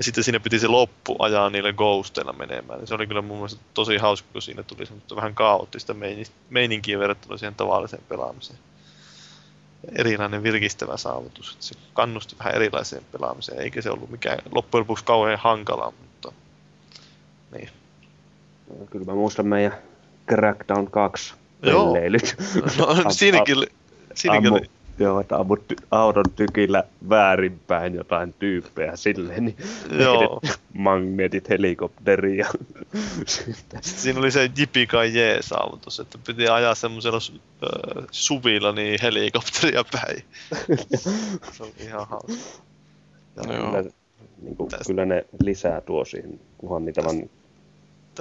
[0.00, 2.80] Ja sitten siinä piti se loppu ajaa niille ghosteilla menemään.
[2.80, 5.94] Ja se oli kyllä mun mielestä tosi hauska, kun siinä tuli semmoista vähän kaoottista
[6.50, 8.58] meininkiä verrattuna siihen tavalliseen pelaamiseen.
[9.98, 11.52] Erilainen virkistävä saavutus.
[11.52, 16.32] Että se kannusti vähän erilaiseen pelaamiseen, eikä se ollut mikään loppujen lopuksi kauhean hankala, mutta
[17.52, 17.68] niin.
[18.90, 19.78] Kyllä mä muistan meidän
[20.28, 21.96] Crackdown 2 Joo.
[22.78, 23.56] No, siinäkin,
[24.14, 24.70] siinäkin oli
[25.00, 25.60] Joo, että ammut
[25.90, 29.56] auton tykillä väärinpäin jotain tyyppejä silleen, niin
[29.98, 30.40] Joo.
[30.72, 32.38] magneetit helikopteriin.
[32.38, 32.46] Ja
[33.80, 40.24] Siinä oli se Jipikai-J-saavutus, että piti ajaa semmoisella äh, suvilla niin helikopteria päin.
[41.52, 42.62] se oli ihan hauska.
[43.42, 43.84] Kyllä,
[44.42, 47.30] niin kuin, kyllä ne lisää tuo siihen, kunhan niitä vaan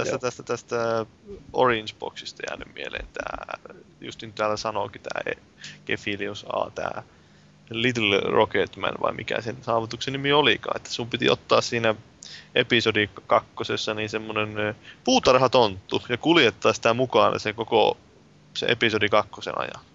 [0.04, 1.06] tästä, tästä, tästä
[1.54, 5.36] Orange Boxista jäänyt mieleen tämä, just niin täällä sanoikin tämä
[5.86, 7.04] Gefilius A, tämä
[7.70, 11.96] Little Rocketman vai mikä sen saavutuksen nimi olikaan, että sun piti ottaa siinä
[12.56, 17.98] episodi kakkosessa niin semmonen puutarhatonttu ja kuljettaa sitä mukaan sen koko
[18.54, 19.86] se episodi kakkosen ajan.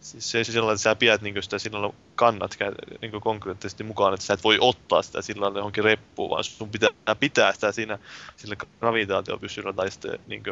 [0.00, 2.56] Siis se sillä että sä pidät niin sitä sillä kannat
[3.02, 6.70] niin konkreettisesti mukaan, että sä et voi ottaa sitä sillä lailla johonkin reppuun, vaan sun
[6.70, 7.98] pitää pitää sitä siinä
[8.36, 10.42] sillä gravitaatiopyssyllä tai sitten niin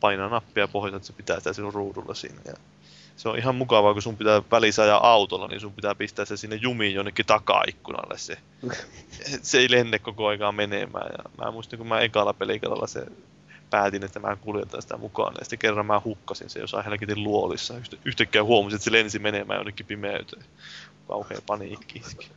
[0.00, 2.40] painaa nappia pohjata, että se pitää sitä sinun ruudulla siinä.
[2.44, 2.54] Ja
[3.16, 6.36] se on ihan mukavaa, kun sun pitää välissä ajaa autolla, niin sun pitää pistää se
[6.36, 8.38] sinne jumiin jonnekin takaikkunalle se.
[9.42, 11.10] se ei lenne koko aikaa menemään.
[11.18, 13.06] Ja mä muistin, kun mä ekalla pelikalalla se
[13.70, 15.34] päätin, että mä kuljetan sitä mukaan.
[15.38, 17.74] Ja sitten kerran mä hukkasin se jossain helkitin luolissa.
[18.04, 20.44] Yhtäkkiä huomasin, että se lensi menemään jonnekin pimeyteen.
[21.08, 22.30] Kauhea paniikki iski.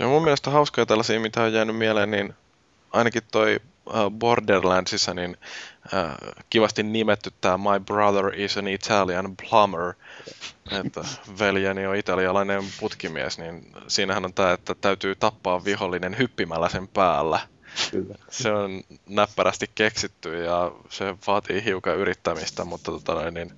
[0.00, 2.34] Mun mielestä hauskoja tällaisia, mitä on jäänyt mieleen, niin
[2.92, 3.60] ainakin toi
[3.94, 5.36] Äh, Borderlandsissa niin
[5.94, 6.14] äh,
[6.50, 9.94] kivasti nimetty tämä My Brother is an Italian Plumber,
[10.80, 11.00] että
[11.38, 17.40] veljeni on italialainen putkimies, niin siinähän on tämä, että täytyy tappaa vihollinen hyppimällä sen päällä.
[17.90, 18.14] Kyllä.
[18.30, 23.52] Se on näppärästi keksitty ja se vaatii hiukan yrittämistä, mutta tota noin, niin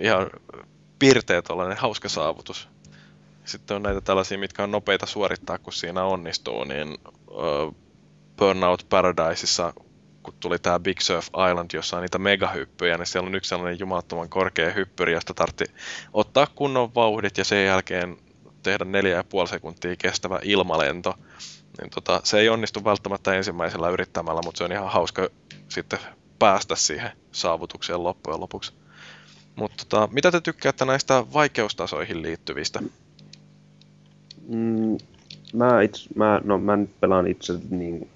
[0.00, 0.30] ihan
[0.98, 2.68] pirteet tällainen hauska saavutus.
[3.44, 6.98] Sitten on näitä tällaisia, mitkä on nopeita suorittaa, kun siinä onnistuu, niin
[8.36, 9.72] Burnout Paradiseissa,
[10.22, 13.78] kun tuli tämä Big Surf Island, jossa on niitä megahyppyjä, niin siellä on yksi sellainen
[13.78, 15.64] jumalattoman korkea hyppyri, josta tartti
[16.12, 18.16] ottaa kunnon vauhdit ja sen jälkeen
[18.62, 21.14] tehdä neljä ja puoli sekuntia kestävä ilmalento.
[21.80, 25.28] Niin tota, se ei onnistu välttämättä ensimmäisellä yrittämällä, mutta se on ihan hauska
[25.68, 25.98] sitten
[26.38, 28.72] päästä siihen saavutukseen loppujen lopuksi.
[29.56, 32.80] Mutta tota, mitä te tykkäätte näistä vaikeustasoihin liittyvistä?
[34.48, 34.98] Mm,
[35.52, 38.10] mä, itse, mä, no, mä nyt pelaan itse niin,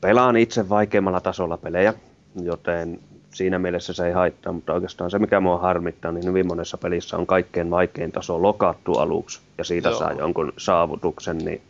[0.00, 1.94] pelaan itse vaikeimmalla tasolla pelejä,
[2.42, 3.00] joten
[3.34, 7.16] siinä mielessä se ei haittaa, mutta oikeastaan se mikä mua harmittaa, niin hyvin monessa pelissä
[7.16, 9.98] on kaikkein vaikein taso lokattu aluksi ja siitä Joo.
[9.98, 11.62] saa jonkun saavutuksen, niin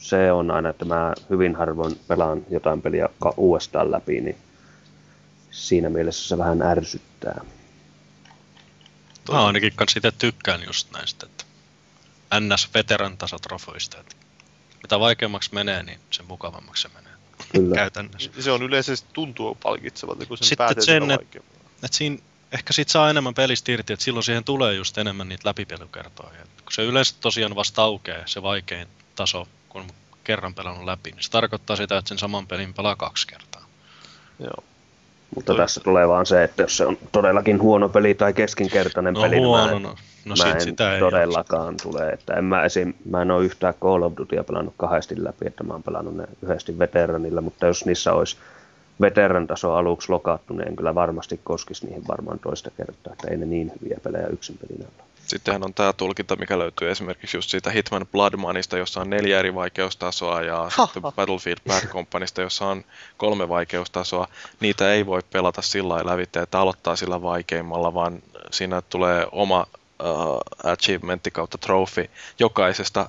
[0.00, 4.36] se on aina, että mä hyvin harvoin pelaan jotain peliä uudestaan läpi, niin
[5.50, 7.44] siinä mielessä se vähän ärsyttää.
[9.32, 11.44] Mä ainakin kanssa itse tykkään just näistä, että
[12.40, 14.00] NS-veteran tasotrofoista.
[14.00, 14.16] Että
[14.82, 17.12] mitä vaikeammaksi menee, niin sen mukavammaksi se menee.
[17.52, 17.74] Kyllä.
[17.74, 18.30] Käytännössä.
[18.40, 21.38] Se on yleisesti tuntuu palkitsevalta, kun sen Sitten sen, että,
[21.82, 22.18] että siinä
[22.52, 26.30] ehkä siitä saa enemmän pelistä irti, että silloin siihen tulee just enemmän niitä läpipelukertoja.
[26.64, 29.84] kun se yleensä tosiaan vasta aukeaa se vaikein taso, kun
[30.24, 33.64] kerran pelannut läpi, niin se tarkoittaa sitä, että sen saman pelin pelaa kaksi kertaa.
[34.38, 34.64] Joo.
[35.34, 35.56] Mutta Toi...
[35.56, 39.38] tässä tulee vaan se, että jos se on todellakin huono peli tai keskinkertainen no, peli,
[39.38, 39.94] huono, niin mä, no.
[40.24, 41.88] No mä en sitä ei todellakaan jaksa.
[41.88, 42.10] tule.
[42.10, 45.64] Että en mä, esim, mä en ole yhtään Call of Dutya pelannut kahdesti läpi, että
[45.64, 48.36] mä oon pelannut ne yhdesti veteranilla, mutta jos niissä olisi
[49.00, 53.36] veteran taso aluksi lokattu, niin en kyllä varmasti koskisi niihin varmaan toista kertaa, että ei
[53.36, 55.09] ne niin hyviä pelejä yksin pelinä ole.
[55.30, 59.38] Sittenhän on tämä tulkinta, mikä löytyy esimerkiksi just siitä Hitman Blood Moneysta, jossa on neljä
[59.38, 62.84] eri vaikeustasoa, ja ha, sitten Battlefield Bad Companysta, jossa on
[63.16, 64.28] kolme vaikeustasoa.
[64.60, 69.66] Niitä ei voi pelata sillä lailla lävitse, että aloittaa sillä vaikeimmalla, vaan siinä tulee oma
[70.02, 73.08] uh, achievementti kautta trophy jokaisesta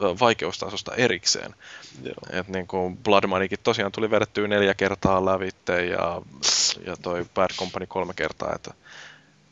[0.00, 1.54] uh, vaikeustasosta erikseen.
[2.02, 2.14] Joo.
[2.40, 6.22] Et niin kuin Blood Moneykin tosiaan tuli vedettyä neljä kertaa lävitte ja,
[6.86, 8.52] ja toi Bad Company kolme kertaa.
[8.54, 8.74] Että,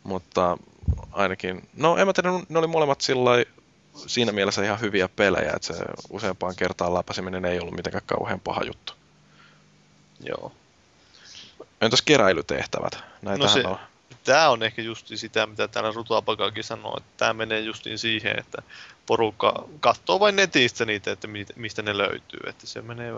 [0.03, 0.59] mutta
[1.13, 3.31] ainakin, no en mä tiedä, ne oli molemmat sillä
[3.95, 8.65] siinä mielessä ihan hyviä pelejä, että se useampaan kertaan läpäiseminen ei ollut mitenkään kauhean paha
[8.65, 8.93] juttu.
[10.21, 10.53] Joo.
[11.81, 12.93] Entäs keräilytehtävät?
[13.23, 13.79] Näitähän no se, on
[14.25, 18.63] tämä on ehkä just sitä, mitä täällä Rutapakakin sanoo, että tämä menee justiin siihen, että
[19.07, 23.13] porukka katsoo vain netistä niitä, että mistä ne löytyy, että se menee,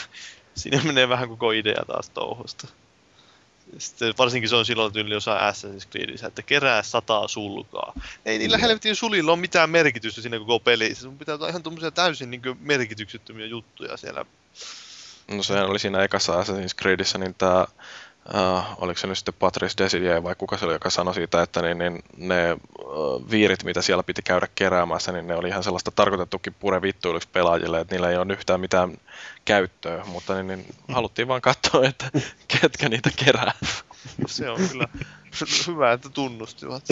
[0.54, 2.68] siinä menee vähän koko idea taas touhusta.
[3.78, 7.92] Sitten varsinkin se on silloin tyyli jossain Assassin's Creedissä, että kerää sataa sulkaa.
[8.24, 8.60] Ei niillä mm.
[8.60, 11.02] helvetin sulilla ole mitään merkitystä siinä koko pelissä.
[11.02, 14.24] Sun pitää olla ihan tuommoisia täysin niin merkityksettömiä juttuja siellä.
[15.28, 17.66] No sehän oli siinä ekassa Assassin's Creedissä, niin tämä
[18.28, 21.62] Uh, oliko se nyt sitten Patrice Desidier vai kuka se oli, joka sanoi siitä, että
[21.62, 25.90] niin, niin ne uh, viirit, mitä siellä piti käydä keräämässä, niin ne oli ihan sellaista
[25.90, 28.96] tarkoitettukin purevittuiluksi pelaajille, että niillä ei ole yhtään mitään
[29.44, 32.10] käyttöä, mutta niin, niin haluttiin vaan katsoa, että
[32.48, 33.52] ketkä niitä kerää.
[34.26, 34.88] Se on kyllä
[35.66, 36.82] hyvä, että tunnustivat.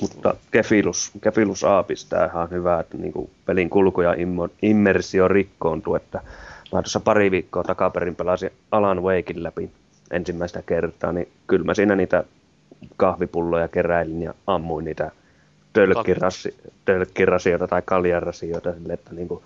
[0.00, 4.14] Mutta Kefilus, Kefilus A pistää ihan hyvää, että niin kuin pelin kulku ja
[4.62, 6.20] immersio rikkoontuu, että
[6.72, 9.70] mä tuossa pari viikkoa takaperin pelasin Alan Wakein läpi
[10.14, 12.24] ensimmäistä kertaa, niin kyllä mä siinä niitä
[12.96, 15.10] kahvipulloja keräilin ja ammuin niitä
[15.72, 19.44] tölkkirasi, tölkkirasioita tai kaljarasioita sille, että niin kuin,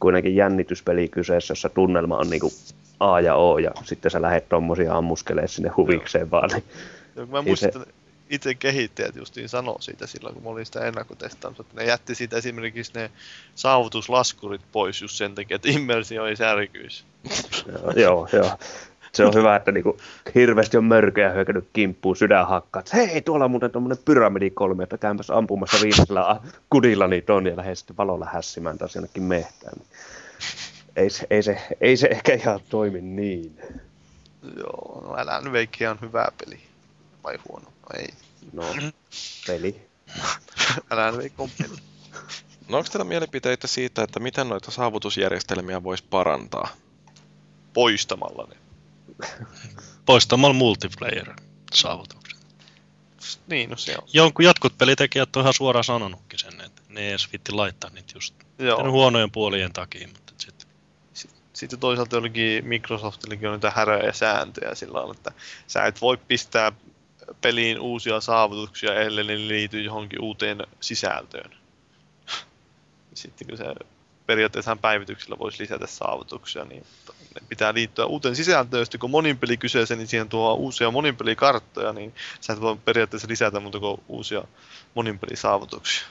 [0.00, 2.52] kuitenkin jännityspeli kyseessä, jossa tunnelma on niin kuin
[3.00, 6.30] A ja O ja sitten sä lähdet tommosia ammuskelee sinne huvikseen Joo.
[6.30, 6.50] vaan.
[6.52, 6.64] Niin
[7.16, 7.78] Joo, mä muistan, se...
[8.30, 12.36] itse kehittäjät justiin sanoo siitä silloin, kun mä olin sitä ennakkotestaamassa, että ne jätti siitä
[12.36, 13.10] esimerkiksi ne
[13.54, 17.04] saavutuslaskurit pois just sen takia, että immersio ei särkyisi.
[17.96, 18.58] joo, joo.
[19.12, 19.96] Se on hyvä, että niinku
[20.34, 22.82] hirveästi on mörköjä hyökännyt kimppuun sydänhakkaa.
[22.94, 27.56] Hei, tuolla on muuten tuommoinen pyramidi kolme, että käymässä ampumassa viimeisellä kudilla niitä on ja
[27.56, 29.82] lähde sitten valolla hässimään taas jonnekin mehtään.
[30.96, 33.58] Ei se, ei, se, ei se ehkä ihan toimi niin.
[34.56, 36.60] Joo, no Alan Wake on hyvä peli.
[37.24, 37.72] Vai huono?
[37.98, 38.08] Ei.
[38.52, 38.64] No,
[39.46, 39.80] peli.
[40.90, 41.76] Alan Wake on peli.
[42.68, 46.68] No onko teillä mielipiteitä siitä, että miten noita saavutusjärjestelmiä voisi parantaa?
[47.72, 48.69] Poistamalla ne.
[50.06, 51.34] Poistamalla multiplayer
[51.74, 52.40] saavutukset.
[53.46, 54.08] Niin, no se on.
[54.12, 58.12] Jonkun jotkut pelitekijät on ihan suoraan sanonutkin sen, että ne ei edes vitti laittaa niitä
[58.14, 58.90] just Joo.
[58.90, 60.68] Huonojen puolien takia, mutta sitten
[61.52, 65.32] Sitten toisaalta jollekin Microsoftillekin on niitä häröjä sääntöjä sillä lailla, että
[65.66, 66.72] sä et voi pistää
[67.40, 71.50] peliin uusia saavutuksia, ellei ne liity johonkin uuteen sisältöön.
[73.14, 73.64] Sitten kun se
[74.30, 76.86] periaatteessa päivityksellä voisi lisätä saavutuksia, niin
[77.34, 78.86] ne pitää liittyä uuteen sisältöön.
[78.86, 82.76] Sitten kun monin peli kyseessä, niin siihen tuo uusia monin pelikarttoja, niin sä et voi
[82.84, 84.44] periaatteessa lisätä muuta kuin uusia
[84.94, 86.06] monin pelisaavutuksia.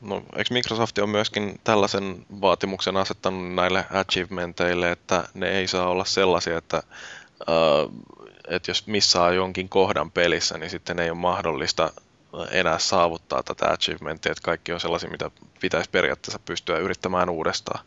[0.00, 6.04] No, eikö Microsoft on myöskin tällaisen vaatimuksen asettanut näille achievementeille, että ne ei saa olla
[6.04, 8.12] sellaisia, että, äh,
[8.48, 11.92] että jos missaa jonkin kohdan pelissä, niin sitten ei ole mahdollista
[12.50, 15.30] enää saavuttaa tätä achievementia, että kaikki on sellaisia, mitä
[15.60, 17.84] pitäisi periaatteessa pystyä yrittämään uudestaan.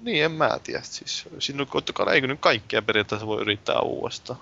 [0.00, 0.80] Niin, en mä tiedä.
[0.82, 4.38] Siis, sinun koittakaa, eikö nyt kaikkea periaatteessa voi yrittää uudestaan?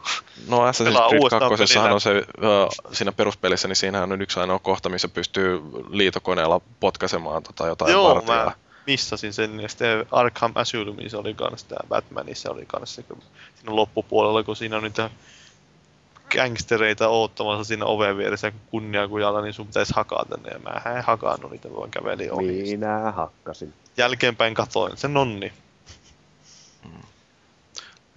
[0.49, 1.95] No Assassin's Creed uudestaan 2 pelillä.
[1.95, 7.43] on se, äh, siinä peruspelissä, niin siinähän on yksi ainoa kohta, missä pystyy liitokoneella potkaisemaan
[7.43, 8.45] tota jotain Joo, vartijaa.
[8.45, 8.53] mä
[8.87, 9.61] missasin sen.
[9.61, 13.23] Ja sitten Arkham Asylumissa oli kans tää Batmanissa oli kans se, kun
[13.55, 15.11] siinä loppupuolella, kun siinä on niitä
[16.33, 20.51] gangstereita oottamassa siinä oven vieressä kunniakujalla, niin sun pitäisi hakata ne.
[20.51, 22.63] Ja mä en hakannut niitä, vaan kävelin ohi.
[22.63, 23.75] Minä hakkasin.
[23.97, 25.53] Jälkeenpäin katoin, se nonni.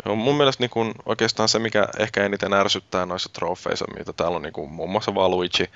[0.06, 4.36] Joo, mun mielestä niin kun, oikeastaan se, mikä ehkä eniten ärsyttää noissa trofeissa, mitä täällä
[4.36, 5.70] on niin kun, muun muassa Valuigi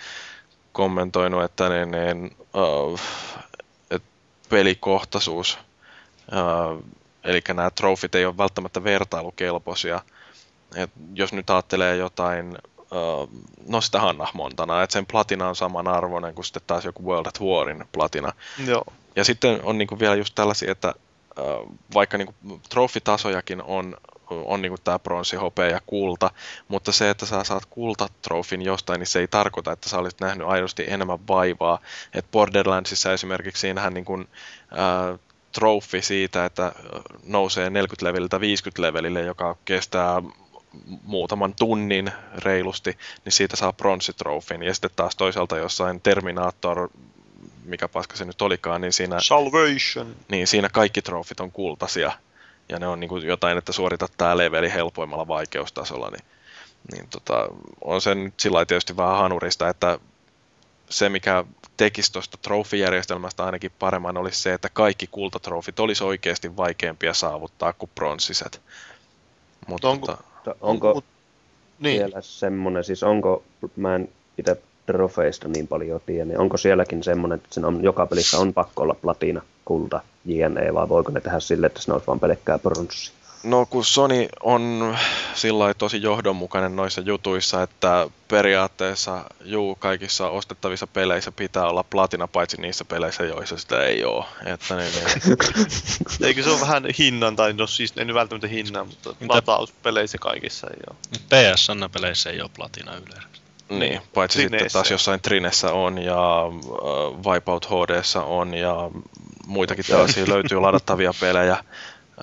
[0.71, 2.99] kommentoinut, että niin, niin, uh,
[3.91, 4.03] et
[4.49, 5.57] pelikohtaisuus,
[6.31, 6.83] uh,
[7.23, 10.01] eli nämä trofit ei ole välttämättä vertailukelpoisia.
[10.75, 13.29] Et jos nyt ajattelee jotain, uh,
[13.67, 17.41] no sitä Hannah Montana, että sen platina on samanarvoinen kuin sitten taas joku World at
[17.41, 18.33] Warin platina.
[18.65, 18.83] Joo.
[19.15, 20.93] Ja sitten on niinku vielä just tällaisia, että
[21.93, 23.97] vaikka niinku trofitasojakin on,
[24.29, 26.31] on niinku tämä pronssi, hopea ja kulta,
[26.67, 30.47] mutta se, että sä saat kultatrofin jostain, niin se ei tarkoita, että sä olisit nähnyt
[30.47, 31.79] aidosti enemmän vaivaa.
[32.13, 35.19] Et Borderlandsissa esimerkiksi siinähän niinku, äh,
[35.51, 36.71] trofi siitä, että
[37.25, 40.21] nousee 40 leveliltä 50 levelille, joka kestää
[41.03, 44.63] muutaman tunnin reilusti, niin siitä saa pronssitrofin.
[44.63, 46.89] Ja sitten taas toisaalta jossain Terminator,
[47.63, 50.15] mikä paska se nyt olikaan, niin siinä Salvation.
[50.27, 52.11] niin siinä kaikki trofit on kultaisia.
[52.69, 56.09] Ja ne on niin kuin jotain, että suoritat tämä leveli helpoimmalla vaikeustasolla.
[56.09, 56.25] Niin,
[56.91, 57.47] niin tota,
[57.81, 59.99] on se nyt sillä tietysti vähän hanurista, että
[60.89, 61.43] se mikä
[61.77, 67.91] tekisi tuosta trofijärjestelmästä ainakin paremman olisi se, että kaikki kultatrofit olisi oikeasti vaikeampia saavuttaa kuin
[67.95, 68.61] pronssiset.
[69.67, 70.23] Mutta Onko- tota,
[70.53, 71.03] Mutta Onko Mut-
[71.79, 71.99] Niin.
[71.99, 73.43] vielä semmoinen, siis onko,
[73.75, 78.05] mä en itse trofeista niin paljon tiedä, niin onko sielläkin semmoinen, että siinä on, joka
[78.05, 82.07] pelissä on pakko olla platina, kulta, JNE, vai voiko ne tehdä silleen, että siinä olisi
[82.07, 83.11] vaan pelkkää pronssi?
[83.43, 84.95] No kun Sony on
[85.33, 92.61] sillä tosi johdonmukainen noissa jutuissa, että periaatteessa juu, kaikissa ostettavissa peleissä pitää olla platina, paitsi
[92.61, 94.25] niissä peleissä, joissa sitä ei ole.
[94.45, 95.37] Että niin, niin.
[96.27, 100.17] Eikö se ole vähän hinnan, tai no siis ei nyt välttämättä hinnan, mutta Mitä- latauspeleissä
[100.17, 100.97] kaikissa ei ole.
[101.29, 103.29] PSN-peleissä ei ole platina yleensä.
[103.69, 104.79] Niin, paitsi sitten Trineissä.
[104.79, 108.75] taas jossain Trinessä on ja äh, Wipeout HDssä on ja
[109.47, 111.63] muitakin tällaisia löytyy ladattavia pelejä.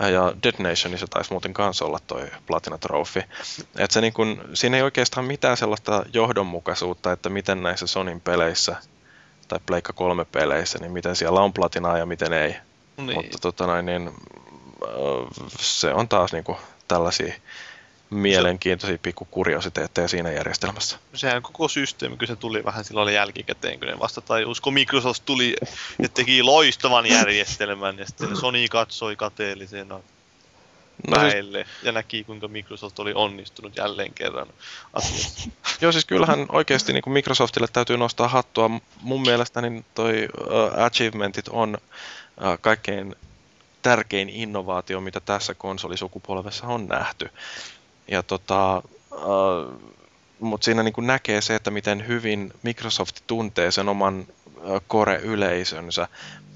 [0.01, 3.23] Ja Dead Nationissa taisi muuten kanssa olla toi Platina Trophy.
[3.79, 8.77] Et se niin kun, siinä ei oikeastaan mitään sellaista johdonmukaisuutta, että miten näissä Sonin peleissä
[9.49, 12.57] tai Pleikka 3 peleissä, niin miten siellä on platinaa ja miten ei.
[12.97, 13.15] Niin.
[13.15, 16.57] Mutta tota noin, niin, äh, se on taas niinku
[16.89, 17.35] tällaisia
[18.11, 20.99] mielenkiintoisia pikku kuriositeetteja siinä järjestelmässä.
[21.15, 25.23] sehän koko systeemi, kun se tuli vähän silloin jälkikäteen, kun ne vasta tajus, kun Microsoft
[25.25, 25.57] tuli
[26.03, 30.01] ja teki loistavan järjestelmän, ja sitten Sony katsoi kateellisena
[31.09, 34.47] No siis, ja näki, kuinka Microsoft oli onnistunut jälleen kerran
[34.93, 35.51] asiassa.
[35.81, 38.71] joo, siis kyllähän oikeasti niin Microsoftille täytyy nostaa hattua.
[39.01, 43.17] Mun mielestä niin toi uh, achievementit on uh, kaikkein
[43.83, 47.31] tärkein innovaatio, mitä tässä konsolisukupolvessa on nähty.
[48.09, 49.93] Ja tota, uh,
[50.41, 54.27] mutta siinä niin näkee se, että miten hyvin Microsoft tuntee sen oman
[54.57, 56.09] uh, core-yleisönsä.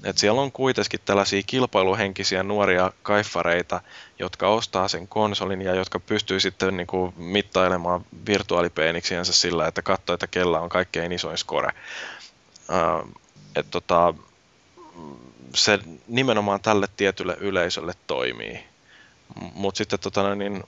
[0.03, 3.81] Et siellä on kuitenkin tällaisia kilpailuhenkisiä nuoria kaifareita,
[4.19, 10.13] jotka ostaa sen konsolin ja jotka pystyy sitten niin kuin mittailemaan virtuaalipeeniksiensä sillä, että katsoo,
[10.13, 11.73] että kellä on kaikkein isoin score.
[12.69, 13.09] Uh,
[13.55, 14.13] et tota,
[15.55, 18.63] se nimenomaan tälle tietylle yleisölle toimii.
[19.53, 20.63] Mutta sitten tota, niin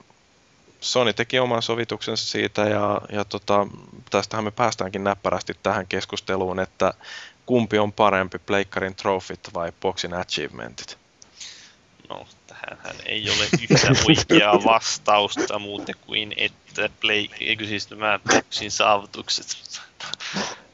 [0.84, 3.68] Sony teki oman sovituksensa siitä ja, ja tota,
[4.10, 6.94] tästähän me päästäänkin näppärästi tähän keskusteluun, että
[7.46, 10.98] kumpi on parempi, Pleikkarin trofit vai Boxin achievementit?
[12.10, 18.72] No, tähän ei ole yhtä oikeaa vastausta muuta kuin, että play, eikö siis nämä Boxin
[18.72, 19.58] saavutukset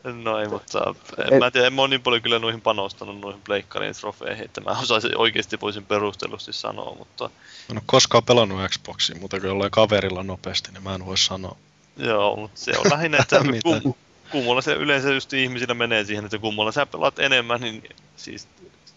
[0.03, 1.39] No ei, mutta en Et...
[1.39, 5.17] mä tiedä, en mä niin paljon kyllä noihin panostanut noihin pleikkarin trofeihin, että mä osaisin,
[5.17, 7.23] oikeasti voisin perustellusti sanoa, mutta...
[7.23, 7.31] Mä
[7.69, 11.57] en ole koskaan pelannut Xboxia, mutta kun jollain kaverilla nopeasti, niin mä en voi sanoa.
[11.97, 13.93] Joo, mutta se on lähinnä, että kum,
[14.31, 17.83] kummalla se yleensä just ihmisillä menee siihen, että kummalla sä pelaat enemmän, niin
[18.15, 18.47] siis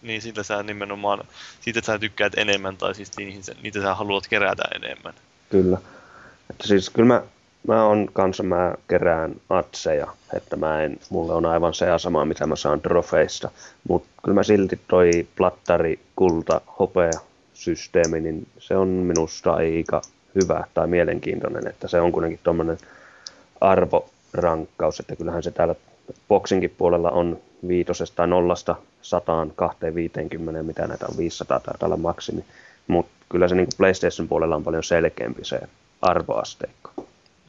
[0.01, 1.23] niin siitä sä nimenomaan,
[1.61, 5.13] siitä sä tykkäät enemmän, tai siis niihin, niitä sä haluat kerätä enemmän.
[5.49, 5.77] Kyllä.
[6.49, 7.23] Että siis kyllä mä
[7.67, 12.47] mä on kanssa, mä kerään atseja, että mä en, mulle on aivan se asema, mitä
[12.47, 13.49] mä saan trofeista,
[13.87, 17.19] mutta kyllä mä silti toi plattari, kulta, hopea
[17.53, 20.01] systeemi, niin se on minusta aika
[20.35, 22.77] hyvä tai mielenkiintoinen, että se on kuitenkin tuommoinen
[23.61, 25.75] arvorankkaus, että kyllähän se täällä
[26.27, 32.45] boksinkin puolella on viitosesta nollasta sataan, kahteen viiteenkymmeneen, mitä näitä on 500 taitaa olla maksimi,
[32.87, 35.59] mutta kyllä se niin PlayStation puolella on paljon selkeämpi se
[36.01, 36.92] arvoasteikko.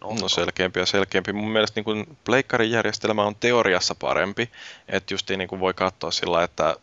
[0.04, 1.32] On, no selkeämpi ja selkeämpi.
[1.32, 4.50] Mun mielestä niin pleikkarin järjestelmä on teoriassa parempi.
[4.88, 6.76] Että just niin kuin voi katsoa sillä, että ää,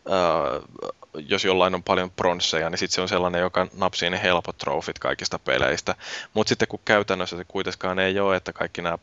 [1.28, 4.98] jos jollain on paljon pronsseja, niin sitten se on sellainen, joka napsii ne helpot trofit
[4.98, 5.94] kaikista peleistä.
[6.34, 8.98] Mutta sitten kun käytännössä se kuitenkaan ei ole, että kaikki nämä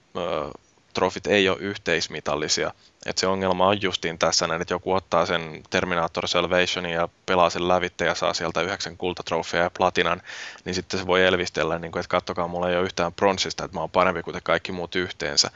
[0.99, 2.71] trofit ei ole yhteismitallisia.
[3.05, 7.49] Et se ongelma on justiin tässä näin, että joku ottaa sen Terminator Salvationin ja pelaa
[7.49, 10.21] sen lävitte ja saa sieltä yhdeksän kultatrofia ja platinan,
[10.65, 13.77] niin sitten se voi elvistellä, niin kuin, että kattokaa, mulla ei ole yhtään pronssista, että
[13.77, 15.51] mä oon parempi kuin te kaikki muut yhteensä.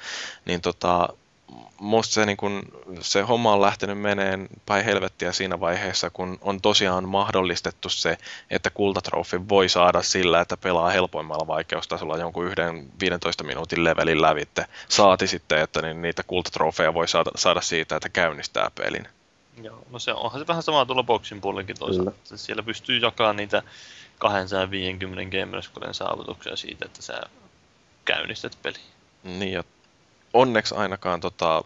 [0.46, 1.10] Niin tota,
[1.80, 2.64] musta se, niin kun,
[3.02, 8.18] se homma on lähtenyt meneen päin helvettiä siinä vaiheessa, kun on tosiaan mahdollistettu se,
[8.50, 14.66] että kultatrofin voi saada sillä, että pelaa helpoimmalla vaikeustasolla jonkun yhden 15 minuutin levelin lävitte.
[14.90, 19.08] Saati sitten, että niin niitä kultatrofeja voi saada, saada siitä, että käynnistää pelin.
[19.64, 22.12] Joo, no se onhan se vähän sama tuolla boksin puolellakin toisaalta.
[22.12, 22.38] Kyllä.
[22.38, 23.64] Siellä pystyy jakamaan niitä
[24.20, 27.22] 250 gamerscoren saavutuksia siitä, että sä
[28.06, 28.80] käynnistät peli.
[29.24, 29.64] Niin, ja
[30.34, 31.64] onneksi ainakaan tota,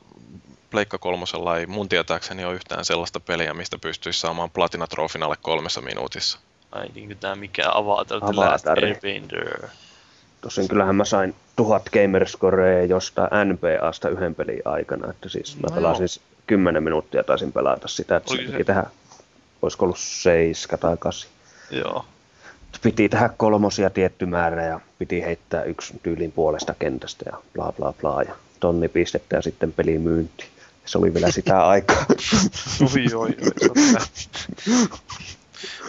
[0.69, 5.81] Pleikka kolmosella ei mun tietääkseni ole yhtään sellaista peliä, mistä pystyisi saamaan platinatrofin alle kolmessa
[5.81, 6.39] minuutissa.
[6.71, 9.67] Ai niin tämä mikä Avatar The Last Airbender.
[10.41, 15.09] Tosin kyllähän mä sain tuhat gamerscorea josta NPAsta yhden pelin aikana.
[15.09, 16.37] Että siis mä no pelasin joo.
[16.47, 18.83] 10 minuuttia taisin pelata sitä, että se piti tehdä,
[19.61, 21.31] olisiko ollut 7 tai 8.
[21.71, 22.05] Joo.
[22.81, 27.93] Piti tehdä kolmosia tietty määrä ja piti heittää yksi tyylin puolesta kentästä ja bla bla
[27.93, 28.23] bla.
[28.23, 30.45] Ja tonni pistettä ja sitten pelimyynti.
[30.85, 32.05] Se oli vielä sitä aikaa.
[32.81, 34.07] oi, oi, oi,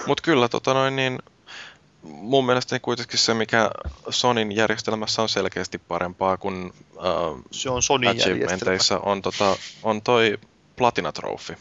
[0.07, 1.19] Mutta kyllä tota noin, niin
[2.03, 3.71] mun mielestä kuitenkin se, mikä
[4.11, 10.39] Sonin järjestelmässä on selkeästi parempaa kuin uh, se on Sonin achievementeissa, on, tota, on toi
[10.77, 11.57] Platina Trophy.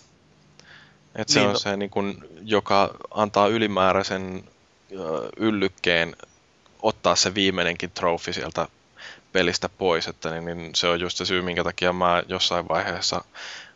[1.16, 1.60] Et se niin, on no.
[1.60, 4.44] se, niin kun, joka antaa ylimääräisen
[4.92, 5.00] uh,
[5.38, 6.16] yllykkeen
[6.82, 8.68] ottaa se viimeinenkin trofi sieltä
[9.38, 13.23] pelistä pois, että niin, niin se on just se syy, minkä takia mä jossain vaiheessa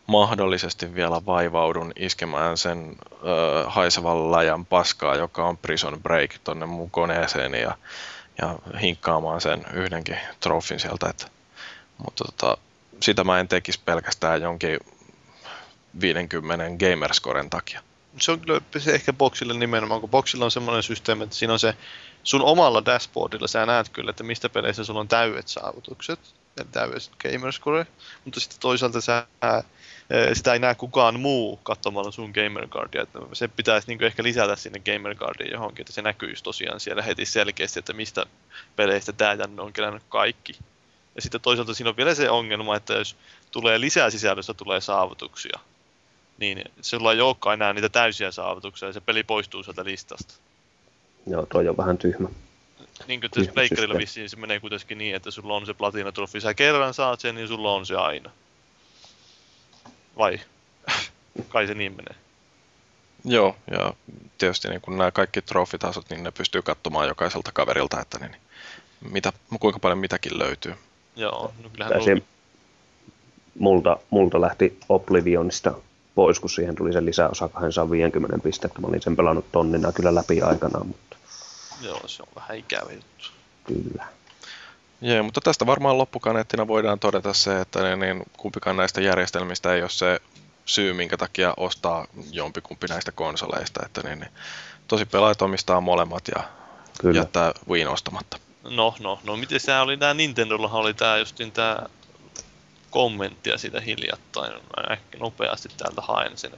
[0.07, 6.91] mahdollisesti vielä vaivaudun iskemään sen ö, haisevan läjän paskaa, joka on Prison Break tonne mun
[6.91, 7.77] koneeseen ja,
[8.41, 11.09] ja hinkkaamaan sen yhdenkin trofin sieltä.
[11.09, 11.27] Että,
[11.97, 12.57] mutta tota,
[12.99, 14.79] sitä mä en tekisi pelkästään jonkin
[16.01, 17.81] 50 gamerscoren takia.
[18.19, 21.59] Se on kyllä se ehkä boksille nimenomaan, kun boksilla on semmoinen systeemi, että siinä on
[21.59, 21.75] se
[22.23, 26.19] sun omalla dashboardilla sä näet kyllä, että mistä peleissä sulla on täydet saavutukset,
[26.57, 27.87] ja täydet gamerscore,
[28.25, 29.63] mutta sitten toisaalta sä, ää,
[30.33, 34.79] sitä ei näe kukaan muu katsomalla sun gamercardia, että se pitäisi niin ehkä lisätä sinne
[34.79, 38.25] gamercardiin johonkin, että se näkyisi tosiaan siellä heti selkeästi, että mistä
[38.75, 40.53] peleistä tää tänne on kerännyt kaikki.
[41.15, 43.15] Ja sitten toisaalta siinä on vielä se ongelma, että jos
[43.51, 45.59] tulee lisää sisällöstä tulee saavutuksia,
[46.37, 50.33] niin sulla ei olekaan enää niitä täysiä saavutuksia ja se peli poistuu sieltä listasta.
[51.27, 52.29] Joo, toi on vähän tyhmä.
[53.07, 56.41] Niin kuin tässä Pleikkarilla vissiin se menee kuitenkin niin, että sulla on se platinatrofi.
[56.41, 58.31] Sä kerran saat sen, niin sulla on se aina.
[60.17, 60.39] Vai?
[61.49, 62.15] Kai se niin menee.
[63.25, 63.93] Joo, ja
[64.37, 68.35] tietysti niin kun nämä kaikki trofitasot, niin ne pystyy katsomaan jokaiselta kaverilta, että niin,
[69.11, 70.73] mitä, kuinka paljon mitäkin löytyy.
[71.15, 72.17] Joo, no kyllähän se,
[73.59, 75.73] multa, multa lähti Oblivionista
[76.15, 78.81] pois, kun siihen tuli se lisäosa 250 pistettä.
[78.81, 81.10] Mä olin sen pelannut tonnina kyllä läpi aikanaan, mutta
[81.81, 83.29] Joo, se on vähän ikävä juttu.
[83.63, 84.07] kyllä.
[85.01, 89.81] Jee, mutta tästä varmaan loppukaneettina voidaan todeta se, että niin, niin, kumpikaan näistä järjestelmistä ei
[89.81, 90.21] ole se
[90.65, 93.85] syy, minkä takia ostaa jompikumpi näistä konsoleista.
[93.85, 94.31] Että niin, niin,
[94.87, 96.43] tosi pelaajat omistaa molemmat ja
[97.01, 97.19] Kyllä.
[97.19, 98.37] jättää Wiin ostamatta.
[98.63, 101.89] No, no, no, miten tämä oli tää Nintendollahan oli tää justin tää
[102.89, 104.53] kommenttia siitä hiljattain.
[104.53, 106.51] Mä ehkä nopeasti täältä haen sen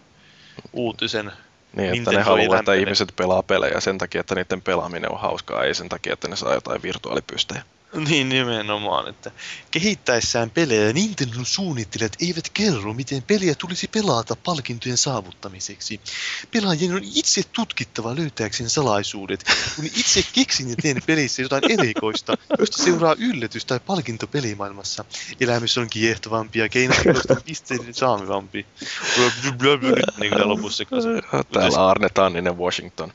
[0.73, 1.31] uutisen.
[1.75, 5.19] Niin, että Nintendo ne haluaa, että ihmiset pelaa pelejä sen takia, että niiden pelaaminen on
[5.19, 7.63] hauskaa, ei sen takia, että ne saa jotain virtuaalipystejä.
[8.09, 9.31] Niin nimenomaan, että
[9.71, 15.99] kehittäessään pelejä Nintendon suunnittelijat eivät kerro, miten peliä tulisi pelata palkintojen saavuttamiseksi.
[16.51, 19.43] Pelaajien on itse tutkittava löytääkseen salaisuudet,
[19.75, 25.05] kun itse keksin ja teen pelissä jotain erikoista, josta seuraa yllätys tai palkinto pelimaailmassa.
[25.39, 28.65] Elämys on kiehtovampi ja keinotekoista pisteiden saamivampi.
[30.19, 30.83] Niin kuin lopussa.
[31.51, 33.13] Täällä Arne Tanninen Washington.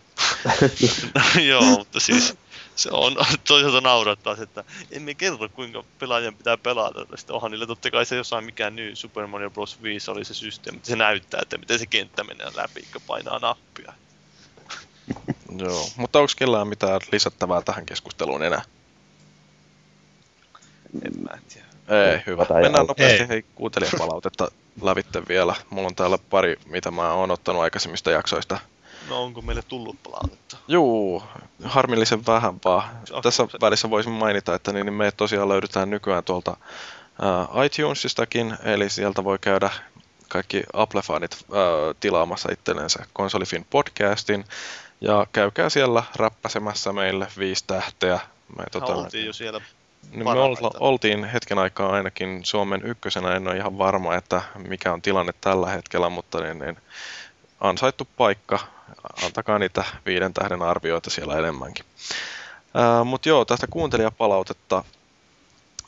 [1.49, 2.35] Joo, mutta siis
[2.79, 3.17] se on
[3.49, 7.17] toisaalta naurattaa, se, että emme kerro kuinka pelaajan pitää pelata.
[7.17, 9.83] Sitten onhan niillä totta kai se jossain mikään nyt Super Mario Bros.
[9.83, 13.39] 5 oli se systeemi, mutta se näyttää, että miten se kenttä menee läpi, kun painaa
[13.39, 13.93] nappia.
[15.59, 18.63] Joo, mutta onko kellään mitään lisättävää tähän keskusteluun enää?
[21.03, 21.69] En mä tiedä.
[21.89, 22.47] Ei, hyvä.
[22.49, 23.29] Ja Mennään nopeasti Ei.
[23.29, 24.49] hei kuuntelijapalautetta
[24.83, 25.55] lävitte vielä.
[25.71, 28.59] Mulla on täällä pari, mitä mä oon ottanut aikaisemmista jaksoista.
[29.09, 30.57] No onko meille tullut palautetta?
[30.69, 31.23] Juu,
[31.65, 32.85] harmillisen vähän vaan.
[33.11, 36.57] Okei, Tässä se- välissä voisin mainita, että niin me tosiaan löydetään nykyään tuolta
[37.23, 39.71] ää, iTunesistakin, eli sieltä voi käydä
[40.29, 44.45] kaikki Apple-fanit ää, tilaamassa itsellensä Konsolifin podcastin.
[45.01, 48.21] Ja käykää siellä räppäsemässä meille viisi tähteä.
[48.59, 49.61] Me, Tota, oltiin jo siellä.
[50.11, 50.31] niin me
[50.81, 55.69] oltiin hetken aikaa ainakin Suomen ykkösenä, en ole ihan varma, että mikä on tilanne tällä
[55.71, 56.77] hetkellä, mutta niin, niin
[57.61, 58.59] ansaittu paikka.
[59.25, 61.85] Antakaa niitä viiden tähden arvioita siellä enemmänkin.
[63.05, 64.85] Mutta joo, tästä kuuntelijapalautetta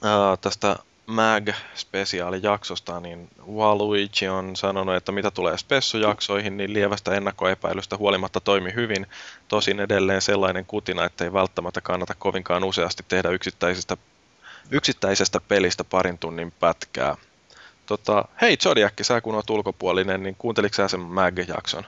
[0.02, 8.40] ää, tästä Mag-spesiaalijaksosta, niin Waluigi on sanonut, että mitä tulee spessujaksoihin, niin lievästä ennakkoepäilystä huolimatta
[8.40, 9.06] toimi hyvin.
[9.48, 13.96] Tosin edelleen sellainen kutina, että ei välttämättä kannata kovinkaan useasti tehdä yksittäisestä,
[14.70, 17.16] yksittäisestä pelistä parin tunnin pätkää.
[17.86, 21.84] Tota, hei Zodiac, sä kun oot ulkopuolinen, niin kuunteliko sä sen Mag-jakson?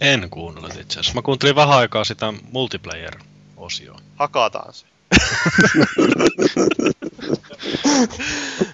[0.00, 1.14] En kuunnellut itse asiassa.
[1.14, 3.98] Mä kuuntelin vähän aikaa sitä multiplayer-osioa.
[4.16, 4.86] Hakataan se.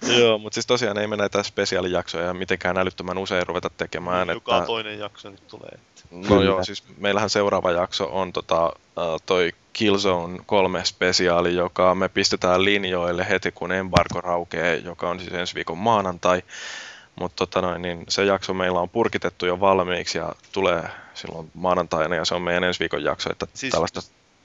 [0.20, 4.28] Joo, mutta siis tosiaan ei me näitä spesiaalijaksoja mitenkään älyttömän usein ruveta tekemään.
[4.28, 4.66] Joka että...
[4.66, 5.78] toinen jakso nyt tulee.
[6.11, 6.44] No Kyllä.
[6.44, 8.73] joo, siis meillähän seuraava jakso on tota,
[9.27, 15.32] toi Killzone 3 spesiaali, joka me pistetään linjoille heti kun embargo raukee, joka on siis
[15.32, 16.43] ensi viikon maanantai.
[17.20, 22.14] Mutta tota noin, niin se jakso meillä on purkitettu jo valmiiksi ja tulee silloin maanantaina
[22.16, 23.30] ja se on meidän ensi viikon jakso.
[23.32, 24.02] Että Siis- tällaista,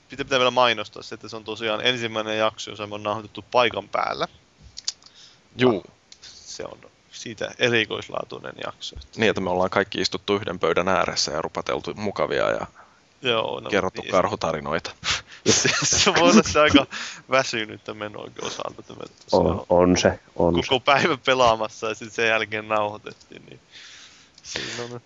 [0.08, 3.44] Pitää, pitää vielä mainostaa se, että se on tosiaan ensimmäinen jakso, jossa me on nauhoitettu
[3.50, 4.28] paikan päällä.
[5.56, 5.84] juu,
[6.22, 6.78] Se on
[7.12, 8.96] siitä erikoislaatuinen jakso.
[9.16, 12.66] niin että me ollaan kaikki istuttu yhden pöydän ääressä ja rupateltu mukavia ja
[13.22, 14.90] Joo, no, kerrottu niin, karhutarinoita.
[15.50, 16.86] Se, se voi olla se aika
[17.30, 18.74] väsynyttä menoakin osalta.
[18.78, 20.68] Että me tosiaan On, on se, on se.
[20.68, 23.46] koko päivä pelaamassa ja sitten sen jälkeen nauhoitettiin.
[23.46, 23.60] Niin
[24.42, 25.00] siinä on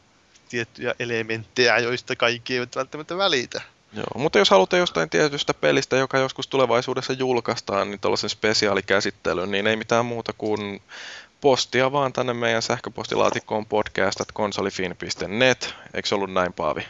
[0.49, 3.63] tiettyjä elementtejä, joista kaikki eivät välttämättä välitä.
[3.93, 9.67] Joo, mutta jos haluatte jostain tietystä pelistä, joka joskus tulevaisuudessa julkaistaan, niin tällaisen spesiaalikäsittelyn, niin
[9.67, 10.83] ei mitään muuta kuin
[11.41, 15.75] postia vaan tänne meidän sähköpostilaatikkoon podcast.konsolifin.net.
[15.95, 16.87] Eikö se ollut näin, Paavi?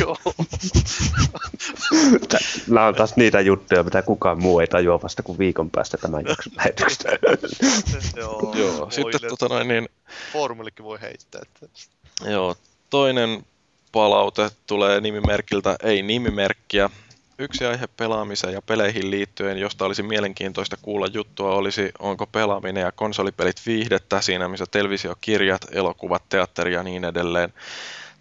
[0.00, 0.16] Joo.
[2.68, 6.24] Nämä on taas niitä juttuja, mitä kukaan muu ei tajua vasta kuin viikon päästä tämän
[6.26, 7.08] jakson lähetyksestä.
[8.16, 8.54] Joo.
[8.56, 9.88] Joo, sitten tota noin, niin,
[10.32, 11.40] Foorumillekin voi heittää.
[11.42, 11.66] Että...
[12.30, 12.56] joo,
[12.90, 13.46] toinen
[13.92, 16.90] palaute tulee nimimerkiltä ei nimimerkkiä.
[17.38, 22.92] Yksi aihe pelaamiseen ja peleihin liittyen, josta olisi mielenkiintoista kuulla juttua, olisi onko pelaaminen ja
[22.92, 27.52] konsolipelit viihdettä siinä, missä televisiokirjat, elokuvat, teatteri ja niin edelleen.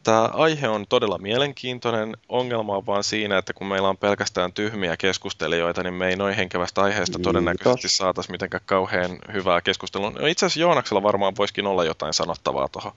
[0.10, 2.18] Tämä aihe on todella mielenkiintoinen.
[2.30, 6.36] Ongelma on vaan siinä, että kun meillä on pelkästään tyhmiä keskustelijoita, niin me ei noin
[6.36, 7.30] henkevästä aiheesta Kiitos.
[7.30, 10.10] todennäköisesti saataisiin mitenkään kauhean hyvää keskustelua.
[10.10, 12.92] No itse asiassa Joonaksella varmaan voisikin olla jotain sanottavaa tuohon.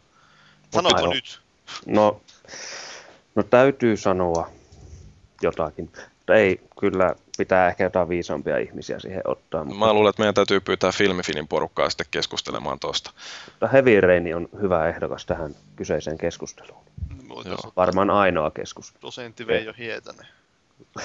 [0.70, 1.10] Sanoko Aivan.
[1.10, 1.40] nyt?
[1.86, 2.20] No,
[3.34, 4.50] no täytyy sanoa
[5.42, 5.90] jotakin.
[6.16, 9.64] Mutta ei, kyllä pitää ehkä jotain viisaampia ihmisiä siihen ottaa.
[9.64, 13.10] Mutta, Mä luulen, että meidän täytyy pyytää Filmifinin porukkaa sitten keskustelemaan tuosta.
[13.46, 16.84] mutta Heavy Rain on hyvä ehdokas tähän kyseiseen keskusteluun.
[17.30, 19.02] Ottaa Varmaan ainoa keskustelu.
[19.02, 20.26] dosentti Veijo Hietanen.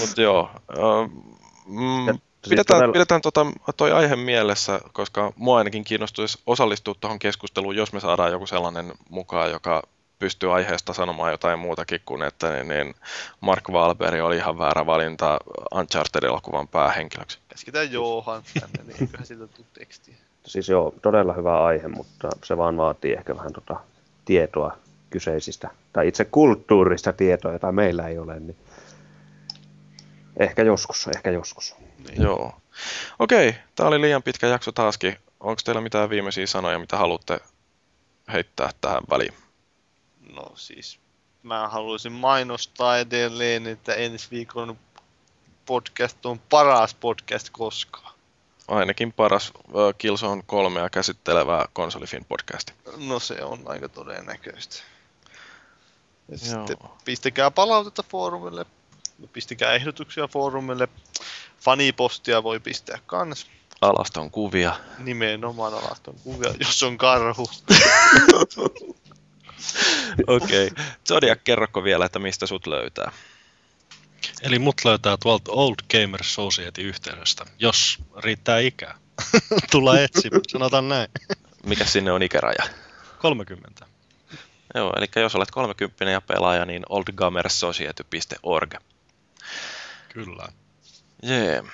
[0.00, 0.74] Mutta joo, ö,
[1.66, 2.18] mm,
[2.48, 7.92] Pidetään, todella- pidetään tota, toi aihe mielessä, koska mua ainakin kiinnostuisi osallistua tuohon keskusteluun, jos
[7.92, 9.82] me saadaan joku sellainen mukaan, joka
[10.22, 12.94] pystyy aiheesta sanomaan jotain muutakin kuin, että niin, niin
[13.40, 15.38] Mark Wahlberg oli ihan väärä valinta
[15.74, 17.38] Uncharted-elokuvan päähenkilöksi.
[17.48, 20.14] Käsketään Johan tänne, niin eiköhän siltä tuu tekstiä.
[20.46, 23.76] Siis joo, todella hyvä aihe, mutta se vaan vaatii ehkä vähän tota
[24.24, 24.76] tietoa
[25.10, 28.56] kyseisistä, tai itse kulttuurista tietoa, jota meillä ei ole, niin
[30.36, 31.74] ehkä joskus, ehkä joskus.
[32.08, 32.22] Niin.
[32.22, 32.52] Joo.
[33.18, 35.16] Okei, tämä oli liian pitkä jakso taaskin.
[35.40, 37.40] Onko teillä mitään viimeisiä sanoja, mitä haluatte
[38.32, 39.34] heittää tähän väliin?
[40.30, 40.98] No siis,
[41.42, 44.78] mä haluaisin mainostaa edelleen, että ensi viikon
[45.66, 48.12] podcast on paras podcast koskaan.
[48.68, 52.72] Ainakin paras ö, Killzone 3 käsittelevää konsolifin podcasti.
[52.96, 54.76] No se on aika todennäköistä.
[56.28, 56.66] Ja Joo.
[56.66, 58.66] sitten pistäkää palautetta foorumille,
[59.32, 60.88] pistäkää ehdotuksia foorumille,
[61.60, 63.46] fanipostia voi pistää kans,
[63.80, 64.76] Alaston kuvia.
[64.98, 67.50] nimenomaan alaston kuvia, jos on karhu.
[70.26, 70.66] Okei.
[70.66, 70.84] Okay.
[71.08, 73.12] Zodiac, kerroko vielä, että mistä sut löytää?
[74.42, 78.98] Eli mut löytää tuolta Old Gamer Society yhteydestä, jos riittää ikää.
[79.70, 81.08] Tulla etsimään, sanotaan näin.
[81.66, 82.64] Mikä sinne on ikäraja?
[83.18, 83.86] 30.
[84.74, 88.74] Joo, eli jos olet 30 ja pelaaja, niin oldgamersociety.org.
[90.08, 90.48] Kyllä.
[91.22, 91.64] Jee.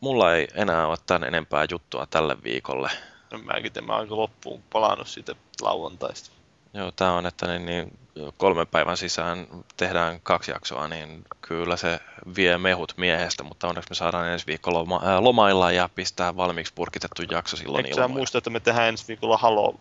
[0.00, 2.90] Mulla ei enää ole tän enempää juttua tälle viikolle.
[3.30, 6.30] No, mäkin tämä aika loppuun palannut siitä lauantaista.
[6.74, 7.98] Joo, tää on, että niin, niin
[8.36, 9.46] kolmen päivän sisään
[9.76, 12.00] tehdään kaksi jaksoa, niin kyllä se
[12.36, 16.72] vie mehut miehestä, mutta onneksi me saadaan ensi viikolla loma, ää, lomailla ja pistää valmiiksi
[16.74, 18.18] purkitettu jakso silloin Eikö ilmoille.
[18.18, 19.80] muista, että me tehdään ensi viikolla Halo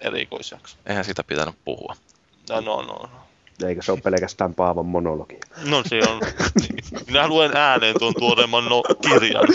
[0.00, 0.76] erikoisjakso?
[0.86, 1.96] Eihän sitä pitänyt puhua.
[2.50, 3.10] No, no, no.
[3.64, 5.38] Eikä se ole pelkästään Paavan monologi.
[5.64, 6.20] No se on.
[7.06, 9.46] Minä luen ääneen tuon tuoreemman no, kirjan.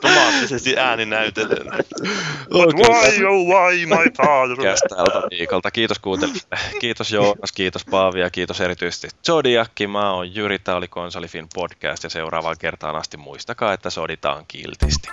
[0.00, 1.66] Tomaattisesti ääni näytelen.
[2.50, 4.76] But why, oh why, my father?
[4.96, 5.70] Tältä viikolta.
[5.70, 6.58] Kiitos kuuntelijoille.
[6.80, 9.86] Kiitos Joonas, kiitos Paavi ja kiitos erityisesti Zodiakki.
[9.86, 15.08] Mä oon Jyri, tää oli Konsolifin podcast ja seuraavaan kertaan asti muistakaa, että soditaan kiltisti.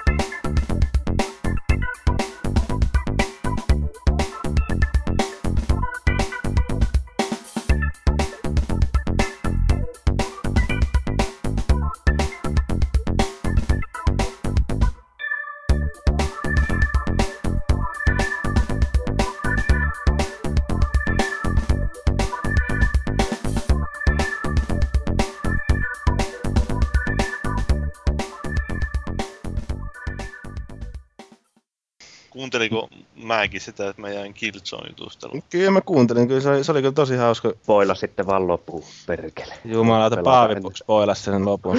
[32.50, 35.44] Kuunteliko mäkin sitä, että mä jäin Killzone jutusteluun?
[35.50, 37.54] Kyllä mä kuuntelin, kyllä se oli, se oli kyllä tosi hauska.
[37.64, 39.54] Spoila sitten vaan loppuun, perkele.
[39.66, 41.78] Jumalauta, Paavi spoilasi sen lopun.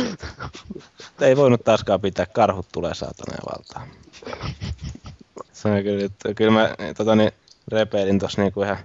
[1.21, 3.87] Ei voinut taaskaan pitää, karhut tulee saatana ja valtaa.
[5.53, 7.33] Se on kyllä, että kyllä mä tota, niin,
[7.69, 8.79] repeilin tossa niinku ihan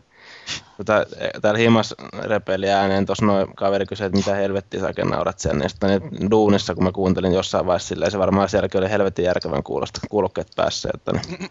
[0.77, 1.05] Tota,
[1.41, 5.59] täällä himas repeili ääneen, tuossa noin kaveri kysyi, että mitä helvettiä sä oikein naurat sen,
[5.59, 6.01] niin sitten
[6.31, 10.47] duunissa, kun mä kuuntelin jossain vaiheessa silleen, se varmaan sielläkin oli helvetin järkevän kuulosta kuulokkeet
[10.55, 11.49] päässä, että niin,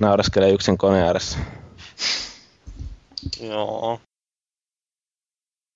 [0.00, 1.38] nauraskelee yksin koneen ääressä.
[3.40, 4.00] Joo.